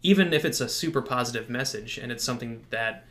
even 0.02 0.32
if 0.32 0.44
it's 0.44 0.60
a 0.60 0.68
super 0.68 1.02
positive 1.02 1.50
message 1.50 1.98
and 1.98 2.12
it's 2.12 2.22
something 2.22 2.64
that 2.70 3.04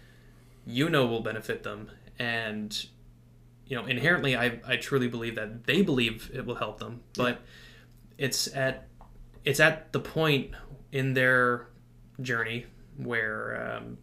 you 0.65 0.89
know 0.89 1.06
will 1.06 1.22
benefit 1.22 1.63
them 1.63 1.91
and 2.17 2.88
you 3.65 3.76
know 3.76 3.86
inherently 3.86 4.36
I, 4.36 4.60
I 4.65 4.78
truly 4.78 5.08
believe 5.08 5.36
that 5.36 5.65
they 5.65 5.82
believe 5.82 6.32
it 6.34 6.46
will 6.46 6.56
help 6.56 6.80
them 6.80 7.02
but 7.15 7.41
it's 8.17 8.48
at 8.56 8.88
it's 9.47 9.62
at 9.62 9.93
the 9.93 9.99
point 9.99 10.51
in 10.91 11.13
their 11.13 11.69
journey 12.21 12.65
where 12.97 13.77
um, 13.77 13.97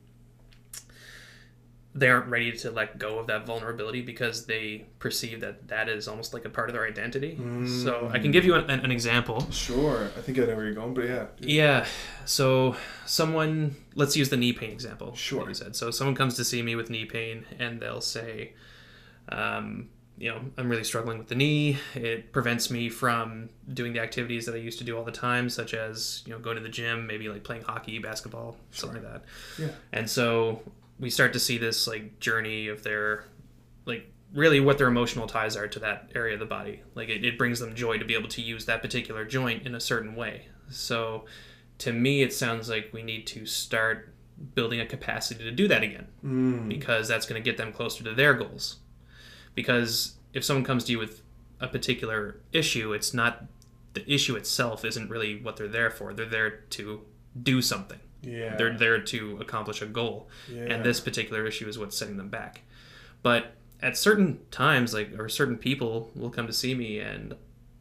they 1.95 2.09
aren't 2.09 2.29
ready 2.29 2.51
to 2.51 2.71
let 2.71 2.99
go 2.99 3.19
of 3.19 3.27
that 3.27 3.45
vulnerability 3.45 4.01
because 4.01 4.47
they 4.47 4.87
perceive 4.99 5.43
that 5.43 5.69
that 5.69 5.91
is 5.91 6.09
almost 6.09 6.33
like 6.33 6.47
a 6.47 6.49
part 6.49 6.71
of 6.71 6.75
their 6.75 6.87
identity. 6.87 7.39
So 7.67 8.11
I 8.11 8.19
can 8.21 8.31
give 8.31 8.47
you 8.47 8.55
an, 8.55 8.71
an 8.71 8.91
example. 8.91 9.47
Sure. 9.51 10.11
I 10.17 10.23
think 10.23 10.39
I 10.39 10.47
know 10.47 10.57
where 10.57 10.65
you're 10.65 10.75
going, 10.75 10.95
but 10.95 11.05
yeah. 11.05 11.27
Yeah. 11.41 11.87
So 12.25 12.77
someone, 13.05 13.77
let's 13.95 14.17
use 14.17 14.31
the 14.31 14.39
knee 14.39 14.55
pain 14.55 14.71
example. 14.71 15.15
Sure. 15.15 15.47
You 15.47 15.55
said 15.55 15.77
so. 15.77 15.91
Someone 15.91 16.15
comes 16.15 16.37
to 16.37 16.45
see 16.45 16.63
me 16.63 16.75
with 16.75 16.89
knee 16.89 17.05
pain, 17.05 17.45
and 17.59 17.81
they'll 17.81 18.01
say, 18.01 18.55
um, 19.29 19.91
you 20.19 20.31
know, 20.31 20.41
I'm 20.57 20.69
really 20.69 20.85
struggling 20.85 21.19
with 21.19 21.29
the 21.29 21.35
knee. 21.35 21.77
It 21.95 22.33
prevents 22.33 22.71
me 22.71 22.89
from 22.89 23.51
doing 23.73 23.93
the 23.93 24.01
activities 24.01 24.47
that 24.47 24.55
I 24.55 24.59
used 24.59 24.79
to 24.79 24.85
do 24.85 24.97
all 24.97 25.05
the 25.05 25.11
time, 25.13 25.51
such 25.51 25.75
as, 25.75 26.23
you 26.25 26.33
know, 26.33 26.39
going 26.39 26.57
to 26.57 26.63
the 26.63 26.69
gym, 26.69 27.07
maybe 27.07 27.29
like 27.29 27.43
playing 27.43 27.63
hockey, 27.63 27.99
basketball, 27.99 28.57
something 28.71 29.03
like 29.03 29.13
that. 29.13 29.25
Yeah. 29.59 29.69
And 29.93 30.09
so 30.09 30.63
we 31.01 31.11
start 31.11 31.33
to 31.33 31.41
see 31.41 31.59
this 31.59 31.87
like 31.89 32.21
journey 32.21 32.69
of 32.69 32.83
their, 32.85 33.25
like, 33.87 34.11
really 34.33 34.61
what 34.61 34.79
their 34.79 34.89
emotional 34.89 35.27
ties 35.27 35.57
are 35.57 35.69
to 35.69 35.79
that 35.81 36.11
area 36.15 36.35
of 36.35 36.41
the 36.41 36.47
body. 36.47 36.83
Like, 36.95 37.09
it, 37.09 37.25
it 37.25 37.37
brings 37.39 37.59
them 37.61 37.75
joy 37.75 37.99
to 37.99 38.05
be 38.05 38.15
able 38.15 38.29
to 38.31 38.43
use 38.43 38.67
that 38.67 38.83
particular 38.83 39.25
joint 39.25 39.67
in 39.67 39.75
a 39.75 39.81
certain 39.81 40.15
way. 40.15 40.47
So 40.71 41.25
to 41.79 41.93
me, 41.93 42.23
it 42.23 42.33
sounds 42.33 42.69
like 42.69 42.91
we 42.93 43.03
need 43.03 43.27
to 43.29 43.47
start 43.47 44.15
building 44.55 44.81
a 44.81 44.87
capacity 44.87 45.43
to 45.45 45.51
do 45.53 45.69
that 45.69 45.83
again 45.83 46.07
Mm. 46.25 46.69
because 46.69 47.07
that's 47.09 47.27
going 47.27 47.41
to 47.41 47.45
get 47.45 47.57
them 47.57 47.73
closer 47.73 48.03
to 48.05 48.13
their 48.15 48.35
goals. 48.35 48.77
Because 49.55 50.15
if 50.33 50.45
someone 50.45 50.65
comes 50.65 50.85
to 50.85 50.93
you 50.93 50.99
with 50.99 51.23
a 51.61 51.69
particular 51.69 52.41
issue, 52.53 52.93
it's 52.93 53.15
not 53.15 53.45
the 53.95 54.13
issue 54.13 54.35
itself 54.35 54.85
isn't 54.85 55.09
really 55.09 55.41
what 55.41 55.57
they're 55.57 55.69
there 55.69 55.91
for. 55.91 56.13
They're 56.13 56.27
there 56.27 56.51
to 56.51 57.03
do 57.41 57.63
something. 57.63 58.01
Yeah. 58.23 58.57
They're 58.57 58.77
there 58.77 59.01
to 59.01 59.39
accomplish 59.41 59.83
a 59.83 59.87
goal. 59.87 60.29
yeah. 60.51 60.63
And 60.65 60.85
this 60.85 61.01
particular 61.01 61.47
issue 61.47 61.69
is 61.69 61.79
what's 61.79 61.97
setting 61.97 62.17
them 62.17 62.29
back. 62.29 62.63
But 63.23 63.55
at 63.81 63.97
certain 63.97 64.41
times, 64.51 64.93
like 64.95 65.19
or 65.19 65.29
certain 65.29 65.59
people 65.59 66.11
will 66.15 66.31
come 66.31 66.47
to 66.47 66.53
see 66.53 66.75
me 66.75 66.99
and 66.99 67.35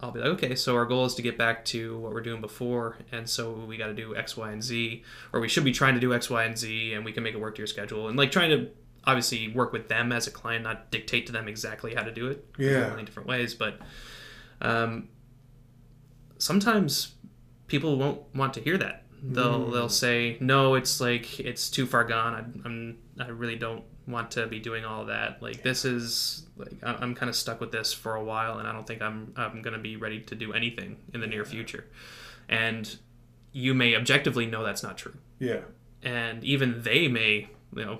I'll 0.03 0.11
be 0.11 0.19
like, 0.19 0.29
okay, 0.31 0.55
so 0.55 0.75
our 0.75 0.85
goal 0.85 1.05
is 1.05 1.15
to 1.15 1.21
get 1.21 1.37
back 1.37 1.63
to 1.65 1.97
what 1.97 2.11
we're 2.13 2.21
doing 2.21 2.41
before, 2.41 2.97
and 3.13 3.29
so 3.29 3.53
we 3.53 3.77
got 3.77 3.87
to 3.87 3.93
do 3.93 4.13
X, 4.13 4.35
Y, 4.35 4.51
and 4.51 4.61
Z, 4.61 5.01
or 5.31 5.39
we 5.39 5.47
should 5.47 5.63
be 5.63 5.71
trying 5.71 5.93
to 5.93 6.01
do 6.01 6.13
X, 6.13 6.29
Y, 6.29 6.43
and 6.43 6.57
Z, 6.57 6.93
and 6.93 7.05
we 7.05 7.13
can 7.13 7.23
make 7.23 7.33
it 7.33 7.39
work 7.39 7.55
to 7.55 7.59
your 7.59 7.67
schedule, 7.67 8.09
and 8.09 8.17
like 8.17 8.29
trying 8.29 8.49
to 8.49 8.69
obviously 9.05 9.49
work 9.49 9.73
with 9.73 9.87
them 9.89 10.11
as 10.11 10.27
a 10.27 10.31
client, 10.31 10.63
not 10.63 10.91
dictate 10.91 11.25
to 11.27 11.31
them 11.31 11.47
exactly 11.47 11.93
how 11.95 12.03
to 12.03 12.11
do 12.11 12.27
it. 12.27 12.45
Yeah. 12.57 12.89
many 12.91 13.03
different 13.03 13.27
ways, 13.27 13.53
but 13.53 13.79
um, 14.61 15.09
sometimes 16.37 17.15
people 17.67 17.97
won't 17.97 18.21
want 18.35 18.53
to 18.55 18.61
hear 18.61 18.77
that. 18.77 19.05
They'll 19.25 19.71
they'll 19.71 19.87
say, 19.89 20.37
no, 20.41 20.73
it's 20.75 20.99
like 20.99 21.39
it's 21.39 21.69
too 21.69 21.85
far 21.85 22.03
gone. 22.03 22.35
I'm, 22.35 22.61
I'm 22.65 23.25
I 23.25 23.29
really 23.29 23.55
don't 23.55 23.85
want 24.05 24.31
to 24.31 24.47
be 24.47 24.59
doing 24.59 24.83
all 24.83 25.05
that. 25.05 25.41
Like 25.41 25.63
this 25.63 25.85
is 25.85 26.45
like 26.57 26.73
I- 26.83 26.95
I'm 26.95 27.15
kind 27.15 27.29
of 27.29 27.35
stuck 27.37 27.61
with 27.61 27.71
this 27.71 27.93
for 27.93 28.15
a 28.15 28.23
while, 28.23 28.59
and 28.59 28.67
I 28.67 28.73
don't 28.73 28.85
think 28.85 29.01
I'm 29.01 29.31
I'm 29.37 29.61
gonna 29.61 29.77
be 29.79 29.95
ready 29.95 30.19
to 30.19 30.35
do 30.35 30.51
anything 30.51 30.97
in 31.13 31.21
the 31.21 31.27
near 31.27 31.45
future. 31.45 31.85
And 32.49 32.97
you 33.53 33.73
may 33.73 33.95
objectively 33.95 34.45
know 34.45 34.61
that's 34.61 34.83
not 34.83 34.97
true, 34.97 35.15
yeah. 35.39 35.61
and 36.01 36.43
even 36.43 36.81
they 36.81 37.07
may 37.07 37.47
you 37.73 37.85
know 37.85 37.99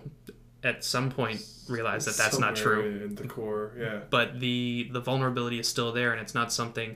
at 0.63 0.83
some 0.83 1.11
point 1.11 1.45
realize 1.67 2.05
that 2.05 2.15
that's 2.15 2.39
not 2.39 2.55
true. 2.55 3.03
In 3.03 3.15
the 3.15 3.27
core, 3.27 3.73
yeah. 3.77 4.01
but 4.09 4.39
the 4.39 4.89
the 4.91 5.01
vulnerability 5.01 5.59
is 5.59 5.67
still 5.67 5.91
there 5.91 6.11
and 6.11 6.21
it's 6.21 6.33
not 6.33 6.53
something 6.53 6.95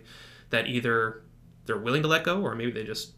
that 0.50 0.68
either 0.68 1.24
they're 1.66 1.78
willing 1.78 2.02
to 2.02 2.08
let 2.08 2.24
go 2.24 2.42
or 2.42 2.56
maybe 2.56 2.72
they 2.72 2.84
just 2.84 3.14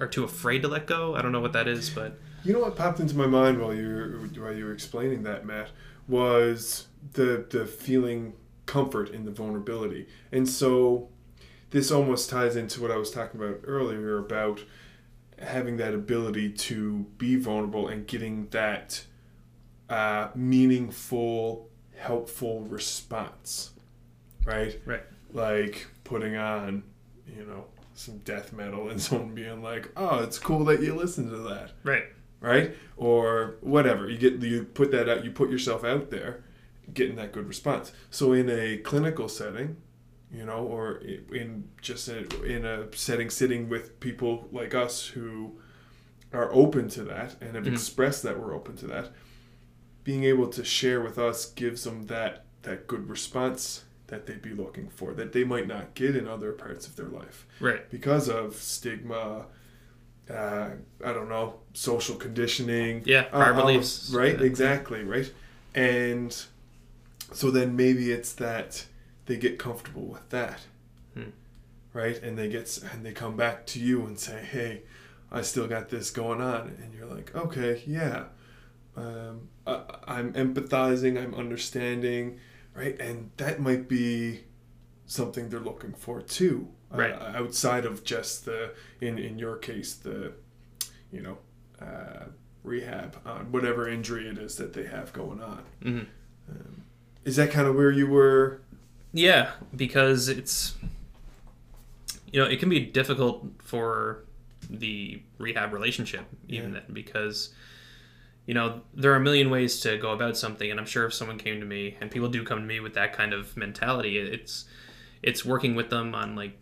are 0.00 0.06
too 0.06 0.24
afraid 0.24 0.62
to 0.62 0.68
let 0.68 0.86
go. 0.86 1.14
I 1.14 1.22
don't 1.22 1.32
know 1.32 1.40
what 1.40 1.52
that 1.52 1.68
is 1.68 1.90
but 1.90 2.18
You 2.44 2.52
know 2.52 2.60
what 2.60 2.76
popped 2.76 3.00
into 3.00 3.16
my 3.16 3.26
mind 3.26 3.60
while 3.60 3.74
you 3.74 3.88
were 3.88 4.42
while 4.42 4.54
you 4.54 4.64
were 4.64 4.72
explaining 4.72 5.22
that, 5.24 5.44
Matt, 5.44 5.70
was 6.08 6.86
the 7.12 7.46
the 7.48 7.66
feeling 7.66 8.34
comfort 8.66 9.10
in 9.10 9.24
the 9.24 9.30
vulnerability, 9.30 10.08
and 10.32 10.48
so 10.48 11.10
this 11.70 11.90
almost 11.90 12.30
ties 12.30 12.56
into 12.56 12.80
what 12.80 12.90
I 12.90 12.96
was 12.96 13.10
talking 13.10 13.40
about 13.40 13.60
earlier 13.64 14.16
about 14.18 14.62
having 15.40 15.76
that 15.76 15.92
ability 15.92 16.50
to 16.50 17.06
be 17.18 17.34
vulnerable 17.34 17.88
and 17.88 18.06
getting 18.06 18.46
that 18.50 19.04
uh, 19.88 20.28
meaningful, 20.34 21.68
helpful 21.96 22.62
response, 22.62 23.70
right? 24.44 24.80
Right. 24.84 25.02
Like 25.32 25.86
putting 26.04 26.36
on, 26.36 26.82
you 27.26 27.44
know, 27.44 27.66
some 27.94 28.18
death 28.18 28.52
metal 28.52 28.88
and 28.88 29.00
someone 29.06 29.34
being 29.34 29.62
like, 29.62 29.90
"Oh, 29.96 30.22
it's 30.22 30.38
cool 30.38 30.64
that 30.66 30.82
you 30.82 30.94
listen 30.94 31.28
to 31.30 31.36
that." 31.38 31.72
right 31.82 32.04
right? 32.40 32.76
Or 32.98 33.54
whatever. 33.62 34.06
You 34.10 34.18
get 34.18 34.34
you 34.42 34.64
put 34.64 34.90
that 34.90 35.08
out. 35.08 35.24
You 35.24 35.30
put 35.30 35.48
yourself 35.50 35.82
out 35.82 36.10
there, 36.10 36.44
getting 36.92 37.16
that 37.16 37.32
good 37.32 37.48
response. 37.48 37.90
So 38.10 38.34
in 38.34 38.50
a 38.50 38.76
clinical 38.78 39.30
setting, 39.30 39.78
you 40.30 40.44
know, 40.44 40.58
or 40.58 40.98
in 41.32 41.70
just 41.80 42.06
a, 42.08 42.18
in 42.44 42.66
a 42.66 42.94
setting 42.94 43.30
sitting 43.30 43.70
with 43.70 43.98
people 43.98 44.46
like 44.52 44.74
us 44.74 45.06
who 45.06 45.58
are 46.34 46.52
open 46.52 46.90
to 46.90 47.04
that 47.04 47.36
and 47.40 47.54
have 47.54 47.64
Mhm. 47.64 47.72
expressed 47.72 48.22
that 48.24 48.38
we're 48.38 48.52
open 48.54 48.76
to 48.76 48.86
that, 48.88 49.08
being 50.04 50.24
able 50.24 50.48
to 50.48 50.62
share 50.64 51.00
with 51.00 51.18
us 51.18 51.46
gives 51.46 51.84
them 51.84 52.06
that 52.06 52.44
that 52.62 52.86
good 52.86 53.08
response 53.08 53.84
that 54.06 54.26
they'd 54.26 54.42
be 54.42 54.52
looking 54.52 54.88
for 54.88 55.12
that 55.14 55.32
they 55.32 55.44
might 55.44 55.66
not 55.66 55.94
get 55.94 56.14
in 56.14 56.28
other 56.28 56.52
parts 56.52 56.86
of 56.86 56.94
their 56.96 57.08
life 57.08 57.46
right 57.60 57.90
because 57.90 58.28
of 58.28 58.54
stigma, 58.56 59.46
uh, 60.30 60.68
I 61.04 61.12
don't 61.12 61.28
know, 61.28 61.54
social 61.72 62.14
conditioning. 62.16 63.02
yeah 63.06 63.20
uh, 63.32 63.38
prior 63.40 63.54
all 63.54 63.60
beliefs 63.62 64.10
right? 64.14 64.38
Yeah. 64.38 64.46
Exactly, 64.46 65.02
right? 65.04 65.32
And 65.74 66.34
so 67.32 67.50
then 67.50 67.74
maybe 67.76 68.12
it's 68.12 68.32
that 68.34 68.84
they 69.26 69.36
get 69.36 69.58
comfortable 69.58 70.04
with 70.06 70.28
that, 70.30 70.60
Hmm. 71.14 71.30
right? 71.92 72.22
And 72.22 72.38
they 72.38 72.48
get 72.48 72.78
and 72.92 73.04
they 73.04 73.12
come 73.12 73.36
back 73.36 73.66
to 73.68 73.80
you 73.80 74.04
and 74.06 74.18
say, 74.18 74.42
"Hey, 74.44 74.82
I 75.32 75.40
still 75.42 75.66
got 75.66 75.88
this 75.88 76.10
going 76.10 76.40
on," 76.40 76.76
and 76.82 76.94
you're 76.94 77.06
like, 77.06 77.34
"Okay, 77.34 77.82
yeah." 77.86 78.24
Um, 78.96 79.48
I, 79.66 79.82
I'm 80.06 80.32
empathizing. 80.34 81.20
I'm 81.22 81.34
understanding, 81.34 82.38
right? 82.74 82.98
And 83.00 83.30
that 83.38 83.60
might 83.60 83.88
be 83.88 84.44
something 85.06 85.48
they're 85.50 85.60
looking 85.60 85.92
for 85.92 86.22
too 86.22 86.68
uh, 86.92 86.96
Right. 86.96 87.12
outside 87.12 87.84
of 87.84 88.04
just 88.04 88.44
the 88.46 88.72
in 89.00 89.18
in 89.18 89.38
your 89.38 89.56
case 89.56 89.94
the 89.94 90.32
you 91.12 91.20
know 91.20 91.38
uh, 91.80 92.24
rehab 92.62 93.18
on 93.26 93.52
whatever 93.52 93.86
injury 93.86 94.26
it 94.28 94.38
is 94.38 94.56
that 94.56 94.72
they 94.72 94.86
have 94.86 95.12
going 95.12 95.42
on 95.42 95.62
Mhm. 95.82 96.06
um, 96.48 96.82
is 97.24 97.36
that 97.36 97.50
kind 97.50 97.66
of 97.68 97.74
where 97.74 97.90
you 97.90 98.06
were 98.06 98.62
yeah 99.12 99.50
because 99.76 100.28
it's 100.30 100.74
you 102.32 102.40
know 102.40 102.46
it 102.48 102.58
can 102.58 102.70
be 102.70 102.80
difficult 102.80 103.44
for 103.62 104.24
the 104.70 105.20
rehab 105.36 105.74
relationship 105.74 106.24
even 106.48 106.72
Yeah. 106.72 106.80
then 106.80 106.94
because 106.94 107.52
you 108.46 108.54
know 108.54 108.80
there 108.92 109.12
are 109.12 109.16
a 109.16 109.20
million 109.20 109.50
ways 109.50 109.80
to 109.80 109.96
go 109.98 110.12
about 110.12 110.36
something 110.36 110.70
and 110.70 110.78
i'm 110.78 110.86
sure 110.86 111.06
if 111.06 111.14
someone 111.14 111.38
came 111.38 111.60
to 111.60 111.66
me 111.66 111.96
and 112.00 112.10
people 112.10 112.28
do 112.28 112.44
come 112.44 112.58
to 112.58 112.64
me 112.64 112.80
with 112.80 112.94
that 112.94 113.12
kind 113.12 113.32
of 113.32 113.56
mentality 113.56 114.18
it's 114.18 114.66
it's 115.22 115.44
working 115.44 115.74
with 115.74 115.90
them 115.90 116.14
on 116.14 116.36
like 116.36 116.58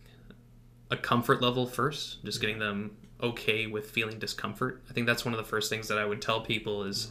a 0.91 0.97
comfort 0.97 1.43
level 1.43 1.67
first 1.67 2.25
just 2.25 2.41
getting 2.41 2.59
them 2.59 2.97
okay 3.23 3.69
with 3.69 3.89
feeling 3.89 4.19
discomfort. 4.19 4.83
I 4.91 4.93
think 4.93 5.07
that's 5.07 5.25
one 5.25 5.33
of 5.33 5.39
the 5.39 5.45
first 5.45 5.71
things 5.71 5.89
that 5.89 5.99
i 5.99 6.05
would 6.05 6.23
tell 6.23 6.41
people 6.41 6.85
is 6.85 7.11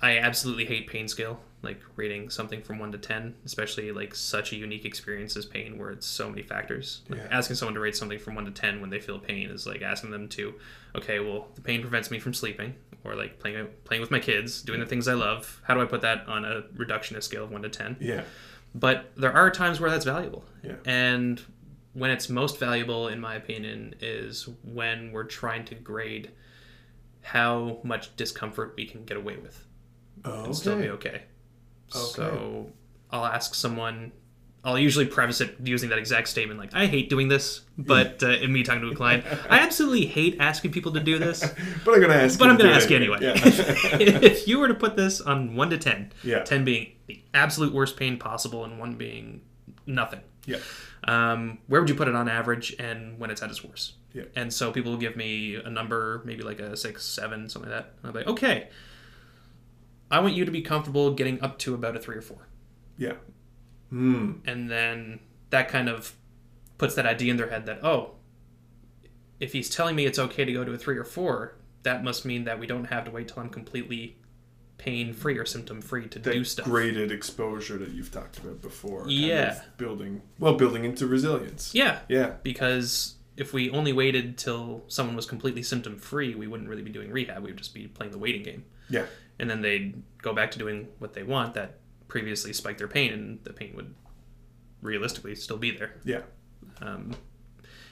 i 0.00 0.18
absolutely 0.18 0.66
hate 0.66 0.86
pain 0.86 1.08
scale 1.08 1.40
like 1.66 1.80
rating 1.96 2.30
something 2.30 2.62
from 2.62 2.78
1 2.78 2.92
to 2.92 2.98
10 2.98 3.34
especially 3.44 3.92
like 3.92 4.14
such 4.14 4.52
a 4.52 4.56
unique 4.56 4.84
experience 4.86 5.36
as 5.36 5.44
pain 5.44 5.76
where 5.78 5.90
it's 5.90 6.06
so 6.06 6.30
many 6.30 6.42
factors 6.42 7.02
like 7.10 7.18
Yeah. 7.20 7.28
asking 7.30 7.56
someone 7.56 7.74
to 7.74 7.80
rate 7.80 7.96
something 7.96 8.18
from 8.18 8.34
1 8.34 8.44
to 8.46 8.50
10 8.52 8.80
when 8.80 8.88
they 8.90 9.00
feel 9.00 9.18
pain 9.18 9.50
is 9.50 9.66
like 9.66 9.82
asking 9.82 10.10
them 10.12 10.28
to 10.30 10.54
okay 10.94 11.18
well 11.20 11.48
the 11.56 11.60
pain 11.60 11.80
prevents 11.82 12.10
me 12.10 12.18
from 12.18 12.32
sleeping 12.32 12.74
or 13.04 13.14
like 13.14 13.38
playing 13.38 13.66
playing 13.84 14.00
with 14.00 14.10
my 14.10 14.18
kids 14.20 14.62
doing 14.62 14.80
the 14.80 14.86
things 14.86 15.06
i 15.08 15.14
love 15.14 15.60
how 15.64 15.74
do 15.74 15.80
i 15.82 15.84
put 15.84 16.00
that 16.00 16.26
on 16.28 16.44
a 16.44 16.62
reductionist 16.76 17.24
scale 17.24 17.44
of 17.44 17.50
1 17.50 17.62
to 17.62 17.68
10 17.68 17.96
yeah 18.00 18.22
but 18.74 19.10
there 19.16 19.32
are 19.32 19.50
times 19.50 19.80
where 19.80 19.90
that's 19.90 20.04
valuable 20.04 20.44
Yeah. 20.62 20.76
and 20.86 21.42
when 21.94 22.10
it's 22.10 22.28
most 22.28 22.58
valuable 22.58 23.08
in 23.08 23.20
my 23.20 23.34
opinion 23.36 23.94
is 24.00 24.48
when 24.64 25.12
we're 25.12 25.24
trying 25.42 25.64
to 25.66 25.74
grade 25.74 26.30
how 27.22 27.78
much 27.82 28.14
discomfort 28.16 28.74
we 28.76 28.84
can 28.86 29.04
get 29.04 29.16
away 29.16 29.36
with 29.36 29.64
oh, 30.24 30.44
and 30.44 30.54
still 30.56 30.78
be 30.78 30.88
okay. 30.90 31.22
Okay. 31.94 32.02
So 32.14 32.70
I'll 33.10 33.26
ask 33.26 33.54
someone. 33.54 34.12
I'll 34.64 34.76
usually 34.78 35.06
preface 35.06 35.40
it 35.40 35.54
using 35.62 35.90
that 35.90 35.98
exact 35.98 36.26
statement, 36.28 36.58
like 36.58 36.74
"I 36.74 36.86
hate 36.86 37.08
doing 37.08 37.28
this," 37.28 37.60
but 37.78 38.20
uh, 38.24 38.30
in 38.30 38.52
me 38.52 38.64
talking 38.64 38.82
to 38.82 38.88
a 38.88 38.96
client, 38.96 39.24
I 39.48 39.60
absolutely 39.60 40.06
hate 40.06 40.38
asking 40.40 40.72
people 40.72 40.92
to 40.94 41.00
do 41.00 41.18
this. 41.20 41.40
but 41.84 41.94
i'm 41.94 42.00
gonna 42.00 42.14
ask 42.14 42.36
But 42.36 42.50
I'm 42.50 42.56
going 42.56 42.70
to 42.70 42.74
ask 42.76 42.90
you 42.90 42.96
anyway. 42.96 43.18
yeah 43.20 43.34
if 43.44 44.48
you 44.48 44.58
were 44.58 44.66
to 44.66 44.74
put 44.74 44.96
this 44.96 45.20
on 45.20 45.54
one 45.54 45.70
to 45.70 45.78
ten, 45.78 46.10
Yeah. 46.24 46.42
ten 46.42 46.64
being 46.64 46.92
the 47.06 47.22
absolute 47.32 47.72
worst 47.72 47.96
pain 47.96 48.18
possible, 48.18 48.64
and 48.64 48.76
one 48.80 48.94
being 48.96 49.42
nothing, 49.86 50.20
yeah 50.46 50.58
um, 51.04 51.58
where 51.68 51.80
would 51.80 51.88
you 51.88 51.94
put 51.94 52.08
it 52.08 52.16
on 52.16 52.28
average, 52.28 52.74
and 52.80 53.20
when 53.20 53.30
it's 53.30 53.42
at 53.42 53.50
its 53.50 53.62
worst? 53.62 53.92
Yeah. 54.12 54.24
And 54.34 54.52
so 54.52 54.72
people 54.72 54.90
will 54.90 54.98
give 54.98 55.14
me 55.14 55.54
a 55.54 55.70
number, 55.70 56.22
maybe 56.24 56.42
like 56.42 56.58
a 56.58 56.76
six, 56.76 57.04
seven, 57.04 57.48
something 57.48 57.70
like 57.70 57.82
that. 57.84 57.92
And 58.02 58.08
I'm 58.10 58.14
like, 58.14 58.26
okay, 58.26 58.68
I 60.10 60.20
want 60.20 60.34
you 60.34 60.44
to 60.44 60.50
be 60.50 60.62
comfortable 60.62 61.12
getting 61.14 61.40
up 61.42 61.58
to 61.60 61.74
about 61.74 61.96
a 61.96 61.98
three 62.00 62.16
or 62.16 62.22
four. 62.22 62.48
yeah 62.98 63.14
Hmm. 63.90 64.32
and 64.44 64.68
then 64.70 65.20
that 65.50 65.68
kind 65.68 65.88
of 65.88 66.14
puts 66.78 66.94
that 66.96 67.06
idea 67.06 67.30
in 67.30 67.36
their 67.36 67.48
head 67.50 67.66
that 67.66 67.84
oh 67.84 68.14
if 69.38 69.52
he's 69.52 69.68
telling 69.70 69.94
me 69.94 70.06
it's 70.06 70.18
okay 70.18 70.44
to 70.44 70.52
go 70.52 70.64
to 70.64 70.72
a 70.72 70.78
three 70.78 70.96
or 70.96 71.04
four 71.04 71.56
that 71.84 72.02
must 72.02 72.24
mean 72.24 72.44
that 72.44 72.58
we 72.58 72.66
don't 72.66 72.86
have 72.86 73.04
to 73.04 73.10
wait 73.12 73.28
till 73.28 73.40
i'm 73.42 73.48
completely 73.48 74.16
pain 74.78 75.12
free 75.14 75.38
or 75.38 75.46
symptom 75.46 75.80
free 75.80 76.06
to 76.08 76.18
that 76.18 76.32
do 76.32 76.42
stuff. 76.44 76.66
graded 76.66 77.10
exposure 77.12 77.78
that 77.78 77.90
you've 77.90 78.10
talked 78.10 78.38
about 78.38 78.60
before. 78.60 79.02
kind 79.02 79.12
Yeah. 79.12 79.56
of 79.58 79.76
building 79.78 80.20
well, 80.38 80.54
building 80.54 80.84
into 80.84 81.06
resilience. 81.06 81.74
Yeah, 81.74 82.00
Yeah. 82.10 82.34
because 82.42 83.14
if 83.38 83.52
we 83.54 83.70
only 83.70 83.92
waited 83.94 84.36
till 84.36 84.84
someone 84.88 85.16
was 85.16 85.24
completely 85.24 85.62
symptom 85.62 85.96
free, 85.96 86.34
we 86.34 86.46
wouldn't 86.46 86.68
really 86.68 86.82
be 86.82 86.90
doing 86.90 87.10
rehab. 87.10 87.42
We 87.42 87.50
would 87.52 87.56
just 87.56 87.72
be 87.72 87.86
playing 87.88 88.12
the 88.12 88.18
waiting 88.18 88.42
game. 88.42 88.64
Yeah. 88.90 89.06
And 89.38 89.50
then 89.50 89.60
they'd 89.62 90.02
go 90.22 90.32
back 90.32 90.50
to 90.52 90.58
doing 90.58 90.88
what 90.98 91.12
they 91.14 91.22
want 91.22 91.54
that 91.54 91.78
previously 92.08 92.52
spiked 92.52 92.78
their 92.78 92.88
pain, 92.88 93.12
and 93.12 93.38
the 93.44 93.52
pain 93.52 93.72
would 93.76 93.94
realistically 94.82 95.34
still 95.34 95.58
be 95.58 95.70
there. 95.70 95.94
Yeah. 96.04 96.22
Um, 96.80 97.14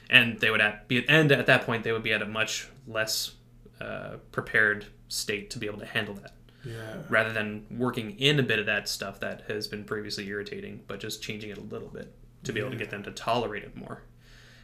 and 0.09 0.39
they 0.39 0.51
would 0.51 0.61
at, 0.61 0.87
be 0.87 1.07
and 1.09 1.31
at 1.31 1.45
that 1.47 1.65
point 1.65 1.83
they 1.83 1.91
would 1.91 2.03
be 2.03 2.13
at 2.13 2.21
a 2.21 2.25
much 2.27 2.67
less 2.87 3.33
uh, 3.81 4.17
prepared 4.31 4.85
state 5.07 5.49
to 5.51 5.59
be 5.59 5.65
able 5.67 5.79
to 5.79 5.85
handle 5.85 6.13
that 6.15 6.33
Yeah. 6.63 6.97
rather 7.09 7.33
than 7.33 7.65
working 7.71 8.11
in 8.19 8.39
a 8.39 8.43
bit 8.43 8.59
of 8.59 8.65
that 8.67 8.87
stuff 8.87 9.19
that 9.21 9.43
has 9.47 9.67
been 9.67 9.83
previously 9.83 10.27
irritating 10.27 10.83
but 10.87 10.99
just 10.99 11.21
changing 11.23 11.49
it 11.49 11.57
a 11.57 11.61
little 11.61 11.87
bit 11.89 12.13
to 12.43 12.53
be 12.53 12.59
able 12.59 12.71
to 12.71 12.75
get 12.77 12.91
them 12.91 13.01
to 13.03 13.11
tolerate 13.11 13.63
it 13.63 13.75
more 13.75 14.03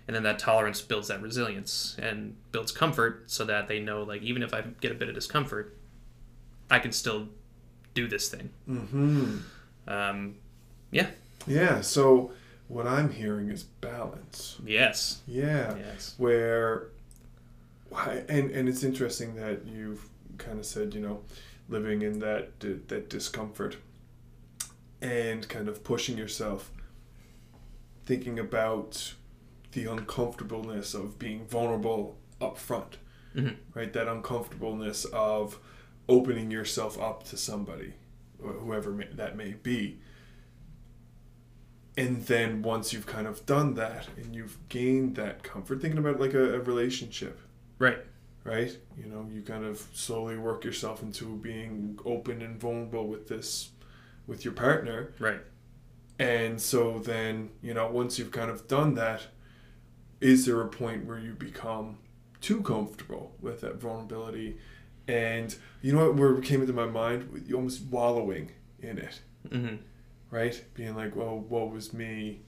and 0.08 0.16
then 0.16 0.24
that 0.24 0.38
tolerance 0.40 0.82
builds 0.82 1.08
that 1.08 1.22
resilience 1.22 1.96
and 2.00 2.36
builds 2.52 2.72
comfort 2.72 3.24
so 3.32 3.44
that 3.44 3.68
they 3.68 3.80
know 3.80 4.04
like 4.04 4.22
even 4.22 4.44
if 4.44 4.54
i 4.54 4.62
get 4.82 4.92
a 4.92 4.96
bit 4.96 5.10
of 5.10 5.16
discomfort 5.16 5.76
i 6.72 6.80
can 6.80 6.92
still 6.92 7.28
do 7.94 8.08
this 8.08 8.30
thing 8.30 8.50
Mm-hmm. 8.68 9.38
um, 9.88 10.36
yeah 10.92 11.08
Yeah. 11.48 11.82
So 11.82 12.32
what 12.68 12.86
I'm 12.88 13.10
hearing 13.12 13.50
is 13.50 13.64
balance. 13.64 14.58
yes 14.66 15.22
Yeah. 15.28 15.76
yes 15.78 16.16
Where, 16.18 16.88
why- 17.90 18.24
and 18.30 18.50
and 18.52 18.70
it's 18.70 18.84
interesting 18.84 19.36
that 19.36 19.66
you've 19.68 20.08
kind 20.38 20.58
of 20.60 20.66
said 20.66 20.94
you 20.96 21.02
know, 21.02 21.18
living 21.70 22.02
in 22.02 22.20
that 22.20 22.60
that 22.88 23.10
discomfort, 23.10 23.76
and 25.02 25.48
kind 25.50 25.68
of 25.68 25.84
pushing 25.84 26.18
yourself. 26.18 26.72
Thinking 28.06 28.40
about 28.40 29.14
the 29.74 29.86
uncomfortableness 29.86 30.94
of 30.94 31.18
being 31.20 31.46
vulnerable 31.48 32.16
up 32.42 32.58
front, 32.58 32.98
Mhm. 33.36 33.56
right? 33.76 33.92
That 33.94 34.08
uncomfortableness 34.08 35.06
of 35.14 35.60
opening 36.12 36.52
yourself 36.52 37.00
up 37.00 37.24
to 37.30 37.38
somebody, 37.38 37.94
whoever 38.42 38.92
may, 38.92 39.08
that 39.14 39.36
may 39.36 39.54
be. 39.54 40.00
And 41.98 42.26
then 42.26 42.62
once 42.62 42.94
you've 42.94 43.06
kind 43.06 43.28
of 43.28 43.46
done 43.46 43.76
that 43.76 44.08
and 44.18 44.36
you've 44.36 44.58
gained 44.70 45.16
that 45.16 45.44
comfort, 45.44 45.82
thinking 45.82 46.00
about 46.00 46.20
like 46.20 46.34
a, 46.34 46.56
a 46.56 46.60
relationship, 46.60 47.40
right 47.80 48.00
right? 48.44 48.76
You 48.98 49.06
know, 49.06 49.28
you 49.32 49.42
kind 49.42 49.66
of 49.66 49.86
slowly 49.94 50.38
work 50.38 50.64
yourself 50.64 51.02
into 51.02 51.36
being 51.38 52.00
open 52.06 52.42
and 52.42 52.60
vulnerable 52.60 53.08
with 53.08 53.28
this, 53.28 53.70
with 54.28 54.44
your 54.44 54.54
partner. 54.54 55.14
right 55.20 55.42
And 56.20 56.60
so 56.60 57.00
then, 57.00 57.50
you 57.62 57.74
know, 57.74 57.90
once 57.90 58.18
you've 58.18 58.32
kind 58.32 58.50
of 58.50 58.68
done 58.68 58.96
that, 58.96 59.22
is 60.20 60.46
there 60.46 60.62
a 60.62 60.68
point 60.68 61.06
where 61.06 61.20
you 61.20 61.34
become 61.34 61.98
too 62.42 62.62
comfortable 62.62 63.36
with 63.42 63.62
that 63.62 63.76
vulnerability? 63.76 64.58
And 65.12 65.56
you 65.82 65.94
know 65.94 66.08
what, 66.08 66.16
where 66.16 66.36
it 66.38 66.44
came 66.44 66.62
into 66.62 66.74
my 66.74 66.86
mind, 66.86 67.44
you 67.48 67.56
almost 67.56 67.82
wallowing 67.84 68.52
in 68.80 68.98
it, 68.98 69.22
hmm 69.50 69.76
right? 70.32 70.64
Being 70.74 70.96
like, 70.96 71.16
well, 71.16 71.38
what 71.38 71.72
was 71.72 71.94
me? 71.94 72.40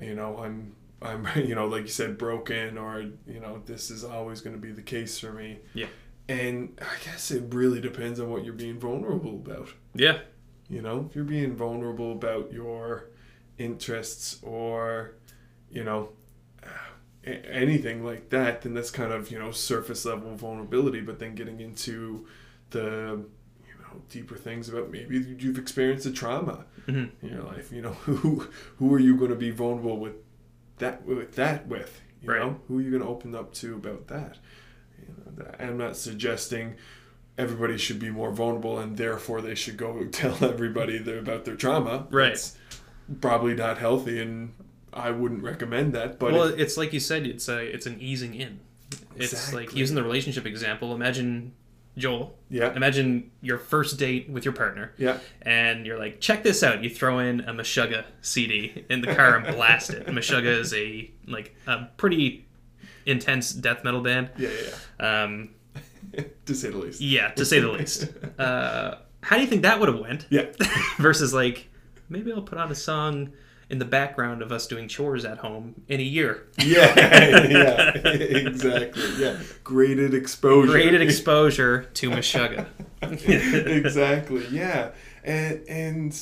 You 0.00 0.14
know, 0.14 0.38
I'm, 0.38 0.74
I'm, 1.02 1.28
you 1.36 1.54
know, 1.54 1.66
like 1.66 1.82
you 1.82 1.88
said, 1.88 2.16
broken, 2.16 2.78
or 2.78 3.02
you 3.26 3.40
know, 3.40 3.62
this 3.66 3.90
is 3.90 4.04
always 4.04 4.40
going 4.40 4.56
to 4.56 4.60
be 4.62 4.72
the 4.72 4.82
case 4.82 5.18
for 5.18 5.32
me. 5.32 5.58
Yeah. 5.74 5.88
And 6.28 6.78
I 6.80 7.04
guess 7.04 7.30
it 7.30 7.52
really 7.54 7.80
depends 7.80 8.18
on 8.18 8.30
what 8.30 8.44
you're 8.44 8.54
being 8.54 8.78
vulnerable 8.78 9.34
about. 9.34 9.68
yeah 9.94 10.20
You 10.70 10.80
know, 10.80 11.06
if 11.08 11.14
you're 11.14 11.24
being 11.26 11.54
vulnerable 11.54 12.12
about 12.12 12.50
your 12.50 13.10
interests 13.58 14.38
or, 14.42 15.12
you 15.70 15.84
know, 15.84 16.08
a- 17.26 17.46
anything 17.52 18.04
like 18.04 18.30
that, 18.30 18.62
then 18.62 18.74
that's 18.74 18.90
kind 18.90 19.12
of, 19.12 19.30
you 19.30 19.38
know, 19.38 19.50
surface 19.50 20.04
level 20.04 20.34
vulnerability. 20.36 21.00
But 21.00 21.18
then 21.18 21.34
getting 21.34 21.60
into 21.60 22.26
the, 22.70 23.24
you 23.66 23.74
know, 23.80 24.02
deeper 24.10 24.36
things 24.36 24.68
about 24.68 24.90
maybe 24.90 25.18
you've 25.38 25.58
experienced 25.58 26.06
a 26.06 26.12
trauma 26.12 26.64
Mhm. 26.86 27.10
in 27.22 27.28
your 27.28 27.42
life. 27.42 27.72
You 27.72 27.82
know, 27.82 27.92
who 28.04 28.46
who 28.78 28.92
are 28.94 28.98
you 28.98 29.16
going 29.16 29.30
to 29.30 29.36
be 29.36 29.50
vulnerable 29.50 29.98
with 29.98 30.14
that 30.78 31.04
with 31.04 31.34
that 31.36 31.66
with? 31.68 32.00
You 32.22 32.30
Right. 32.30 32.40
know, 32.40 32.60
who 32.68 32.78
are 32.78 32.82
you 32.82 32.90
going 32.90 33.02
to 33.02 33.08
open 33.08 33.34
up 33.34 33.52
to 33.54 33.74
about 33.74 34.06
that? 34.08 34.38
You 34.98 35.14
know, 35.14 35.44
that, 35.44 35.60
I'm 35.62 35.76
not 35.76 35.96
suggesting 35.96 36.76
everybody 37.36 37.76
should 37.76 37.98
be 37.98 38.10
more 38.10 38.30
vulnerable 38.32 38.78
and 38.78 38.96
therefore 38.96 39.40
they 39.42 39.54
should 39.54 39.76
go 39.76 40.04
tell 40.12 40.42
everybody 40.42 40.96
about 41.18 41.44
their 41.44 41.56
trauma. 41.56 42.06
Right. 42.10 42.30
That's 42.30 42.56
probably 43.20 43.54
not 43.54 43.76
healthy 43.78 44.20
and 44.22 44.54
I 44.94 45.10
wouldn't 45.10 45.42
recommend 45.42 45.92
that. 45.94 46.18
But 46.18 46.32
well, 46.32 46.44
if- 46.44 46.58
it's 46.58 46.76
like 46.76 46.92
you 46.92 47.00
said, 47.00 47.26
it's 47.26 47.48
a 47.48 47.58
it's 47.58 47.86
an 47.86 48.00
easing 48.00 48.34
in. 48.34 48.60
It's 49.16 49.52
like 49.52 49.64
Exactly. 49.64 49.78
using 49.80 49.96
the 49.96 50.02
relationship 50.02 50.46
example. 50.46 50.94
Imagine 50.94 51.52
Joel. 51.96 52.36
yeah, 52.50 52.74
Imagine 52.74 53.30
your 53.40 53.58
first 53.58 53.98
date 53.98 54.28
with 54.28 54.44
your 54.44 54.54
partner, 54.54 54.92
yeah, 54.98 55.18
and 55.42 55.86
you're 55.86 55.98
like, 55.98 56.20
"Check 56.20 56.42
this 56.42 56.62
out." 56.64 56.82
You 56.82 56.90
throw 56.90 57.20
in 57.20 57.40
a 57.40 57.52
Meshuggah 57.54 58.04
CD 58.22 58.84
in 58.90 59.00
the 59.00 59.14
car 59.14 59.36
and 59.36 59.54
blast 59.54 59.90
it. 59.90 60.06
Meshuggah 60.06 60.58
is 60.58 60.74
a 60.74 61.10
like 61.28 61.54
a 61.68 61.84
pretty 61.96 62.46
intense 63.06 63.52
death 63.52 63.84
metal 63.84 64.00
band. 64.00 64.30
yeah, 64.38 64.48
yeah, 64.98 65.22
Um, 65.22 65.50
to 66.46 66.54
say 66.54 66.70
the 66.70 66.78
least. 66.78 67.00
yeah, 67.00 67.28
to 67.32 67.44
say 67.44 67.60
the 67.60 67.68
least. 67.70 68.08
Uh, 68.38 68.96
how 69.22 69.36
do 69.36 69.42
you 69.42 69.48
think 69.48 69.62
that 69.62 69.78
would 69.78 69.88
have 69.88 69.98
went? 70.00 70.26
Yeah. 70.30 70.46
Versus 70.98 71.32
like, 71.32 71.68
maybe 72.08 72.32
I'll 72.32 72.42
put 72.42 72.58
on 72.58 72.70
a 72.72 72.74
song 72.74 73.32
in 73.70 73.78
the 73.78 73.84
background 73.84 74.42
of 74.42 74.52
us 74.52 74.66
doing 74.66 74.88
chores 74.88 75.24
at 75.24 75.38
home 75.38 75.74
in 75.88 76.00
a 76.00 76.04
year. 76.04 76.46
Yeah, 76.58 76.94
yeah, 77.48 77.90
exactly. 77.94 79.02
Yeah, 79.18 79.38
graded 79.62 80.14
exposure. 80.14 80.70
Graded 80.70 81.02
exposure 81.08 81.84
to 81.94 82.10
Meshuggah. 82.10 82.66
exactly. 83.02 84.46
Yeah, 84.50 84.90
and 85.22 85.64
and 85.68 86.20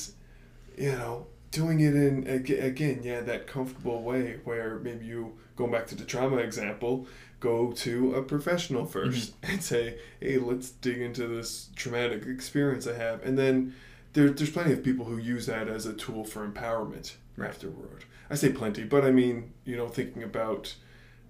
you 0.77 0.91
know, 0.93 1.27
doing 1.51 1.79
it 1.81 1.95
in 1.95 2.27
again, 2.27 3.01
yeah, 3.03 3.21
that 3.21 3.47
comfortable 3.47 4.01
way 4.03 4.39
where 4.43 4.79
maybe 4.79 5.05
you 5.05 5.37
going 5.55 5.71
back 5.71 5.87
to 5.87 5.95
the 5.95 6.05
trauma 6.05 6.37
example, 6.37 7.05
go 7.39 7.71
to 7.71 8.15
a 8.15 8.23
professional 8.23 8.85
mm-hmm. 8.85 9.09
1st 9.09 9.31
and 9.43 9.63
say, 9.63 9.99
hey, 10.19 10.37
let's 10.37 10.71
dig 10.71 10.99
into 10.99 11.27
this 11.27 11.69
traumatic 11.75 12.25
experience 12.25 12.87
I 12.87 12.95
have, 12.95 13.23
and 13.23 13.37
then 13.37 13.75
there, 14.13 14.29
there's 14.29 14.51
plenty 14.51 14.73
of 14.73 14.83
people 14.83 15.05
who 15.05 15.17
use 15.17 15.45
that 15.47 15.67
as 15.67 15.85
a 15.85 15.93
tool 15.93 16.23
for 16.23 16.47
empowerment 16.47 17.13
Right. 17.35 17.49
afterward. 17.49 18.05
I 18.29 18.35
say 18.35 18.51
plenty, 18.51 18.83
but 18.83 19.03
I 19.03 19.11
mean, 19.11 19.53
you 19.65 19.75
know, 19.75 19.87
thinking 19.87 20.23
about 20.23 20.75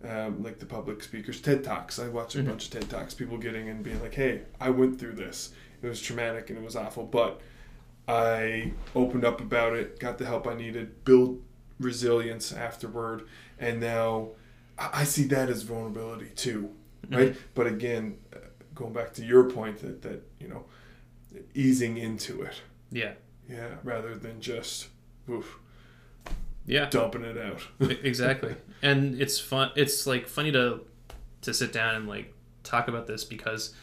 um, 0.05 0.43
like 0.43 0.59
the 0.59 0.65
public 0.65 1.01
speakers, 1.01 1.39
TED 1.39 1.63
Talks. 1.63 1.97
I 1.97 2.09
watch 2.09 2.35
a 2.35 2.39
Mhm. 2.39 2.47
bunch 2.47 2.65
of 2.65 2.71
TED 2.71 2.89
Talks, 2.89 3.13
people 3.13 3.37
getting 3.37 3.69
and 3.69 3.81
being 3.83 4.01
like, 4.01 4.13
hey, 4.15 4.41
I 4.59 4.69
went 4.69 4.99
through 4.99 5.13
this. 5.13 5.53
It 5.81 5.87
was 5.87 6.01
traumatic 6.01 6.49
and 6.49 6.59
it 6.59 6.63
was 6.65 6.75
awful, 6.75 7.05
but 7.05 7.39
I 8.07 8.73
opened 8.95 9.23
up 9.23 9.39
about 9.39 9.77
it, 9.77 9.99
got 9.99 10.17
the 10.17 10.25
help 10.25 10.45
I 10.45 10.55
needed, 10.55 11.05
built 11.05 11.39
resilience 11.79 12.51
afterward, 12.51 13.25
and 13.59 13.79
now 13.79 14.31
I 14.77 15.05
see 15.05 15.23
that 15.27 15.49
as 15.49 15.63
vulnerability 15.63 16.31
too, 16.35 16.71
right? 17.09 17.33
But 17.55 17.67
again, 17.67 18.17
uh, 18.35 18.39
going 18.75 18.91
back 18.91 19.13
to 19.13 19.23
your 19.25 19.49
point 19.49 19.77
that 19.79 20.01
that 20.01 20.21
you 20.39 20.49
know, 20.49 20.65
easing 21.53 21.97
into 21.97 22.41
it, 22.41 22.61
Yeah. 22.91 23.13
yeah, 23.49 23.75
rather 23.85 24.15
than 24.15 24.41
just 24.41 24.89
oof, 25.29 25.59
Yeah. 26.65 26.89
dumping 26.89 27.23
it 27.23 27.37
out. 27.37 27.67
Exactly. 28.03 28.55
And 28.81 29.19
it's 29.21 29.39
fun. 29.39 29.71
It's 29.75 30.05
like 30.07 30.27
funny 30.27 30.51
to 30.51 30.81
to 31.41 31.53
sit 31.53 31.73
down 31.73 31.95
and 31.95 32.07
like 32.07 32.33
talk 32.63 32.87
about 32.87 33.07
this 33.07 33.23
because 33.23 33.73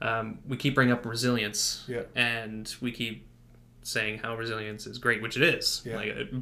um, 0.00 0.38
we 0.46 0.56
keep 0.56 0.74
bringing 0.74 0.92
up 0.92 1.06
resilience. 1.06 1.84
Yeah. 1.88 2.02
And 2.14 2.74
we 2.80 2.92
keep 2.92 3.26
saying 3.82 4.18
how 4.18 4.36
resilience 4.36 4.86
is 4.86 4.98
great, 4.98 5.22
which 5.22 5.36
it 5.36 5.42
is. 5.42 5.82
Yeah. 5.84 5.96
Like 5.96 6.08
it 6.08 6.34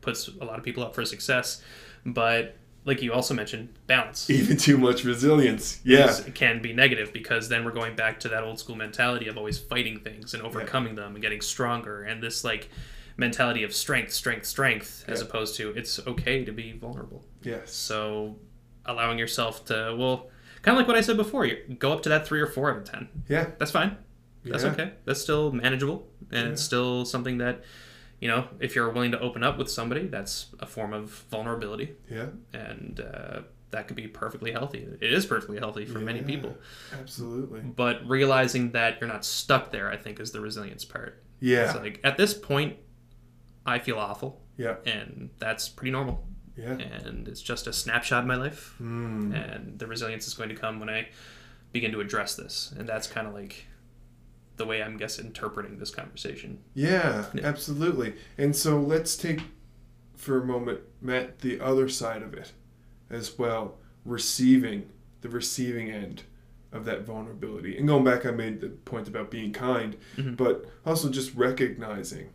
puts 0.00 0.28
a 0.28 0.44
lot 0.44 0.58
of 0.58 0.64
people 0.64 0.82
up 0.82 0.94
for 0.94 1.04
success, 1.04 1.62
but 2.04 2.56
like 2.84 3.00
you 3.00 3.12
also 3.12 3.32
mentioned, 3.32 3.68
balance. 3.86 4.28
Even 4.28 4.56
too 4.56 4.76
much 4.76 5.04
resilience, 5.04 5.80
yeah, 5.84 6.18
can 6.34 6.60
be 6.60 6.72
negative 6.72 7.12
because 7.12 7.48
then 7.48 7.64
we're 7.64 7.70
going 7.70 7.94
back 7.94 8.18
to 8.20 8.28
that 8.28 8.42
old 8.42 8.58
school 8.58 8.74
mentality 8.74 9.28
of 9.28 9.36
always 9.38 9.58
fighting 9.58 10.00
things 10.00 10.34
and 10.34 10.42
overcoming 10.42 10.96
them 10.96 11.14
and 11.14 11.22
getting 11.22 11.40
stronger 11.40 12.02
and 12.02 12.22
this 12.22 12.42
like 12.42 12.68
mentality 13.16 13.62
of 13.62 13.74
strength 13.74 14.12
strength 14.12 14.46
strength 14.46 15.04
as 15.08 15.20
Yeah. 15.20 15.26
opposed 15.26 15.56
to 15.56 15.70
it's 15.70 15.98
okay 16.06 16.44
to 16.44 16.52
be 16.52 16.72
vulnerable 16.72 17.24
yes, 17.42 17.72
so 17.72 18.36
allowing 18.86 19.18
yourself 19.18 19.64
to 19.66 19.94
well 19.98 20.28
kind 20.62 20.74
of 20.76 20.80
like 20.80 20.88
what 20.88 20.96
i 20.96 21.00
said 21.00 21.16
before 21.16 21.44
you 21.46 21.56
go 21.78 21.92
up 21.92 22.02
to 22.02 22.08
that 22.08 22.26
three 22.26 22.40
or 22.40 22.46
four 22.46 22.70
out 22.70 22.76
of 22.78 22.84
ten 22.84 23.08
yeah, 23.28 23.50
that's 23.58 23.70
fine 23.70 23.96
that's 24.44 24.64
Yeah. 24.64 24.70
okay 24.72 24.92
that's 25.04 25.20
still 25.20 25.52
manageable 25.52 26.06
and 26.30 26.48
it's 26.48 26.62
still 26.62 27.04
something 27.04 27.38
that 27.38 27.62
you 28.20 28.28
know 28.28 28.46
if 28.60 28.74
you're 28.74 28.90
willing 28.90 29.12
to 29.12 29.20
open 29.20 29.42
up 29.44 29.58
with 29.58 29.70
somebody 29.70 30.06
that's 30.06 30.46
a 30.60 30.66
form 30.66 30.92
of 30.92 31.10
vulnerability 31.30 31.94
yeah, 32.10 32.26
and 32.52 33.00
uh, 33.00 33.40
that 33.70 33.86
could 33.88 33.96
be 33.96 34.06
perfectly 34.06 34.52
healthy. 34.52 34.86
It 35.00 35.12
is 35.14 35.24
perfectly 35.24 35.58
healthy 35.58 35.86
for 35.86 35.98
many 35.98 36.20
people. 36.20 36.54
Absolutely. 36.92 37.60
But 37.60 38.06
realizing 38.06 38.72
that 38.72 39.00
you're 39.00 39.08
not 39.08 39.24
stuck 39.24 39.72
there, 39.72 39.90
I 39.90 39.96
think, 39.96 40.20
is 40.20 40.30
the 40.30 40.42
resilience 40.42 40.84
part. 40.84 41.22
Yeah. 41.40 41.64
It's 41.70 41.74
like 41.76 41.98
at 42.04 42.18
this 42.18 42.34
point, 42.34 42.76
I 43.66 43.78
feel 43.78 43.98
awful, 43.98 44.40
yeah. 44.56 44.76
and 44.86 45.30
that's 45.38 45.68
pretty 45.68 45.90
normal. 45.92 46.26
Yeah. 46.56 46.72
And 46.78 47.28
it's 47.28 47.40
just 47.40 47.66
a 47.66 47.72
snapshot 47.72 48.22
in 48.22 48.28
my 48.28 48.36
life, 48.36 48.74
Mm. 48.80 49.32
and 49.34 49.78
the 49.78 49.86
resilience 49.86 50.26
is 50.26 50.34
going 50.34 50.48
to 50.50 50.54
come 50.54 50.80
when 50.80 50.90
I 50.90 51.08
begin 51.72 51.92
to 51.92 52.00
address 52.00 52.34
this, 52.34 52.74
and 52.76 52.88
that's 52.88 53.06
kind 53.06 53.26
of 53.26 53.32
like 53.34 53.66
the 54.56 54.66
way 54.66 54.82
I'm 54.82 54.96
guess 54.98 55.18
interpreting 55.18 55.78
this 55.78 55.90
conversation. 55.90 56.58
Yeah, 56.74 57.26
Yeah. 57.32 57.46
absolutely. 57.46 58.14
And 58.36 58.54
so 58.54 58.78
let's 58.80 59.16
take 59.16 59.40
for 60.16 60.40
a 60.42 60.44
moment, 60.44 60.80
Matt, 61.00 61.38
the 61.40 61.58
other 61.60 61.88
side 61.88 62.22
of 62.22 62.34
it 62.34 62.52
as 63.10 63.38
well. 63.38 63.78
Receiving 64.04 64.90
the 65.22 65.28
receiving 65.30 65.90
end 65.90 66.24
of 66.70 66.84
that 66.84 67.02
vulnerability. 67.06 67.78
And 67.78 67.86
going 67.88 68.04
back, 68.04 68.26
I 68.26 68.30
made 68.30 68.60
the 68.60 68.68
point 68.68 69.08
about 69.08 69.30
being 69.30 69.52
kind, 69.52 69.96
Mhm. 70.16 70.36
but 70.36 70.66
also 70.84 71.08
just 71.10 71.34
recognizing 71.34 72.30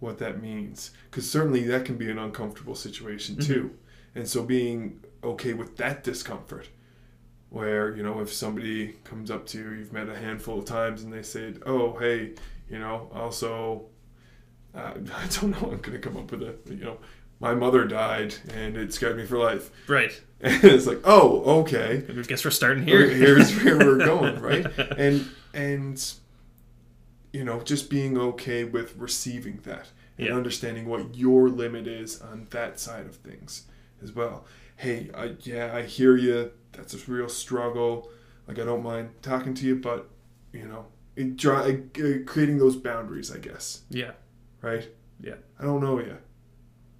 what 0.00 0.18
that 0.18 0.40
means. 0.42 0.90
Because 1.10 1.30
certainly 1.30 1.62
that 1.64 1.84
can 1.84 1.96
be 1.96 2.10
an 2.10 2.18
uncomfortable 2.18 2.74
situation 2.74 3.36
Mhm. 3.36 3.46
too. 3.46 3.70
And 4.14 4.28
so 4.28 4.42
being 4.42 5.00
okay 5.24 5.52
with 5.52 5.76
that 5.76 6.04
discomfort 6.04 6.68
where 7.50 7.96
you 7.96 8.02
know 8.02 8.20
if 8.20 8.32
somebody 8.32 8.94
comes 9.04 9.30
up 9.30 9.46
to 9.46 9.58
you 9.58 9.70
you've 9.70 9.92
met 9.92 10.08
a 10.08 10.16
handful 10.16 10.58
of 10.58 10.64
times 10.66 11.02
and 11.02 11.10
they 11.12 11.22
said 11.22 11.58
oh 11.66 11.96
hey 11.98 12.32
you 12.70 12.78
know 12.78 13.10
also 13.14 13.86
uh, 14.74 14.92
i 15.16 15.26
don't 15.40 15.50
know 15.50 15.70
i'm 15.72 15.78
gonna 15.80 15.98
come 15.98 16.16
up 16.16 16.30
with 16.30 16.42
a 16.42 16.54
you 16.68 16.84
know 16.84 16.98
my 17.40 17.54
mother 17.54 17.84
died 17.86 18.34
and 18.54 18.76
it 18.76 18.92
scarred 18.92 19.16
me 19.16 19.24
for 19.24 19.38
life 19.38 19.70
Right. 19.88 20.12
and 20.42 20.62
it's 20.62 20.86
like 20.86 21.00
oh 21.04 21.60
okay 21.62 22.04
I 22.08 22.12
guess 22.22 22.44
we're 22.44 22.50
starting 22.50 22.84
here. 22.84 23.08
here's 23.08 23.50
where 23.64 23.78
we're 23.78 23.96
going 23.98 24.40
right 24.50 24.66
and 24.98 25.26
and 25.54 26.12
you 27.38 27.44
know 27.44 27.60
just 27.72 27.88
being 27.88 28.18
okay 28.30 28.64
with 28.64 28.96
receiving 28.96 29.56
that 29.64 29.86
and 30.18 30.26
Yeah. 30.28 30.34
understanding 30.40 30.84
what 30.92 31.02
your 31.24 31.48
limit 31.62 31.86
is 31.86 32.20
on 32.20 32.46
that 32.50 32.80
side 32.80 33.06
of 33.06 33.14
things 33.28 33.50
as 34.02 34.10
well. 34.18 34.44
Hey 34.76 34.98
I, 35.22 35.24
yeah 35.52 35.66
i 35.78 35.82
hear 35.82 36.16
you 36.16 36.50
that's 36.72 36.94
a 36.94 36.98
real 37.12 37.28
struggle. 37.28 37.92
Like 38.46 38.58
i 38.62 38.64
don't 38.64 38.82
mind 38.82 39.06
talking 39.22 39.54
to 39.54 39.64
you 39.68 39.76
but 39.76 40.00
you 40.52 40.66
know 40.70 40.86
it, 41.16 41.36
dry, 41.36 41.62
uh, 42.04 42.12
creating 42.26 42.58
those 42.58 42.76
boundaries 42.76 43.28
i 43.36 43.38
guess. 43.38 43.82
Yeah. 43.90 44.12
right? 44.70 44.86
Yeah. 45.28 45.38
i 45.60 45.62
don't 45.68 45.80
know 45.84 45.96
you 46.00 46.16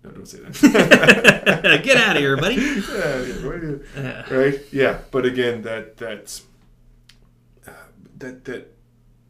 no 0.04 0.10
don't 0.10 0.26
say 0.28 0.38
that. 0.38 1.80
Get 1.88 1.96
out 1.96 2.14
of 2.16 2.22
here, 2.22 2.36
buddy. 2.36 2.54
yeah, 2.54 3.22
yeah, 3.28 3.46
what 3.46 3.60
do 3.60 3.66
you- 3.66 3.84
Uh, 4.00 4.22
right? 4.30 4.60
Yeah 4.82 4.94
but 5.10 5.24
again 5.32 5.62
that 5.62 5.96
that's 5.96 6.32
uh, 7.66 7.72
that 8.18 8.44
that 8.44 8.62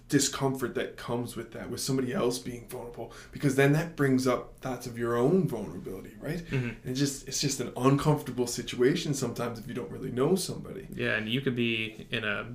discomfort 0.09 0.74
that 0.74 0.96
comes 0.96 1.36
with 1.36 1.52
that 1.52 1.68
with 1.70 1.80
somebody 1.80 2.14
else 2.14 2.38
being 2.38 2.66
vulnerable 2.68 3.12
because 3.30 3.56
then 3.56 3.72
that 3.72 3.94
brings 3.94 4.26
up 4.26 4.59
thoughts 4.61 4.86
of 4.86 4.98
your 4.98 5.16
own 5.16 5.46
vulnerability 5.46 6.12
right 6.18 6.44
mhm. 6.50 6.74
and 6.82 6.92
it 6.92 6.94
just 6.94 7.28
it's 7.28 7.40
just 7.42 7.61
an 7.61 7.70
uncomfortable 7.76 8.46
situation 8.46 9.12
sometimes 9.12 9.59
if 9.59 9.68
you 9.68 9.74
don't 9.74 9.90
really 9.90 10.11
know 10.11 10.34
somebody 10.34 10.86
Yeah, 10.94 11.16
and 11.16 11.28
you 11.28 11.40
could 11.42 11.54
be 11.56 12.06
in 12.11 12.24
a 12.24 12.46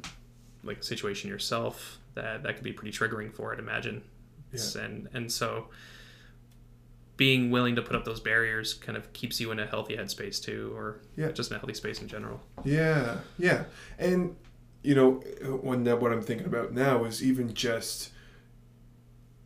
like 0.63 0.79
a 0.79 0.83
situation 0.83 1.29
yourself 1.29 1.99
that 2.15 2.41
that 2.43 2.55
could 2.55 2.63
be 2.63 2.73
pretty 2.73 2.91
triggering 2.97 3.31
for 3.33 3.53
it. 3.53 3.59
Imagine, 3.59 4.01
It's- 4.51 4.75
and 4.75 5.07
and 5.13 5.31
so 5.31 5.67
being 7.17 7.51
willing 7.51 7.75
to 7.75 7.81
put 7.81 7.95
up 7.95 8.05
those 8.05 8.19
barriers 8.19 8.73
kind 8.73 8.97
of 8.97 9.13
keeps 9.13 9.39
you 9.39 9.51
in 9.51 9.59
a 9.59 9.65
healthy 9.67 9.95
headspace 9.95 10.41
too, 10.41 10.73
or 10.75 10.99
Yeah. 11.15 11.31
just 11.31 11.51
in 11.51 11.55
a 11.57 11.59
healthy 11.59 11.75
space 11.75 12.01
in 12.01 12.07
general. 12.07 12.41
Yeah, 12.65 13.17
yeah, 13.37 13.65
and 13.99 14.35
you 14.83 14.93
know, 14.95 15.11
when 15.61 15.83
that 15.85 15.99
what 16.01 16.11
I'm 16.11 16.21
thinking 16.21 16.45
about 16.47 16.73
now 16.73 17.05
is 17.05 17.23
even 17.23 17.53
just 17.53 18.09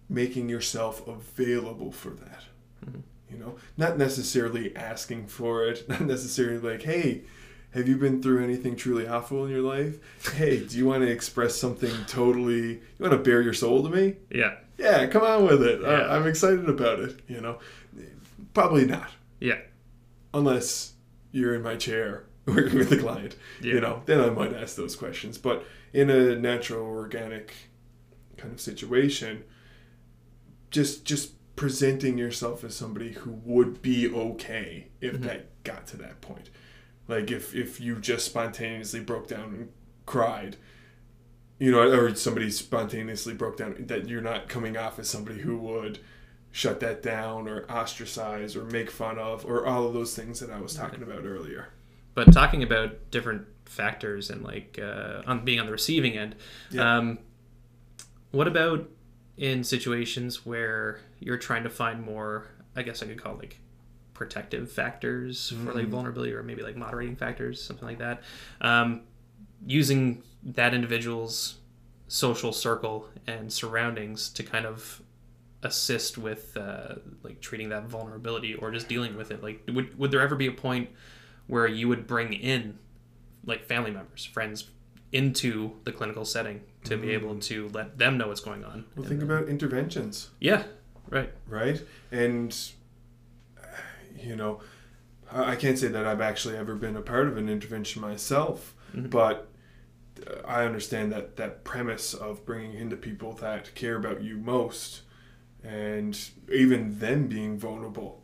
making 0.10 0.50
yourself 0.50 1.06
available 1.08 1.92
for 1.92 2.10
that. 2.12 2.44
Mhm. 2.86 3.02
You 3.32 3.38
know, 3.38 3.56
not 3.78 3.98
necessarily 3.98 4.76
asking 4.76 5.28
for 5.28 5.66
it, 5.68 5.88
not 5.90 6.02
necessarily 6.02 6.60
like, 6.60 6.84
hey. 6.84 7.24
Have 7.72 7.88
you 7.88 7.98
been 7.98 8.24
through 8.24 8.44
anything 8.44 8.76
truly 8.78 9.06
awful 9.08 9.46
in 9.46 9.52
your 9.52 9.62
life? 9.62 9.98
Hey, 10.36 10.66
do 10.66 10.78
you 10.78 10.86
want 10.88 11.04
to 11.04 11.12
express 11.12 11.58
something 11.58 11.92
totally? 12.08 12.70
You 12.76 12.80
want 12.98 13.12
to 13.12 13.18
bare 13.20 13.42
your 13.42 13.54
soul 13.54 13.84
to 13.84 13.90
me? 13.90 14.16
Yeah, 14.32 14.56
Yeah, 14.80 15.06
come 15.08 15.22
on 15.22 15.46
with 15.46 15.62
it. 15.62 15.82
Yeah. 15.82 16.08
I'm 16.16 16.26
excited 16.26 16.68
about 16.70 17.00
it. 17.02 17.20
You 17.28 17.42
know, 17.42 17.60
probably 18.54 18.86
not 18.86 19.10
yeah, 19.42 19.60
unless 20.34 20.94
you're 21.34 21.54
in 21.56 21.62
my 21.62 21.76
chair 21.76 22.24
working 22.56 22.78
with 22.80 22.90
the 22.90 22.98
client 22.98 23.36
yeah. 23.62 23.74
you 23.74 23.82
know 23.82 24.02
then 24.06 24.20
i 24.22 24.30
might 24.30 24.54
ask 24.54 24.76
those 24.76 24.96
questions 24.96 25.38
but 25.38 25.66
in 25.94 26.10
a 26.10 26.36
natural 26.36 26.86
organic 26.86 27.54
kind 28.38 28.54
of 28.54 28.60
situation 28.62 29.44
just 30.72 31.06
just 31.06 31.34
presenting 31.56 32.18
yourself 32.18 32.64
as 32.64 32.76
somebody 32.76 33.14
who 33.14 33.32
would 33.44 33.82
be 33.82 34.08
okay 34.12 34.88
if 35.02 35.16
Mhm. 35.16 35.22
that 35.24 35.64
got 35.64 35.88
to 35.88 35.98
that 35.98 36.22
point 36.22 36.50
like 37.08 37.32
if 37.32 37.56
if 37.56 37.82
you 37.82 37.96
just 37.96 38.26
spontaneously 38.26 39.00
broke 39.00 39.28
down 39.28 39.54
and 39.56 39.70
cried 40.06 40.56
you 41.60 41.72
know 41.72 41.82
or 41.82 42.14
somebody 42.16 42.50
spontaneously 42.52 43.34
broke 43.34 43.58
down 43.58 43.76
that 43.88 44.08
you're 44.08 44.22
not 44.22 44.48
coming 44.48 44.78
off 44.78 45.00
as 45.00 45.10
somebody 45.10 45.40
who 45.42 45.58
would 45.58 46.00
shut 46.52 46.80
that 46.80 47.02
down 47.04 47.48
or 47.48 47.66
ostracize 47.70 48.56
or 48.56 48.64
make 48.66 48.90
fun 48.92 49.18
of 49.18 49.46
or 49.46 49.66
all 49.66 49.88
of 49.88 49.94
those 49.94 50.16
things 50.16 50.40
that 50.40 50.52
i 50.52 50.60
was 50.62 50.76
talking 50.76 51.02
about 51.02 51.26
earlier 51.26 51.70
But 52.18 52.34
talking 52.34 52.64
about 52.64 53.12
different 53.12 53.46
factors 53.66 54.32
and 54.32 54.42
like 54.44 54.80
uh, 54.82 55.22
on 55.28 55.46
being 55.46 55.60
on 55.60 55.68
the 55.68 55.72
receiving 55.72 56.18
end, 56.18 56.36
Yeah. 56.72 56.98
um, 56.98 57.20
what 58.32 58.48
about 58.48 58.90
in 59.38 59.64
situations 59.64 60.44
where 60.44 61.00
you're 61.20 61.38
trying 61.38 61.62
to 61.62 61.70
find 61.70 62.02
more? 62.02 62.48
I 62.76 62.82
guess 62.82 63.04
I 63.04 63.06
could 63.06 63.22
call 63.22 63.36
like 63.36 63.60
protective 64.16 64.72
factors 64.72 65.50
for 65.64 65.74
like 65.74 65.86
Mm. 65.86 65.90
vulnerability, 65.90 66.34
or 66.34 66.42
maybe 66.42 66.64
like 66.64 66.76
moderating 66.76 67.16
factors, 67.16 67.62
something 67.62 67.88
like 67.88 68.00
that. 68.00 68.24
Um, 68.62 69.02
using 69.68 70.24
that 70.44 70.74
individual's 70.74 71.58
social 72.08 72.52
circle 72.52 73.10
and 73.28 73.54
surroundings 73.54 74.30
to 74.30 74.42
kind 74.42 74.66
of 74.66 75.04
assist 75.62 76.18
with 76.18 76.58
uh, 76.58 76.96
like 77.22 77.42
treating 77.42 77.70
that 77.70 77.84
vulnerability 77.86 78.56
or 78.56 78.72
just 78.72 78.88
dealing 78.88 79.16
with 79.16 79.30
it 79.30 79.44
like 79.44 79.62
would, 79.72 79.96
would 80.00 80.10
there 80.10 80.22
ever 80.22 80.36
be 80.36 80.48
a 80.48 80.52
point 80.52 80.90
where 81.48 81.68
you 81.68 81.88
would 81.88 82.06
bring 82.08 82.34
in 82.34 82.78
like 83.46 83.66
family 83.66 83.92
members 83.92 84.26
friends 84.26 84.70
into 85.12 85.72
the 85.86 85.92
clinical 85.92 86.26
setting 86.26 86.62
to 86.84 86.98
be 86.98 87.12
able 87.12 87.36
to 87.40 87.70
let 87.70 87.98
them 87.98 88.18
know 88.18 88.28
what's 88.28 88.42
going 88.42 88.64
on 88.66 88.84
Well, 88.96 89.06
think 89.08 89.22
then- 89.22 89.30
about 89.32 89.48
interventions, 89.50 90.30
yeah 90.40 90.64
right 91.10 91.32
right? 91.48 91.82
And, 92.12 92.54
you 94.20 94.36
know, 94.36 94.60
I 95.32 95.56
can't 95.56 95.78
say 95.78 95.88
that 95.88 96.06
I've 96.06 96.22
actually 96.22 96.58
ever 96.58 96.76
been 96.76 96.96
a 96.96 97.02
part 97.02 97.28
of 97.28 97.38
an 97.38 97.50
intervention 97.50 98.02
myself, 98.02 98.74
Mhm. 98.96 99.10
but 99.10 99.48
uh, 100.26 100.42
I 100.48 100.66
understand 100.66 101.12
that 101.12 101.36
that 101.38 101.64
premise 101.64 102.14
of 102.14 102.46
bringing 102.46 102.74
in 102.74 102.90
the 102.90 102.96
people 102.98 103.34
that 103.34 103.74
care 103.76 103.96
about 103.96 104.22
you 104.24 104.38
most 104.38 105.02
and 105.64 106.18
even 106.52 107.00
them 107.00 107.28
being 107.28 107.58
vulnerable. 107.58 108.24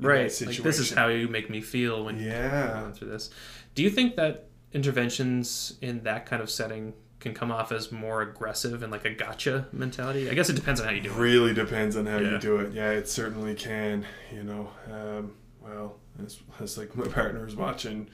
Right 0.00 0.32
like 0.46 0.56
this 0.58 0.78
is 0.78 0.90
how 0.92 1.06
you 1.08 1.28
make 1.28 1.48
me 1.48 1.60
feel 1.60 2.04
when 2.04 2.18
Yeah. 2.20 2.80
going 2.80 2.92
through 2.92 3.08
this 3.10 3.30
do 3.74 3.82
you 3.82 3.90
think 3.90 4.16
that 4.16 4.46
interventions 4.72 5.74
in 5.80 6.02
that 6.04 6.26
kind 6.26 6.42
of 6.42 6.50
setting 6.50 6.92
can 7.20 7.32
come 7.32 7.50
off 7.50 7.72
as 7.72 7.90
more 7.90 8.20
aggressive 8.22 8.82
and 8.82 8.92
like 8.92 9.04
a 9.04 9.10
gotcha 9.10 9.66
mentality 9.72 10.28
i 10.30 10.34
guess 10.34 10.50
it 10.50 10.54
depends 10.54 10.80
on 10.80 10.86
how 10.86 10.92
you 10.92 11.00
do 11.00 11.10
it 11.10 11.16
really 11.16 11.54
depends 11.54 11.96
on 11.96 12.06
how 12.06 12.18
Yeah. 12.18 12.32
you 12.32 12.38
do 12.38 12.56
it. 12.58 12.72
Yeah, 12.72 12.90
it 12.90 13.08
certainly 13.08 13.54
can. 13.54 14.04
You 14.32 14.42
know, 14.44 14.70
um, 14.92 15.32
well, 15.60 15.96
it's, 16.22 16.38
it's 16.60 16.76
like 16.76 16.94
my 16.96 17.04
partner 17.04 17.14
partner's 17.32 17.56
watching 17.56 18.08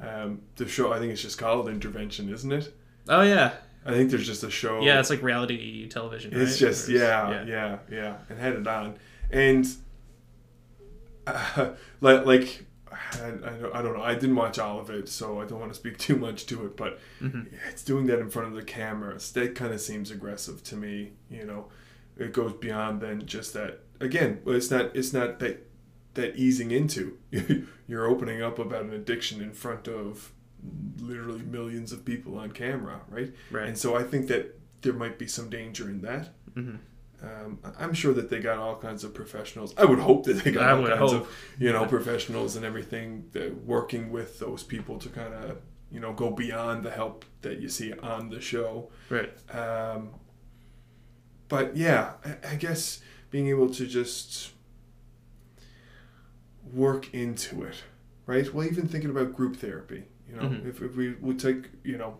um, 0.00 0.40
the 0.56 0.66
show. 0.66 0.92
I 0.92 0.98
think 0.98 1.12
it's 1.12 1.22
just 1.22 1.38
called 1.38 1.68
Intervention, 1.68 2.32
isn't 2.32 2.52
it? 2.52 2.74
oh 3.08 3.20
yeah 3.22 3.52
I 3.86 3.92
think 3.92 4.10
there's 4.10 4.26
just 4.26 4.42
a 4.44 4.50
show. 4.50 4.80
yeah 4.80 4.98
it's 4.98 5.10
like 5.10 5.22
reality 5.22 5.86
television 5.88 6.30
It's 6.32 6.52
right? 6.52 6.58
just 6.70 6.84
is- 6.88 6.90
yeah, 6.90 7.44
yeah, 7.44 7.78
yeah, 7.90 8.16
and 8.30 8.38
had 8.38 8.54
it 8.54 8.66
on, 8.66 8.96
and 9.30 9.66
uh, 11.26 11.70
like 12.00 12.26
like 12.26 12.66
I, 12.92 13.26
I, 13.28 13.30
don't, 13.30 13.74
I 13.74 13.82
don't 13.82 13.94
know. 13.96 14.02
I 14.02 14.14
didn't 14.14 14.36
watch 14.36 14.58
all 14.58 14.78
of 14.78 14.88
it, 14.90 15.08
so 15.08 15.40
I 15.40 15.44
don't 15.46 15.58
want 15.60 15.72
to 15.72 15.78
speak 15.78 15.98
too 16.06 16.16
much 16.16 16.46
to 16.46 16.64
it. 16.66 16.76
But 16.76 16.98
Mhm. 17.20 17.48
it's 17.70 17.82
doing 17.84 18.06
that 18.06 18.18
in 18.20 18.30
front 18.30 18.48
of 18.48 18.54
the 18.54 18.62
cameras. 18.62 19.32
That 19.32 19.54
kind 19.54 19.72
of 19.72 19.80
seems 19.80 20.10
aggressive 20.10 20.62
to 20.64 20.76
me. 20.76 21.12
You 21.30 21.44
know, 21.44 21.66
it 22.16 22.32
goes 22.32 22.52
beyond 22.54 23.00
than 23.00 23.26
just 23.26 23.52
that. 23.54 23.80
Again, 24.00 24.40
well, 24.44 24.54
it's 24.56 24.70
not. 24.70 24.94
It's 24.94 25.12
not 25.12 25.38
that 25.40 25.66
that 26.14 26.36
easing 26.36 26.70
into. 26.70 27.18
You're 27.88 28.06
opening 28.06 28.40
up 28.42 28.58
about 28.58 28.82
an 28.84 28.92
addiction 28.92 29.42
in 29.42 29.52
front 29.52 29.88
of 29.88 30.32
literally 31.00 31.42
millions 31.42 31.92
of 31.92 32.04
people 32.04 32.38
on 32.38 32.50
camera, 32.52 33.00
right? 33.10 33.32
right 33.50 33.66
And 33.68 33.76
so 33.76 33.96
I 33.96 34.02
think 34.04 34.28
that 34.28 34.58
there 34.82 34.92
might 34.94 35.18
be 35.18 35.26
some 35.26 35.50
danger 35.50 35.88
in 35.90 36.00
that. 36.02 36.30
hmm 36.54 36.76
Um, 37.26 37.58
I'm 37.78 37.94
sure 37.94 38.12
that 38.14 38.28
they 38.28 38.38
got 38.40 38.58
all 38.58 38.76
kinds 38.76 39.02
of 39.04 39.14
professionals. 39.14 39.72
I 39.78 39.84
would 39.86 39.98
hope 39.98 40.24
that 40.26 40.44
they 40.44 40.50
got 40.52 40.64
I 40.68 40.72
all 40.72 40.86
kinds 40.86 41.12
hope. 41.12 41.22
of 41.22 41.28
you 41.58 41.72
know 41.72 41.86
professionals 41.96 42.56
and 42.56 42.64
everything 42.64 43.28
that 43.32 43.64
working 43.64 44.10
with 44.12 44.38
those 44.38 44.62
people 44.62 44.98
to 44.98 45.08
kind 45.08 45.32
of 45.32 45.58
you 45.90 46.00
know 46.00 46.12
go 46.12 46.30
beyond 46.30 46.82
the 46.82 46.90
help 46.90 47.24
that 47.42 47.60
you 47.60 47.68
see 47.68 47.92
on 47.94 48.28
the 48.30 48.40
show. 48.40 48.90
Right. 49.08 49.32
Um, 49.54 50.10
but 51.48 51.76
yeah, 51.76 52.12
I, 52.24 52.52
I 52.52 52.54
guess 52.56 53.00
being 53.30 53.48
able 53.48 53.70
to 53.70 53.86
just 53.86 54.50
work 56.72 57.12
into 57.14 57.62
it, 57.62 57.76
right? 58.26 58.52
Well, 58.52 58.66
even 58.66 58.88
thinking 58.88 59.10
about 59.10 59.34
group 59.34 59.56
therapy, 59.56 60.04
you 60.28 60.36
know, 60.36 60.42
Mhm. 60.42 60.66
if, 60.66 60.82
if 60.82 60.96
we 60.96 61.12
would 61.14 61.38
take, 61.38 61.70
you 61.84 61.96
know, 61.98 62.18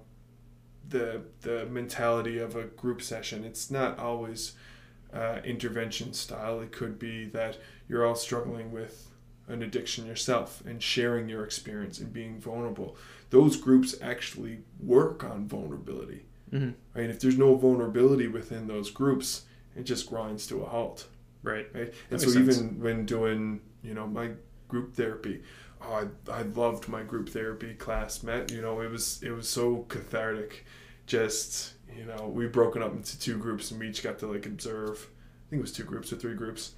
the 0.89 1.23
the 1.41 1.67
mentality 1.67 2.39
of 2.39 2.57
a 2.57 2.65
group 2.65 3.01
session, 3.03 3.43
it's 3.45 3.71
not 3.71 3.99
always 3.99 4.53
uh, 5.15 5.41
intervention 5.45 6.13
style. 6.13 6.61
It 6.61 6.73
could 6.73 6.99
be 6.99 7.27
that 7.27 7.59
you're 7.89 8.05
all 8.07 8.17
struggling 8.17 8.73
with 8.73 9.09
an 9.49 9.63
addiction 9.63 10.07
yourself 10.07 10.63
and 10.67 10.83
sharing 10.83 11.29
your 11.29 11.45
experience 11.45 12.01
and 12.01 12.13
being 12.13 12.41
vulnerable. 12.41 12.97
Those 13.31 13.57
groups 13.57 13.95
actually 14.03 14.59
work 14.81 15.23
on 15.25 15.47
vulnerability 15.49 16.25
hmm 16.51 16.71
right? 16.95 17.11
If 17.11 17.21
there's 17.21 17.39
no 17.39 17.55
vulnerability 17.57 18.29
within 18.29 18.67
those 18.69 18.91
groups, 18.91 19.43
it 19.77 19.85
just 19.85 20.09
grinds 20.09 20.47
to 20.49 20.63
a 20.63 20.67
halt, 20.67 21.09
Right. 21.43 21.67
right? 21.75 21.93
That 22.11 22.13
And 22.13 22.21
so 22.21 22.39
makes 22.41 22.59
even 22.59 22.81
when 22.81 23.07
doing, 23.07 23.61
you 23.83 23.95
know, 23.95 24.07
my 24.07 24.31
group 24.69 24.95
therapy, 24.95 25.43
oh, 25.83 26.09
I, 26.29 26.33
I 26.33 26.43
loved 26.43 26.89
my 26.89 27.03
group 27.03 27.29
therapy 27.29 27.75
class, 27.75 28.23
Matt. 28.23 28.51
You 28.53 28.63
know, 28.63 28.81
it 28.81 28.91
was 28.91 29.21
it 29.23 29.31
was 29.31 29.49
so 29.49 29.85
cathartic. 29.89 30.65
Just 31.07 31.75
you 31.97 32.05
know, 32.05 32.29
we've 32.29 32.53
broken 32.53 32.83
up 32.83 32.93
into 32.93 33.19
two 33.19 33.39
groups 33.39 33.71
and 33.71 33.81
we 33.81 33.89
each 33.89 34.03
got 34.03 34.19
to 34.21 34.27
like 34.27 34.47
observe. 34.47 35.09
I 35.47 35.51
think 35.51 35.61
it 35.61 35.63
was 35.63 35.73
two 35.73 35.85
groups 35.85 36.13
or 36.13 36.17
three 36.17 36.35
groups, 36.35 36.73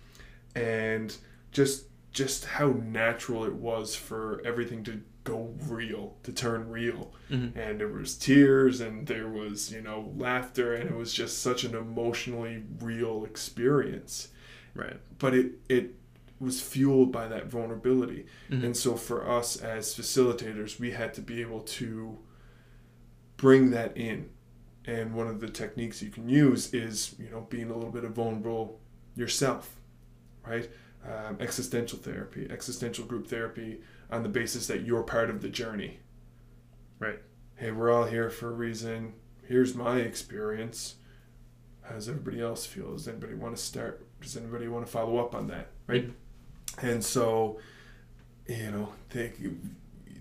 and 0.54 1.16
just 1.52 1.84
just 2.12 2.44
how 2.46 2.68
natural 2.68 3.44
it 3.44 3.52
was 3.54 3.94
for 3.94 4.40
everything 4.44 4.82
to 4.84 5.02
go 5.24 5.52
real, 5.68 6.16
to 6.22 6.32
turn 6.32 6.70
real 6.70 7.12
hmm 7.28 7.48
and 7.56 7.80
there 7.80 7.88
was 7.88 8.16
tears 8.16 8.80
and 8.80 9.06
there 9.08 9.26
was 9.28 9.72
you 9.72 9.80
know 9.82 10.12
laughter 10.16 10.72
and 10.74 10.88
it 10.88 10.94
was 10.96 11.12
just 11.12 11.42
such 11.42 11.64
an 11.64 11.74
emotionally 11.74 12.62
real 12.80 13.24
experience 13.24 14.28
Right. 14.74 14.98
but 15.18 15.34
it 15.34 15.52
it 15.68 15.94
was 16.38 16.60
fueled 16.60 17.10
by 17.10 17.26
that 17.26 17.46
vulnerability 17.46 18.26
Mhm. 18.50 18.62
and 18.66 18.76
so 18.76 18.94
for 18.94 19.28
us 19.28 19.56
as 19.56 19.92
facilitators 19.94 20.78
we 20.78 20.92
had 20.92 21.12
to 21.14 21.20
be 21.20 21.40
able 21.40 21.62
to 21.62 22.18
bring 23.36 23.70
that 23.72 23.96
in 23.96 24.30
and 24.87 25.14
one 25.14 25.26
of 25.26 25.41
the 25.41 25.49
techniques 25.49 26.01
you 26.03 26.11
can 26.11 26.28
use 26.28 26.72
is 26.72 27.14
you 27.18 27.28
know 27.30 27.47
being 27.51 27.70
a 27.70 27.74
little 27.74 27.91
bit 27.91 28.05
of 28.05 28.12
vulnerable 28.12 28.80
yourself 29.14 29.76
right? 30.47 30.70
Um, 31.05 31.37
existential 31.41 31.99
therapy 31.99 32.47
existential 32.51 33.05
group 33.05 33.26
therapy 33.28 33.80
on 34.11 34.22
the 34.22 34.28
basis 34.28 34.66
that 34.68 34.82
you're 34.82 35.03
part 35.03 35.30
of 35.30 35.41
the 35.43 35.49
journey 35.49 36.01
Right. 36.99 37.20
hey 37.57 37.70
we're 37.72 37.91
all 37.93 38.05
here 38.05 38.30
for 38.30 38.49
a 38.49 38.55
reason. 38.55 39.12
Here's 39.47 39.74
my 39.74 39.99
experience. 39.99 40.97
How 41.82 41.95
does 41.95 42.09
everybody 42.09 42.41
else 42.41 42.66
feel? 42.66 42.93
Does 42.93 43.07
anybody 43.07 43.34
want 43.34 43.57
to 43.57 43.62
start 43.62 44.05
does 44.20 44.37
anybody 44.37 44.66
want 44.66 44.84
to 44.87 44.91
follow 44.91 45.18
up 45.18 45.34
on 45.34 45.47
that 45.49 45.68
right? 45.87 46.11
And 46.80 47.05
so 47.05 47.59
you 48.49 48.70
know 48.70 48.89
think, 49.11 49.34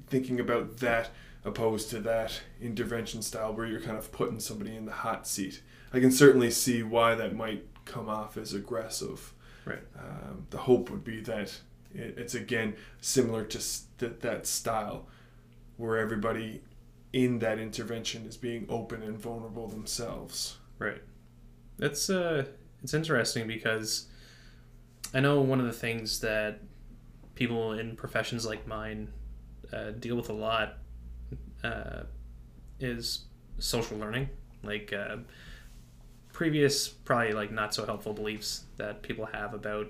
thinking 0.07 0.39
about 0.39 0.78
that 0.78 1.09
opposed 1.45 1.89
to 1.91 1.99
that 2.01 2.41
intervention 2.59 3.21
style 3.21 3.53
where 3.53 3.65
you're 3.65 3.79
kind 3.81 3.97
of 3.97 4.11
putting 4.11 4.39
somebody 4.39 4.75
in 4.75 4.85
the 4.85 4.91
hot 4.91 5.27
seat 5.27 5.61
i 5.93 5.99
can 5.99 6.11
certainly 6.11 6.49
see 6.51 6.81
why 6.83 7.15
that 7.15 7.35
might 7.35 7.65
come 7.85 8.09
off 8.09 8.35
as 8.37 8.53
aggressive 8.53 9.31
Right. 9.65 9.79
um, 9.97 10.45
the 10.49 10.57
hope 10.57 10.89
would 10.91 11.03
be 11.03 11.21
that 11.21 11.59
it, 11.93 12.15
it's 12.17 12.35
again 12.35 12.75
similar 13.01 13.43
to 13.45 13.57
s- 13.57 13.85
that 13.99 14.21
that 14.21 14.45
style 14.47 15.07
where 15.77 15.97
everybody 15.97 16.61
in 17.13 17.39
that 17.39 17.59
intervention 17.59 18.25
is 18.25 18.37
being 18.37 18.65
open 18.69 19.01
and 19.03 19.17
vulnerable 19.17 19.67
themselves 19.67 20.57
Right. 20.79 21.01
It's 21.79 22.09
uh 22.09 22.45
it's 22.83 22.93
interesting 22.93 23.47
because 23.47 24.07
I 25.13 25.19
know 25.21 25.39
one 25.41 25.59
of 25.59 25.65
the 25.65 25.73
things 25.73 26.19
that 26.19 26.59
people 27.35 27.73
in 27.73 27.95
professions 27.95 28.45
like 28.45 28.67
mine 28.67 29.09
uh, 29.73 29.91
deal 29.91 30.15
with 30.15 30.29
a 30.29 30.33
lot 30.33 30.77
uh, 31.66 32.03
is 32.80 33.26
social 33.59 33.97
learning, 33.97 34.30
like 34.63 34.93
uh, 34.93 35.18
previous 36.34 36.88
probably 36.88 37.34
like 37.34 37.51
not 37.51 37.74
so 37.74 37.86
helpful 37.86 38.13
beliefs 38.13 38.66
that 38.78 39.01
people 39.01 39.26
have 39.26 39.53
about 39.53 39.88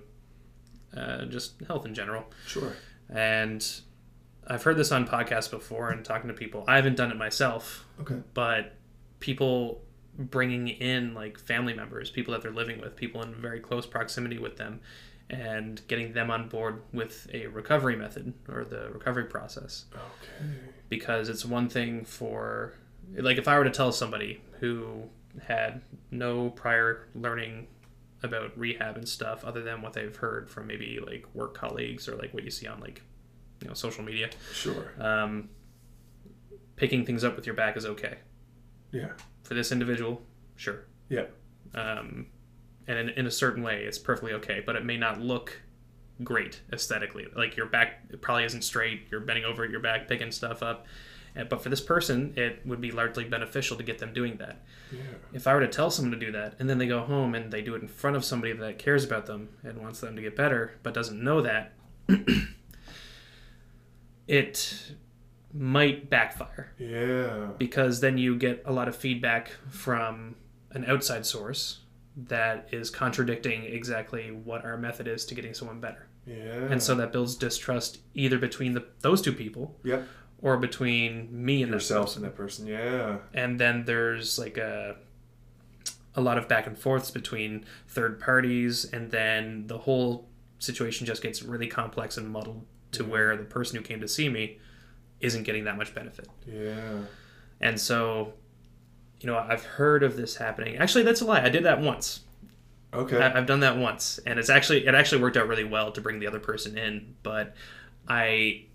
uh, 0.96 1.26
just 1.26 1.62
health 1.68 1.86
in 1.86 1.94
general. 1.94 2.26
sure 2.46 2.74
And 3.10 3.66
I've 4.48 4.64
heard 4.64 4.78
this 4.78 4.92
on 4.92 5.08
podcasts 5.08 5.50
before 5.50 5.90
and 5.90 6.06
talking 6.06 6.28
to 6.28 6.34
people. 6.34 6.64
I 6.68 6.76
haven't 6.76 6.96
done 6.96 7.12
it 7.12 7.18
myself, 7.18 7.86
okay 8.00 8.22
but 8.34 8.74
people 9.20 9.82
bringing 10.18 10.68
in 10.68 11.14
like 11.14 11.38
family 11.38 11.74
members, 11.74 12.10
people 12.10 12.32
that 12.34 12.42
they're 12.42 12.52
living 12.52 12.80
with, 12.80 12.96
people 12.96 13.22
in 13.24 13.34
very 13.36 13.60
close 13.60 13.86
proximity 13.86 14.38
with 14.38 14.58
them, 14.58 14.80
and 15.30 15.82
getting 15.88 16.14
them 16.14 16.30
on 16.30 16.48
board 16.50 16.82
with 16.94 17.28
a 17.34 17.48
recovery 17.48 17.96
method 17.96 18.34
or 18.48 18.64
the 18.64 18.90
recovery 18.92 19.26
process. 19.26 19.86
okay 19.94 20.50
Because 20.90 21.30
it's 21.30 21.44
one 21.46 21.68
thing 21.70 22.06
for, 22.06 22.74
like, 23.18 23.38
if 23.38 23.48
I 23.48 23.58
were 23.58 23.64
to 23.64 23.72
tell 23.72 23.92
somebody 23.92 24.42
who 24.60 25.04
had 25.44 25.82
no 26.12 26.50
prior 26.52 27.08
learning 27.16 27.68
about 28.24 28.58
rehab 28.58 28.98
and 28.98 29.08
stuff 29.08 29.44
other 29.44 29.62
than 29.62 29.82
what 29.82 29.94
they've 29.94 30.16
heard 30.16 30.50
from 30.50 30.68
maybe 30.68 31.00
like 31.06 31.26
work 31.34 31.54
colleagues 31.54 32.08
or 32.08 32.16
like 32.16 32.34
what 32.34 32.44
you 32.44 32.52
see 32.52 32.68
on 32.68 32.80
like, 32.80 33.02
you 33.62 33.68
know, 33.68 33.74
social 33.74 34.04
media, 34.04 34.30
sure 34.54 34.92
um, 35.00 35.50
picking 36.76 37.06
things 37.06 37.24
up 37.24 37.36
with 37.36 37.46
your 37.46 37.56
back 37.56 37.78
is 37.78 37.86
okay 37.86 38.18
yeah 38.92 39.10
for 39.44 39.54
this 39.54 39.72
individual, 39.72 40.22
sure. 40.56 40.86
Yeah. 41.08 41.26
Um, 41.76 42.28
and 42.88 42.98
in, 42.98 43.10
in 43.10 43.28
a 43.28 43.32
certain 43.32 43.64
way, 43.64 43.84
it's 43.84 43.98
perfectly 43.98 44.34
okay, 44.34 44.62
but 44.66 44.76
it 44.76 44.86
may 44.86 44.98
not 44.98 45.20
look 45.20 45.62
great 46.24 46.62
aesthetically. 46.72 47.28
Like 47.36 47.58
your 47.58 47.66
back 47.66 48.00
it 48.10 48.22
probably 48.22 48.46
isn't 48.46 48.64
straight. 48.64 49.08
You're 49.12 49.22
bending 49.22 49.46
over 49.46 49.64
at 49.64 49.70
your 49.70 49.80
back, 49.82 50.08
picking 50.08 50.32
stuff 50.32 50.64
up. 50.64 50.86
Eh, 51.36 51.44
but 51.44 51.62
for 51.62 51.70
this 51.70 51.82
person, 51.82 52.34
it 52.38 52.62
would 52.66 52.80
be 52.80 52.92
largely 52.92 53.26
beneficial 53.26 53.76
to 53.78 53.84
get 53.84 54.00
them 54.00 54.14
doing 54.14 54.38
that. 54.38 54.64
yeah 54.92 55.02
If 55.34 55.48
I 55.48 55.54
were 55.54 55.60
to 55.62 55.68
tell 55.68 55.92
someone 55.92 56.18
to 56.18 56.26
do 56.26 56.32
that, 56.32 56.56
and 56.60 56.70
then 56.70 56.78
they 56.78 56.88
go 56.88 57.02
home 57.02 57.36
and 57.36 57.52
they 57.52 57.62
do 57.62 57.76
it 57.76 57.82
in 57.82 57.88
front 57.88 58.16
of 58.16 58.24
somebody 58.24 58.54
that 58.54 58.80
cares 58.80 59.04
about 59.04 59.26
them 59.26 59.50
and 59.64 59.82
wants 59.82 60.00
them 60.00 60.16
to 60.16 60.22
get 60.22 60.36
better, 60.36 60.78
but 60.84 60.94
doesn't 60.94 61.22
know 61.22 61.42
that, 61.42 61.74
it 64.28 64.94
might 65.58 66.10
backfire 66.10 66.74
yeah 66.78 67.48
because 67.58 68.02
then 68.02 68.18
you 68.18 68.36
get 68.36 68.62
a 68.66 68.74
lot 68.74 68.90
of 68.90 68.96
feedback 68.96 69.52
from 69.70 70.36
an 70.72 70.84
outside 70.84 71.26
source 71.26 71.80
that 72.18 72.70
is 72.72 72.90
contradicting 72.90 73.64
exactly 73.64 74.32
what 74.32 74.64
our 74.64 74.78
method 74.78 75.08
is 75.08 75.26
to 75.26 75.36
getting 75.36 75.54
someone 75.54 75.80
better. 75.82 76.08
yeah 76.26 76.68
And 76.72 76.82
so 76.82 76.96
that 76.96 77.12
builds 77.12 77.36
distrust 77.36 78.00
either 78.14 78.38
between 78.38 78.74
the, 78.74 78.86
those 79.02 79.22
two 79.22 79.34
people 79.34 79.76
yeah 79.84 80.02
or 80.42 80.58
between 80.58 81.28
me 81.32 81.64
and 81.64 81.72
yourself 81.72 82.16
and 82.16 82.24
that 82.26 82.36
person 82.36 82.68
yeah 82.68 83.18
And 83.34 83.60
then 83.60 83.84
there's 83.86 84.38
like 84.40 84.58
a 84.58 84.96
a 86.18 86.22
lot 86.22 86.38
of 86.38 86.48
back 86.48 86.66
and 86.68 86.78
forths 86.78 87.12
between 87.12 87.66
third 87.90 88.20
parties 88.22 88.86
and 88.86 89.12
then 89.12 89.68
the 89.68 89.78
whole 89.80 90.30
situation 90.60 91.06
just 91.06 91.22
gets 91.22 91.44
really 91.44 91.68
complex 91.68 92.16
and 92.18 92.30
muddled 92.30 92.66
to 92.94 93.04
Yeah. 93.04 93.10
where 93.10 93.36
the 93.36 93.44
person 93.44 93.76
who 93.78 93.84
came 93.84 94.00
to 94.00 94.08
see 94.08 94.30
me 94.30 94.58
isn't 95.20 95.44
getting 95.44 95.66
that 95.66 95.76
much 95.78 95.94
benefit. 95.94 96.30
yeah 96.48 97.00
And 97.60 97.80
so, 97.80 98.34
you 99.26 99.32
know, 99.32 99.40
I've 99.40 99.66
heard 99.66 100.04
of 100.04 100.18
this 100.18 100.36
happening. 100.36 100.78
Actually, 100.78 101.04
that's 101.04 101.20
a 101.20 101.26
lie. 101.26 101.42
I 101.42 101.50
did 101.50 101.64
that 101.64 101.82
once. 101.82 102.20
okay 102.94 103.18
I, 103.18 103.36
I've 103.36 103.48
done 103.48 103.62
that 103.62 103.76
once, 103.76 104.20
and 104.28 104.38
it's 104.38 104.52
actually 104.52 104.86
it 104.86 104.94
actually 104.94 105.20
worked 105.20 105.36
out 105.36 105.48
really 105.48 105.64
well 105.64 105.92
to 105.94 106.00
bring 106.00 106.20
the 106.20 106.28
other 106.28 106.40
person 106.40 106.78
in. 106.78 107.16
But 107.24 107.56
I, 108.08 108.66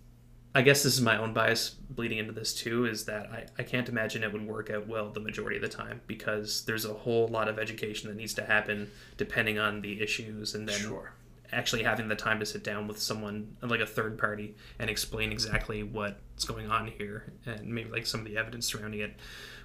I 0.53 0.63
guess 0.63 0.83
this 0.83 0.95
is 0.95 1.01
my 1.01 1.19
own 1.19 1.33
bias 1.33 1.77
bleeding 1.89 2.19
into 2.19 2.33
this 2.33 2.53
too. 2.53 2.87
Is 2.87 3.05
that 3.05 3.27
I, 3.31 3.47
I 3.61 3.63
can't 3.63 3.89
imagine 3.89 4.25
it 4.25 4.33
would 4.33 4.45
work 4.45 4.71
out 4.71 4.89
well 4.89 5.11
the 5.11 5.21
majority 5.21 5.55
of 5.55 5.63
the 5.63 5.69
time 5.69 6.01
because 6.09 6.65
there's 6.65 6.85
a 6.85 6.95
whole 6.95 7.29
lot 7.29 7.47
of 7.47 7.57
education 7.61 8.09
that 8.09 8.17
needs 8.17 8.35
to 8.35 8.43
happen 8.45 8.91
depending 9.17 9.61
on 9.61 9.83
the 9.83 10.03
issues, 10.03 10.57
and 10.57 10.69
then 10.69 10.81
sure 10.81 11.13
actually 11.53 11.83
having 11.83 12.09
the 12.09 12.15
time 12.15 12.39
to 12.39 12.47
sit 12.47 12.63
down 12.63 12.87
with 12.87 13.01
someone 13.01 13.57
like 13.63 13.81
a 13.81 13.87
third 13.87 14.19
party 14.19 14.55
and 14.79 14.89
explain 14.89 15.33
exactly 15.33 15.83
what's 15.83 16.45
going 16.45 16.71
on 16.71 16.87
here 16.87 17.33
and 17.47 17.67
maybe 17.67 17.91
like 17.91 18.07
some 18.07 18.21
of 18.21 18.27
the 18.27 18.37
evidence 18.37 18.67
surrounding 18.67 19.01
it 19.01 19.17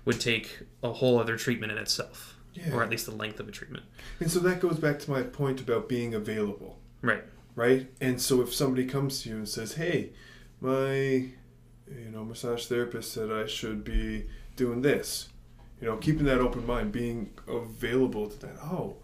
would 0.05 0.19
take 0.21 0.59
a 0.83 0.93
whole 0.93 1.19
other 1.19 1.35
treatment 1.37 1.71
in 1.71 1.77
itself 1.77 2.37
yeah 2.53 2.71
or 2.73 2.81
at 2.83 2.89
least 2.89 3.05
the 3.05 3.11
length 3.15 3.39
of 3.39 3.47
a 3.47 3.51
treatment 3.51 3.83
and 4.19 4.31
so 4.31 4.39
that 4.39 4.59
goes 4.59 4.77
back 4.79 4.97
to 4.99 5.11
my 5.11 5.21
point 5.21 5.59
about 5.59 5.89
being 5.89 6.13
available 6.13 6.79
right 7.01 7.23
right? 7.55 7.87
And 8.01 8.21
so 8.21 8.41
if 8.41 8.53
somebody 8.53 8.85
comes 8.85 9.21
to 9.21 9.29
you 9.29 9.35
and 9.37 9.47
says, 9.49 9.75
"Hey, 9.75 10.11
my 10.61 10.93
you 10.93 12.11
know 12.11 12.23
massage 12.25 12.65
therapist 12.65 13.13
said 13.13 13.31
I 13.31 13.45
should 13.47 13.83
be 13.83 14.25
doing 14.55 14.81
this," 14.81 15.29
you 15.81 15.87
know, 15.87 15.97
keeping 15.97 16.25
that 16.25 16.39
open 16.39 16.65
mind, 16.65 16.91
being 16.91 17.31
available 17.47 18.29
to 18.29 18.39
that. 18.39 18.57
Oh, 18.61 18.97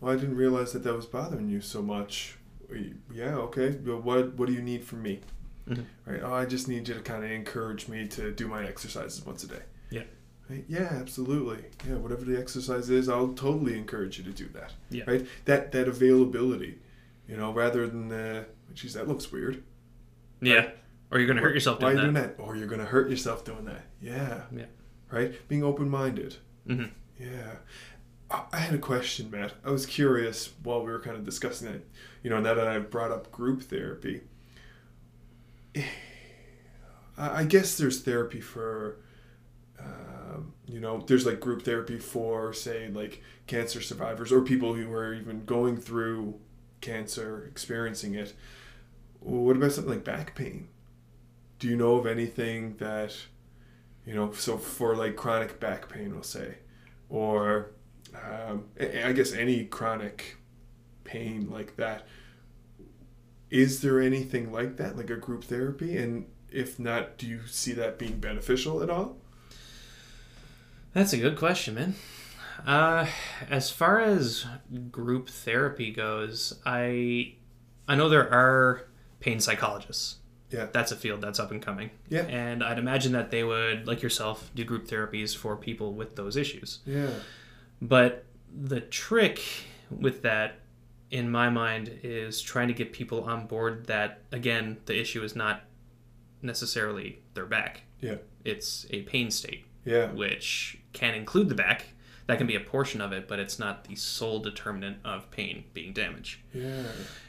well, 0.00 0.12
I 0.12 0.16
didn't 0.16 0.36
realize 0.36 0.72
that 0.72 0.84
that 0.84 0.94
was 0.94 1.06
bothering 1.06 1.48
you 1.48 1.60
so 1.60 1.82
much. 1.82 2.36
Yeah, 3.12 3.36
okay. 3.36 3.70
But 3.70 4.04
what 4.04 4.34
what 4.34 4.46
do 4.46 4.52
you 4.52 4.62
need 4.62 4.84
from 4.84 5.02
me? 5.02 5.20
Mhm. 5.68 5.84
Right. 6.06 6.20
Oh, 6.22 6.32
I 6.32 6.46
just 6.46 6.68
need 6.68 6.88
you 6.88 6.94
to 6.94 7.00
kind 7.00 7.24
of 7.24 7.30
encourage 7.30 7.88
me 7.88 8.06
to 8.08 8.30
do 8.32 8.46
my 8.46 8.64
exercises 8.64 9.24
once 9.26 9.44
a 9.44 9.48
day. 9.48 9.62
Yeah. 9.90 10.04
Right? 10.50 10.64
Yeah, 10.68 10.88
absolutely. 10.92 11.64
Yeah, 11.86 11.96
whatever 11.96 12.24
the 12.24 12.38
exercise 12.38 12.88
is, 12.90 13.08
I'll 13.08 13.28
totally 13.34 13.76
encourage 13.76 14.16
you 14.18 14.24
to 14.24 14.30
do 14.30 14.48
that. 14.54 14.72
Yeah. 14.90 15.04
Right. 15.06 15.26
That 15.44 15.72
that 15.72 15.88
availability, 15.88 16.78
you 17.28 17.36
know, 17.36 17.52
rather 17.52 17.86
than 17.86 18.10
uh, 18.10 18.44
geez, 18.74 18.94
that 18.94 19.06
looks 19.08 19.30
weird. 19.30 19.62
Yeah. 20.40 20.70
Or 21.10 21.18
you're 21.18 21.28
gonna 21.28 21.40
hurt 21.42 21.54
yourself 21.54 21.80
doing 21.80 21.92
you 21.92 21.96
that. 21.98 22.02
doing 22.02 22.14
that? 22.14 22.34
Or 22.38 22.56
you're 22.56 22.66
gonna 22.68 22.84
hurt 22.86 23.10
yourself 23.10 23.44
doing 23.44 23.64
that. 23.66 23.82
Yeah. 24.00 24.42
Yeah. 24.54 24.66
Right. 25.10 25.34
Being 25.48 25.64
open 25.64 25.88
minded. 25.90 26.36
Mhm. 26.66 26.90
Yeah. 27.18 27.56
I 28.30 28.44
I 28.52 28.58
had 28.58 28.74
a 28.74 28.78
question, 28.78 29.30
Matt. 29.30 29.52
I 29.64 29.70
was 29.70 29.84
curious 29.86 30.50
while 30.62 30.84
we 30.84 30.90
were 30.92 31.00
kind 31.00 31.16
of 31.16 31.24
discussing 31.24 31.68
it. 31.68 31.86
You 32.22 32.30
know, 32.30 32.40
now 32.40 32.54
that 32.54 32.68
I've 32.68 32.90
brought 32.90 33.10
up 33.10 33.30
group 33.32 33.62
therapy, 33.62 34.22
I 35.76 37.40
I 37.40 37.44
guess 37.44 37.76
there's 37.76 38.00
therapy 38.02 38.40
for, 38.40 38.96
um, 40.28 40.52
you 40.66 40.80
know, 40.80 41.02
there's 41.06 41.26
like 41.26 41.40
group 41.40 41.64
therapy 41.64 41.98
for, 41.98 42.52
say, 42.52 42.88
like 42.88 43.22
cancer 43.46 43.80
survivors 43.80 44.32
or 44.32 44.42
people 44.42 44.74
who 44.74 44.92
are 44.92 45.14
even 45.14 45.44
going 45.44 45.76
through 45.76 46.38
cancer, 46.80 47.46
experiencing 47.50 48.14
it. 48.14 48.34
What 49.20 49.56
about 49.56 49.72
something 49.72 49.92
like 49.92 50.04
back 50.04 50.34
pain? 50.34 50.68
Do 51.58 51.68
you 51.68 51.76
know 51.76 51.96
of 51.96 52.06
anything 52.06 52.76
that, 52.76 53.16
you 54.06 54.14
know, 54.14 54.32
so 54.32 54.58
for 54.58 54.94
like 54.94 55.16
chronic 55.16 55.58
back 55.58 55.88
pain, 55.88 56.12
we'll 56.12 56.22
say, 56.22 56.58
or 57.08 57.72
um, 58.14 58.66
I 58.80 59.08
I 59.08 59.12
guess 59.12 59.32
any 59.32 59.64
chronic 59.64 60.36
pain 61.04 61.48
like 61.50 61.76
that. 61.76 62.06
Is 63.50 63.80
there 63.80 64.00
anything 64.00 64.52
like 64.52 64.76
that, 64.76 64.96
like 64.96 65.10
a 65.10 65.16
group 65.16 65.44
therapy? 65.44 65.96
And 65.96 66.26
if 66.50 66.78
not, 66.78 67.16
do 67.16 67.26
you 67.26 67.46
see 67.46 67.72
that 67.72 67.98
being 67.98 68.20
beneficial 68.20 68.82
at 68.82 68.90
all? 68.90 69.16
That's 70.92 71.12
a 71.12 71.18
good 71.18 71.36
question, 71.36 71.74
man. 71.74 71.94
Uh, 72.66 73.06
as 73.48 73.70
far 73.70 74.00
as 74.00 74.46
group 74.90 75.28
therapy 75.28 75.92
goes, 75.92 76.60
I 76.66 77.34
I 77.86 77.94
know 77.94 78.08
there 78.08 78.32
are 78.32 78.88
pain 79.20 79.40
psychologists. 79.40 80.16
Yeah. 80.50 80.66
That's 80.72 80.92
a 80.92 80.96
field 80.96 81.20
that's 81.20 81.38
up 81.38 81.50
and 81.50 81.60
coming. 81.60 81.90
Yeah. 82.08 82.22
And 82.22 82.64
I'd 82.64 82.78
imagine 82.78 83.12
that 83.12 83.30
they 83.30 83.44
would, 83.44 83.86
like 83.86 84.02
yourself, 84.02 84.50
do 84.54 84.64
group 84.64 84.86
therapies 84.86 85.36
for 85.36 85.56
people 85.56 85.92
with 85.92 86.16
those 86.16 86.36
issues. 86.36 86.80
Yeah. 86.86 87.10
But 87.82 88.24
the 88.54 88.80
trick 88.80 89.42
with 89.90 90.22
that, 90.22 90.60
in 91.10 91.30
my 91.30 91.50
mind, 91.50 92.00
is 92.02 92.40
trying 92.40 92.68
to 92.68 92.74
get 92.74 92.92
people 92.92 93.24
on 93.24 93.46
board 93.46 93.86
that, 93.86 94.22
again, 94.32 94.78
the 94.86 94.98
issue 94.98 95.22
is 95.22 95.36
not 95.36 95.64
necessarily 96.40 97.20
their 97.34 97.46
back. 97.46 97.82
Yeah. 98.00 98.16
It's 98.44 98.86
a 98.90 99.02
pain 99.02 99.30
state 99.30 99.66
Yeah. 99.88 100.12
which 100.12 100.78
can 100.92 101.14
include 101.14 101.48
the 101.48 101.54
back. 101.54 101.86
That 102.26 102.36
can 102.38 102.46
be 102.46 102.56
a 102.56 102.60
portion 102.60 103.00
of 103.00 103.12
it, 103.12 103.26
but 103.26 103.38
it's 103.38 103.58
not 103.58 103.84
the 103.84 103.94
sole 103.96 104.38
determinant 104.40 104.98
of 105.04 105.30
pain 105.30 105.64
being 105.72 105.92
damaged. 105.94 106.40
Yeah. 106.52 106.82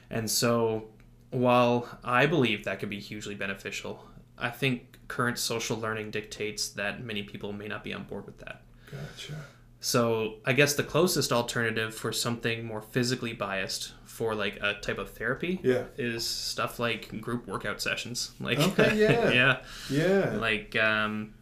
And 0.10 0.30
so, 0.30 0.90
while 1.32 1.88
I 2.04 2.26
believe 2.26 2.66
that 2.66 2.80
could 2.80 2.90
be 2.90 3.00
hugely 3.00 3.36
beneficial, 3.36 4.06
I 4.38 4.50
think 4.50 4.98
current 5.08 5.38
social 5.40 5.78
learning 5.80 6.12
dictates 6.12 6.70
that 6.70 7.04
many 7.04 7.24
people 7.24 7.54
may 7.54 7.68
not 7.68 7.84
be 7.84 7.94
on 7.94 8.04
board 8.04 8.26
with 8.26 8.40
that. 8.40 8.62
Gotcha. 8.92 9.36
So, 9.80 10.36
I 10.46 10.52
guess 10.52 10.74
the 10.74 10.84
closest 10.84 11.32
alternative 11.32 11.96
for 11.96 12.12
something 12.12 12.66
more 12.66 12.82
physically 12.82 13.32
biased 13.32 13.94
for 14.04 14.36
like 14.36 14.58
a 14.62 14.74
type 14.82 14.98
of 14.98 15.12
therapy 15.12 15.62
Yeah. 15.64 15.84
is 15.98 16.26
stuff 16.26 16.78
like 16.80 17.22
group 17.22 17.48
workout 17.48 17.82
sessions. 17.82 18.32
Like, 18.42 18.60
Okay, 18.60 18.98
yeah. 18.98 19.32
yeah. 19.32 19.58
Yeah. 19.90 20.36
Like 20.36 20.76
um, 20.76 21.34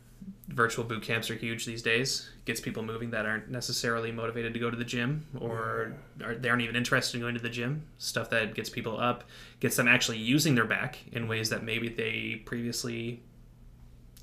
virtual 0.47 0.83
boot 0.83 1.03
camps 1.03 1.29
are 1.29 1.35
huge 1.35 1.65
these 1.65 1.81
days. 1.81 2.29
Gets 2.45 2.59
people 2.61 2.83
moving 2.83 3.11
that 3.11 3.25
aren't 3.25 3.49
necessarily 3.49 4.11
motivated 4.11 4.53
to 4.53 4.59
go 4.59 4.69
to 4.69 4.77
the 4.77 4.85
gym 4.85 5.25
or 5.39 5.93
are, 6.23 6.35
they 6.35 6.49
aren't 6.49 6.61
even 6.61 6.75
interested 6.75 7.17
in 7.17 7.21
going 7.21 7.35
to 7.35 7.41
the 7.41 7.49
gym. 7.49 7.83
Stuff 7.97 8.29
that 8.31 8.55
gets 8.55 8.69
people 8.69 8.99
up, 8.99 9.23
gets 9.59 9.75
them 9.75 9.87
actually 9.87 10.17
using 10.17 10.55
their 10.55 10.65
back 10.65 10.99
in 11.11 11.27
ways 11.27 11.49
that 11.49 11.63
maybe 11.63 11.89
they 11.89 12.41
previously 12.45 13.21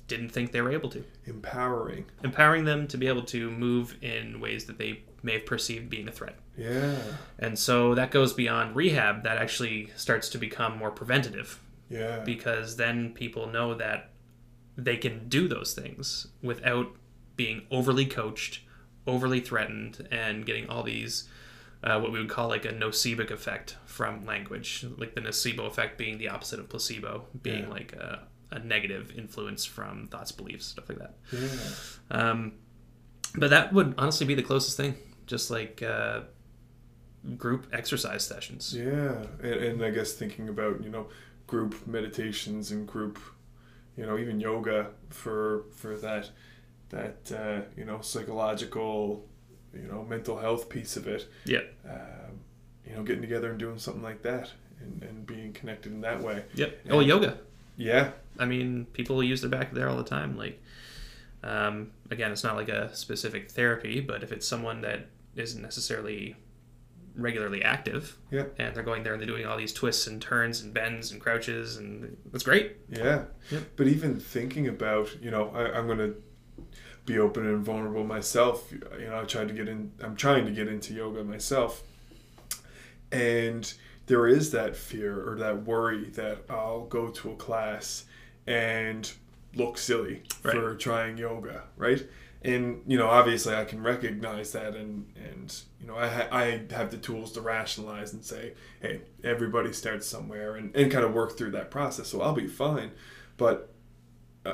didn't 0.07 0.29
think 0.29 0.51
they 0.51 0.61
were 0.61 0.71
able 0.71 0.89
to. 0.89 1.03
Empowering. 1.25 2.05
Empowering 2.23 2.65
them 2.65 2.87
to 2.87 2.97
be 2.97 3.07
able 3.07 3.23
to 3.23 3.49
move 3.49 3.97
in 4.03 4.39
ways 4.39 4.65
that 4.65 4.77
they 4.77 5.01
may 5.23 5.33
have 5.33 5.45
perceived 5.45 5.89
being 5.89 6.07
a 6.07 6.11
threat. 6.11 6.35
Yeah. 6.57 6.95
And 7.39 7.57
so 7.57 7.95
that 7.95 8.11
goes 8.11 8.31
beyond 8.33 8.75
rehab, 8.75 9.23
that 9.23 9.37
actually 9.37 9.91
starts 9.95 10.29
to 10.29 10.37
become 10.37 10.77
more 10.77 10.91
preventative 10.91 11.59
Yeah. 11.89 12.19
because 12.23 12.75
then 12.77 13.13
people 13.13 13.47
know 13.47 13.73
that 13.75 14.11
they 14.77 14.97
can 14.97 15.27
do 15.29 15.47
those 15.47 15.73
things 15.73 16.27
without 16.41 16.87
being 17.35 17.63
overly 17.71 18.05
coached, 18.05 18.61
overly 19.07 19.39
threatened, 19.39 20.07
and 20.11 20.45
getting 20.45 20.69
all 20.69 20.83
these 20.83 21.27
uh, 21.83 21.99
what 21.99 22.11
we 22.11 22.17
would 22.19 22.29
call 22.29 22.47
like 22.47 22.65
a 22.65 22.71
nocebic 22.73 23.29
effect 23.29 23.77
from 23.85 24.25
language, 24.25 24.85
like 24.97 25.13
the 25.13 25.21
nocebo 25.21 25.67
effect 25.67 25.97
being 25.97 26.17
the 26.17 26.27
opposite 26.29 26.59
of 26.59 26.67
placebo, 26.67 27.25
being 27.43 27.63
Yeah. 27.65 27.69
like 27.69 27.93
a, 27.93 28.23
a 28.51 28.59
negative 28.59 29.13
influence 29.15 29.65
from 29.65 30.07
thoughts, 30.07 30.31
beliefs, 30.31 30.65
stuff 30.65 30.89
like 30.89 30.97
that. 30.97 31.13
yeah. 31.31 31.49
Um, 32.09 32.53
but 33.35 33.49
that 33.51 33.71
would 33.73 33.93
honestly 33.99 34.25
be 34.25 34.33
the 34.33 34.41
closest 34.43 34.77
thing, 34.77 34.95
just 35.27 35.51
like 35.51 35.83
uh, 35.83 36.21
group 37.37 37.67
exercise 37.73 38.25
sessions. 38.25 38.73
Yeah, 38.75 39.17
and, 39.41 39.53
and 39.53 39.83
I 39.83 39.89
guess 39.91 40.13
thinking 40.13 40.49
about 40.49 40.83
you 40.83 40.89
know 40.89 41.07
group 41.47 41.85
meditations 41.85 42.71
and 42.71 42.87
group, 42.87 43.19
you 43.97 44.05
know 44.05 44.17
even 44.17 44.39
yoga 44.39 44.87
for 45.09 45.65
for 45.71 45.97
that 45.97 46.29
that 46.89 47.31
uh, 47.31 47.61
you 47.77 47.85
know 47.85 48.01
psychological, 48.01 49.25
you 49.73 49.87
know 49.87 50.03
mental 50.03 50.37
health 50.37 50.69
piece 50.69 50.97
of 50.97 51.07
it. 51.07 51.27
Yeah. 51.45 51.61
Um, 51.87 52.39
you 52.87 52.95
know, 52.95 53.03
getting 53.03 53.21
together 53.21 53.49
and 53.49 53.57
doing 53.57 53.79
something 53.79 54.03
like 54.03 54.21
that 54.21 54.51
and, 54.79 55.01
and 55.03 55.25
being 55.25 55.53
connected 55.53 55.91
in 55.91 56.01
that 56.01 56.21
way. 56.21 56.43
Yep. 56.53 56.81
Oh, 56.91 56.99
yoga. 56.99 57.39
Yeah, 57.77 58.11
I 58.39 58.45
mean, 58.45 58.85
people 58.93 59.21
use 59.21 59.41
their 59.41 59.49
back 59.49 59.73
there 59.73 59.89
all 59.89 59.97
the 59.97 60.03
time. 60.03 60.37
Like, 60.37 60.61
um, 61.43 61.91
again, 62.09 62.31
it's 62.31 62.43
not 62.43 62.55
like 62.55 62.69
a 62.69 62.95
specific 62.95 63.51
therapy, 63.51 63.99
but 63.99 64.23
if 64.23 64.31
it's 64.31 64.47
someone 64.47 64.81
that 64.81 65.07
isn't 65.35 65.61
necessarily 65.61 66.37
regularly 67.15 67.63
active, 67.63 68.17
Yeah. 68.31 68.45
and 68.57 68.75
they're 68.75 68.83
going 68.83 69.03
there 69.03 69.13
and 69.13 69.21
they're 69.21 69.27
doing 69.27 69.45
all 69.45 69.57
these 69.57 69.73
twists 69.73 70.05
and 70.07 70.21
turns 70.21 70.61
and 70.61 70.73
bends 70.73 71.11
and 71.11 71.21
crouches, 71.21 71.77
and 71.77 72.17
that's 72.31 72.43
great. 72.43 72.77
yeah. 72.89 73.23
Yep. 73.51 73.63
But 73.77 73.87
even 73.87 74.19
thinking 74.19 74.67
about, 74.67 75.21
you 75.21 75.31
know, 75.31 75.49
I, 75.55 75.77
I'm 75.77 75.87
gonna 75.87 76.13
be 77.05 77.19
open 77.19 77.45
and 77.45 77.63
vulnerable 77.63 78.03
myself. 78.03 78.71
You 78.71 79.07
know, 79.07 79.19
I 79.21 79.23
tried 79.25 79.47
to 79.49 79.53
get 79.53 79.67
in. 79.69 79.91
I'm 80.01 80.15
trying 80.15 80.45
to 80.45 80.51
get 80.51 80.67
into 80.67 80.93
yoga 80.93 81.23
myself, 81.23 81.83
and 83.11 83.71
there 84.07 84.27
is 84.27 84.51
that 84.51 84.75
fear 84.75 85.27
or 85.29 85.35
that 85.37 85.63
worry 85.63 86.05
that 86.11 86.39
I'll 86.49 86.85
go 86.85 87.09
to 87.09 87.31
a 87.31 87.35
class 87.35 88.05
and 88.47 89.11
look 89.55 89.77
silly 89.77 90.23
for 90.41 90.75
trying 90.75 91.17
yoga, 91.17 91.63
right? 91.77 92.05
And 92.45 92.81
you 92.85 92.97
know, 92.97 93.07
obviously, 93.07 93.55
I 93.55 93.65
can 93.65 93.81
recognize 93.81 94.51
that, 94.51 94.75
and 94.75 95.05
and 95.15 95.53
you 95.81 95.87
know, 95.87 95.95
I 95.97 96.07
ha- 96.07 96.27
I 96.31 96.61
have 96.71 96.91
the 96.91 96.97
tools 96.97 97.31
to 97.33 97.41
rationalize 97.41 98.13
and 98.13 98.23
say, 98.23 98.53
hey, 98.81 99.01
everybody 99.23 99.73
starts 99.73 100.05
somewhere, 100.07 100.55
and 100.55 100.75
and 100.75 100.91
kind 100.91 101.03
of 101.03 101.13
work 101.13 101.37
through 101.37 101.51
that 101.51 101.71
process. 101.71 102.07
So 102.07 102.21
I'll 102.21 102.33
be 102.33 102.47
fine, 102.47 102.91
but 103.37 103.73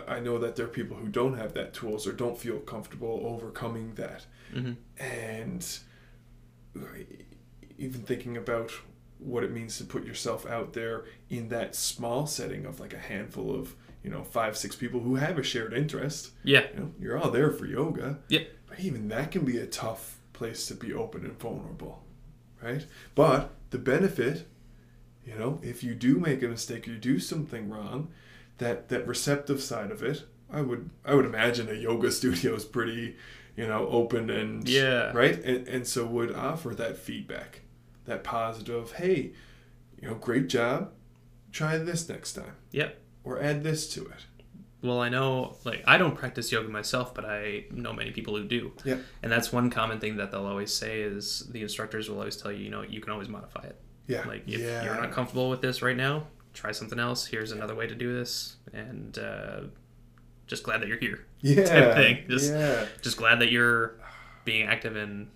I 0.08 0.22
know 0.22 0.38
that 0.38 0.56
there 0.56 0.66
are 0.66 0.70
people 0.70 0.96
who 0.96 1.10
don't 1.10 1.38
have 1.38 1.54
that 1.56 1.74
tools 1.74 2.08
or 2.08 2.14
don't 2.14 2.38
feel 2.38 2.60
comfortable 2.60 3.22
overcoming 3.26 3.96
that, 3.96 4.26
Mhm. 4.54 4.78
and 4.98 5.68
even 7.78 8.02
thinking 8.02 8.38
about 8.38 8.72
what 9.20 9.44
it 9.44 9.52
means 9.52 9.78
to 9.78 9.84
put 9.84 10.06
yourself 10.06 10.46
out 10.46 10.74
there 10.74 11.06
in 11.30 11.50
that 11.50 11.76
small 11.76 12.26
setting 12.26 12.66
of 12.66 12.80
like 12.80 12.94
a 12.94 12.98
handful 13.00 13.54
of 13.54 13.76
you 14.04 14.10
know 14.10 14.24
five 14.24 14.58
six 14.58 14.76
people 14.76 15.00
who 15.02 15.16
have 15.16 15.38
a 15.38 15.44
shared 15.44 15.74
interest 15.74 16.32
Yeah. 16.44 16.66
you 16.74 16.80
know 16.80 16.92
you're 17.00 17.18
all 17.18 17.32
there 17.32 17.52
for 17.52 17.66
yoga 17.66 18.20
Yep. 18.30 18.48
but 18.68 18.80
even 18.80 19.08
that 19.10 19.32
can 19.32 19.46
be 19.46 19.58
a 19.58 19.66
tough 19.68 20.18
place 20.34 20.66
to 20.68 20.74
be 20.76 20.94
open 20.94 21.24
and 21.26 21.38
vulnerable 21.40 22.04
right 22.62 22.86
but 23.16 23.52
the 23.70 23.78
benefit 23.78 24.48
you 25.26 25.36
know 25.36 25.60
if 25.62 25.84
you 25.84 25.94
do 25.94 26.20
make 26.20 26.42
a 26.44 26.48
mistake 26.48 26.88
or 26.88 26.92
you 26.92 26.98
do 26.98 27.20
something 27.20 27.70
wrong 27.70 28.10
that 28.58 28.90
that 28.90 29.08
receptive 29.08 29.62
side 29.62 29.92
of 29.92 30.02
it 30.04 30.24
i 30.52 30.62
would 30.62 30.90
i 31.06 31.14
would 31.14 31.26
imagine 31.26 31.70
a 31.70 31.74
yoga 31.74 32.12
studio 32.20 32.56
is 32.56 32.66
pretty 32.66 33.16
you 33.56 33.68
know 33.68 33.88
open 33.90 34.30
and 34.30 34.68
Yeah. 34.68 35.12
right 35.12 35.42
and, 35.44 35.68
and 35.68 35.86
so 35.88 36.06
would 36.08 36.34
offer 36.34 36.74
that 36.76 36.98
feedback 36.98 37.62
that 38.06 38.24
positive 38.24 38.94
hey 38.94 39.34
you 40.02 40.08
know 40.08 40.16
great 40.16 40.48
job 40.50 40.92
try 41.52 41.78
this 41.78 42.10
next 42.10 42.34
time 42.34 42.56
Yep. 42.72 42.98
Or 43.24 43.42
add 43.42 43.64
this 43.64 43.88
to 43.94 44.06
it 44.06 44.26
well, 44.84 45.00
I 45.00 45.10
know, 45.10 45.56
like, 45.64 45.84
I 45.86 45.98
don't 45.98 46.16
practice 46.16 46.52
yoga 46.52 46.68
myself, 46.68 47.14
but 47.14 47.26
I 47.26 47.66
know 47.72 47.94
many 47.94 48.12
people 48.12 48.36
who 48.36 48.46
do. 48.46 48.72
Yeah. 48.84 48.98
And 49.22 49.32
that's 49.32 49.54
one 49.54 49.70
common 49.70 50.00
thing 50.00 50.18
that 50.18 50.32
they'll 50.32 50.48
always 50.48 50.74
say 50.74 51.02
is 51.02 51.48
the 51.52 51.62
instructors 51.62 52.10
will 52.10 52.18
always 52.18 52.36
tell 52.36 52.52
you, 52.52 52.64
you 52.64 52.72
know, 52.72 52.82
you 52.82 53.00
can 53.00 53.12
always 53.12 53.30
modify 53.30 53.64
it. 53.64 53.80
Yeah. 54.08 54.28
Like, 54.28 54.48
if 54.48 54.60
yeah. 54.60 54.84
you're 54.84 54.96
not 54.96 55.12
comfortable 55.12 55.50
with 55.50 55.62
this 55.62 55.84
right 55.84 55.96
now, 55.96 56.28
try 56.54 56.72
something 56.72 57.00
else. 57.00 57.28
Here's 57.28 57.52
another 57.52 57.76
way 57.76 57.86
to 57.86 57.94
do 57.94 58.18
this. 58.18 58.56
And 58.74 59.18
uh, 59.20 59.62
just 60.48 60.64
glad 60.64 60.82
that 60.82 60.88
you're 60.88 61.00
here. 61.00 61.26
yeah. 61.42 61.66
type 61.66 61.96
thing. 61.96 62.26
Just- 62.28 62.52
yeah. 62.52 62.86
Just 63.02 63.18
glad 63.18 63.40
that 63.40 63.52
you're 63.52 64.00
being 64.46 64.68
active 64.68 64.96
and 64.96 65.30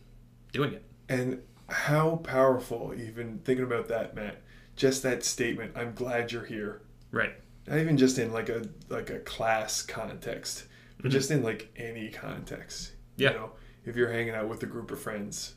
doing 0.54 0.74
it. 0.74 0.84
And 1.08 1.44
how 1.70 2.16
powerful, 2.18 2.96
even 2.98 3.40
thinking 3.44 3.66
about 3.66 3.90
that, 3.90 4.16
Matt. 4.16 4.42
Just 4.76 5.04
that 5.04 5.24
statement. 5.24 5.74
I'm 5.76 5.94
glad 5.94 6.32
you're 6.32 6.46
here. 6.46 6.82
Right. 7.12 7.34
Not 7.68 7.80
even 7.80 7.98
just 7.98 8.18
in 8.20 8.32
like 8.32 8.50
a 8.50 8.64
like 8.90 9.10
a 9.10 9.20
class 9.20 9.82
context, 9.82 10.66
but 11.02 11.10
Mhm. 11.10 11.14
just 11.14 11.32
in 11.32 11.44
like 11.44 11.72
any 11.76 12.10
context. 12.10 12.94
Yeah. 13.18 13.32
You 13.32 13.36
know, 13.38 13.52
if 13.86 13.96
you're 13.96 14.12
hanging 14.12 14.36
out 14.36 14.48
with 14.50 14.62
a 14.64 14.66
group 14.68 14.92
of 14.92 15.00
friends, 15.00 15.56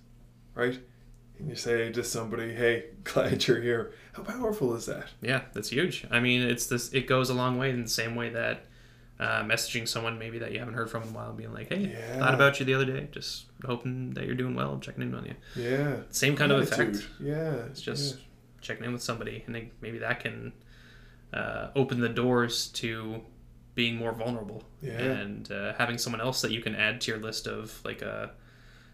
right? 0.55 0.79
And 1.39 1.49
you 1.51 1.55
say 1.55 1.91
to 1.93 2.03
somebody, 2.05 2.55
"Hey, 2.55 2.87
glad 3.05 3.47
you're 3.47 3.61
here." 3.61 3.93
How 4.13 4.23
powerful 4.23 4.75
is 4.75 4.87
that? 4.87 5.07
Yeah, 5.21 5.43
that's 5.53 5.69
huge. 5.71 6.07
I 6.11 6.19
mean, 6.21 6.43
it's 6.43 6.67
this. 6.67 6.93
It 6.93 7.07
goes 7.07 7.31
a 7.31 7.35
long 7.35 7.59
way 7.59 7.71
in 7.71 7.83
the 7.83 7.89
same 7.89 8.15
way 8.15 8.31
that 8.31 8.65
uh, 9.21 9.43
messaging 9.43 9.87
someone 9.89 10.17
maybe 10.17 10.39
that 10.39 10.53
you 10.53 10.61
haven't 10.61 10.75
heard 10.75 10.89
from 10.89 11.03
in 11.03 11.09
a 11.09 11.13
while, 11.13 11.33
being 11.33 11.53
like, 11.53 11.69
"Hey, 11.71 11.91
Yeah. 11.93 12.19
thought 12.21 12.35
about 12.35 12.61
you 12.61 12.65
the 12.67 12.75
other 12.75 12.85
day. 12.85 13.09
Just 13.11 13.47
hoping 13.65 14.11
that 14.15 14.27
you're 14.27 14.37
doing 14.37 14.55
well, 14.55 14.79
checking 14.79 15.03
in 15.03 15.13
on 15.15 15.25
you." 15.27 15.35
Yeah. 15.57 15.97
Same 16.11 16.37
kind 16.37 16.53
of 16.53 16.61
effect. 16.61 17.07
Yeah. 17.21 17.55
It's 17.67 17.83
just 17.83 18.19
checking 18.61 18.85
in 18.85 18.93
with 18.93 19.03
somebody, 19.03 19.43
and 19.47 19.55
then 19.55 19.71
maybe 19.81 19.99
that 19.99 20.21
can 20.21 20.53
uh, 21.33 21.69
open 21.77 22.01
the 22.01 22.09
doors 22.09 22.69
to 22.69 23.21
being 23.75 23.97
more 23.97 24.13
vulnerable 24.13 24.65
Yeah. 24.83 24.99
and 24.99 25.51
uh, 25.53 25.75
having 25.75 25.99
someone 25.99 26.21
else 26.21 26.41
that 26.43 26.51
you 26.51 26.61
can 26.61 26.75
add 26.75 27.01
to 27.03 27.11
your 27.13 27.21
list 27.21 27.47
of 27.47 27.81
like 27.85 28.03
a 28.03 28.33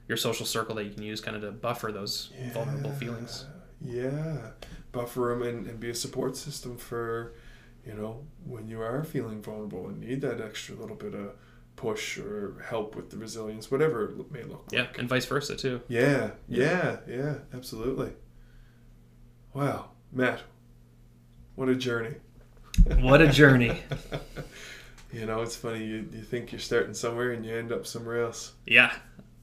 your 0.09 0.19
social 0.19 0.45
circle 0.45 0.75
that 0.75 0.85
you 0.85 0.91
can 0.93 1.03
use 1.03 1.21
kind 1.23 1.35
of 1.37 1.43
to 1.43 1.51
buffer 1.51 1.91
those 1.91 2.31
yeah. 2.39 2.53
vulnerable 2.53 2.93
feelings. 2.93 3.47
Yeah. 3.81 4.51
Buffer 4.93 5.35
them 5.39 5.43
and, 5.49 5.67
and 5.67 5.81
be 5.81 5.89
a 5.91 5.95
support 5.95 6.37
system 6.37 6.77
for, 6.77 7.33
you 7.87 7.95
know, 7.95 8.27
when 8.45 8.69
you 8.69 8.83
are 8.83 9.03
feeling 9.05 9.41
vulnerable 9.43 9.89
and 9.89 10.01
need 10.01 10.21
that 10.21 10.41
extra 10.43 10.75
little 10.75 10.97
bit 10.97 11.15
of 11.15 11.33
push 11.77 12.19
or 12.19 12.63
help 12.69 12.95
with 12.95 13.09
the 13.11 13.17
resilience, 13.17 13.71
whatever 13.71 14.11
it 14.21 14.31
may 14.31 14.43
look 14.43 14.67
Yeah, 14.71 14.83
like. 14.83 14.99
and 14.99 15.09
vice 15.09 15.25
versa 15.25 15.57
too. 15.57 15.81
Yeah, 15.89 16.33
yeah, 16.49 16.99
yeah, 17.09 17.37
absolutely. 17.55 18.13
Wow, 19.55 19.91
Matt, 20.13 20.43
what 21.55 21.69
a 21.69 21.75
journey. 21.75 22.17
What 23.01 23.23
a 23.23 23.29
journey. 23.29 23.81
you 25.13 25.27
know, 25.27 25.43
it's 25.43 25.57
funny, 25.57 25.85
you, 25.85 26.09
you 26.13 26.23
think 26.23 26.53
you're 26.53 26.59
starting 26.61 26.95
somewhere 26.95 27.33
and 27.33 27.45
you 27.45 27.55
end 27.57 27.73
up 27.73 27.87
somewhere 27.87 28.23
else. 28.23 28.53
Yeah, 28.67 28.93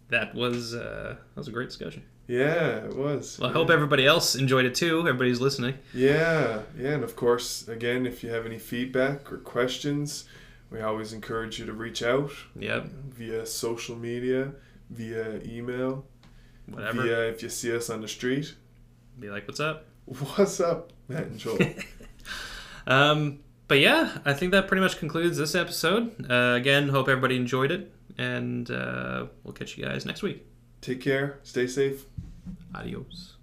that 0.09 0.36
was 0.36 0.73
uh, 0.73 1.15
that 1.17 1.39
was 1.39 1.47
a 1.47 1.51
great 1.51 1.69
discussion. 1.69 2.03
Yeah, 2.27 2.86
it 2.86 2.95
was. 2.95 3.39
Well, 3.39 3.49
I 3.49 3.51
yeah. 3.51 3.57
hope 3.57 3.69
everybody 3.69 4.05
else 4.05 4.36
enjoyed 4.36 4.65
it 4.65 4.75
too. 4.75 4.99
Everybody's 4.99 5.41
listening. 5.41 5.75
Yeah, 5.93 6.61
yeah, 6.77 6.91
and 6.91 7.03
of 7.03 7.15
course, 7.15 7.67
again, 7.67 8.05
if 8.05 8.23
you 8.23 8.29
have 8.29 8.45
any 8.45 8.59
feedback 8.59 9.32
or 9.32 9.38
questions, 9.38 10.25
we 10.69 10.82
always 10.82 11.11
encourage 11.13 11.59
you 11.59 11.65
to 11.65 11.73
reach 11.73 12.03
out 12.03 12.32
Yep, 12.57 12.86
via 13.09 13.45
social 13.45 13.95
media, 13.97 14.51
via 14.89 15.41
email, 15.43 16.05
whatever. 16.67 17.01
via 17.03 17.27
if 17.29 17.43
you 17.43 17.49
see 17.49 17.75
us 17.75 17.89
on 17.89 18.01
the 18.01 18.07
street. 18.07 18.55
Be 19.19 19.29
like, 19.29 19.47
what's 19.47 19.59
up? 19.59 19.86
What's 20.36 20.59
up, 20.59 20.91
Matt 21.07 21.23
and 21.27 21.38
Joel? 21.39 21.57
Um, 22.88 23.39
but 23.67 23.79
yeah, 23.79 24.17
I 24.25 24.34
think 24.34 24.51
that 24.51 24.67
pretty 24.67 24.82
much 24.82 24.97
concludes 24.97 25.38
this 25.38 25.55
episode. 25.55 26.29
Uh, 26.29 26.55
again, 26.55 26.89
hope 26.89 27.07
everybody 27.07 27.36
enjoyed 27.38 27.71
it, 27.71 27.91
and 28.17 28.69
uh, 28.69 29.27
we'll 29.43 29.53
catch 29.53 29.77
you 29.77 29.86
guys 29.86 30.05
next 30.05 30.21
week. 30.21 30.45
Take 30.82 31.01
care, 31.01 31.39
stay 31.43 31.67
safe. 31.67 32.05
Adios. 32.75 33.38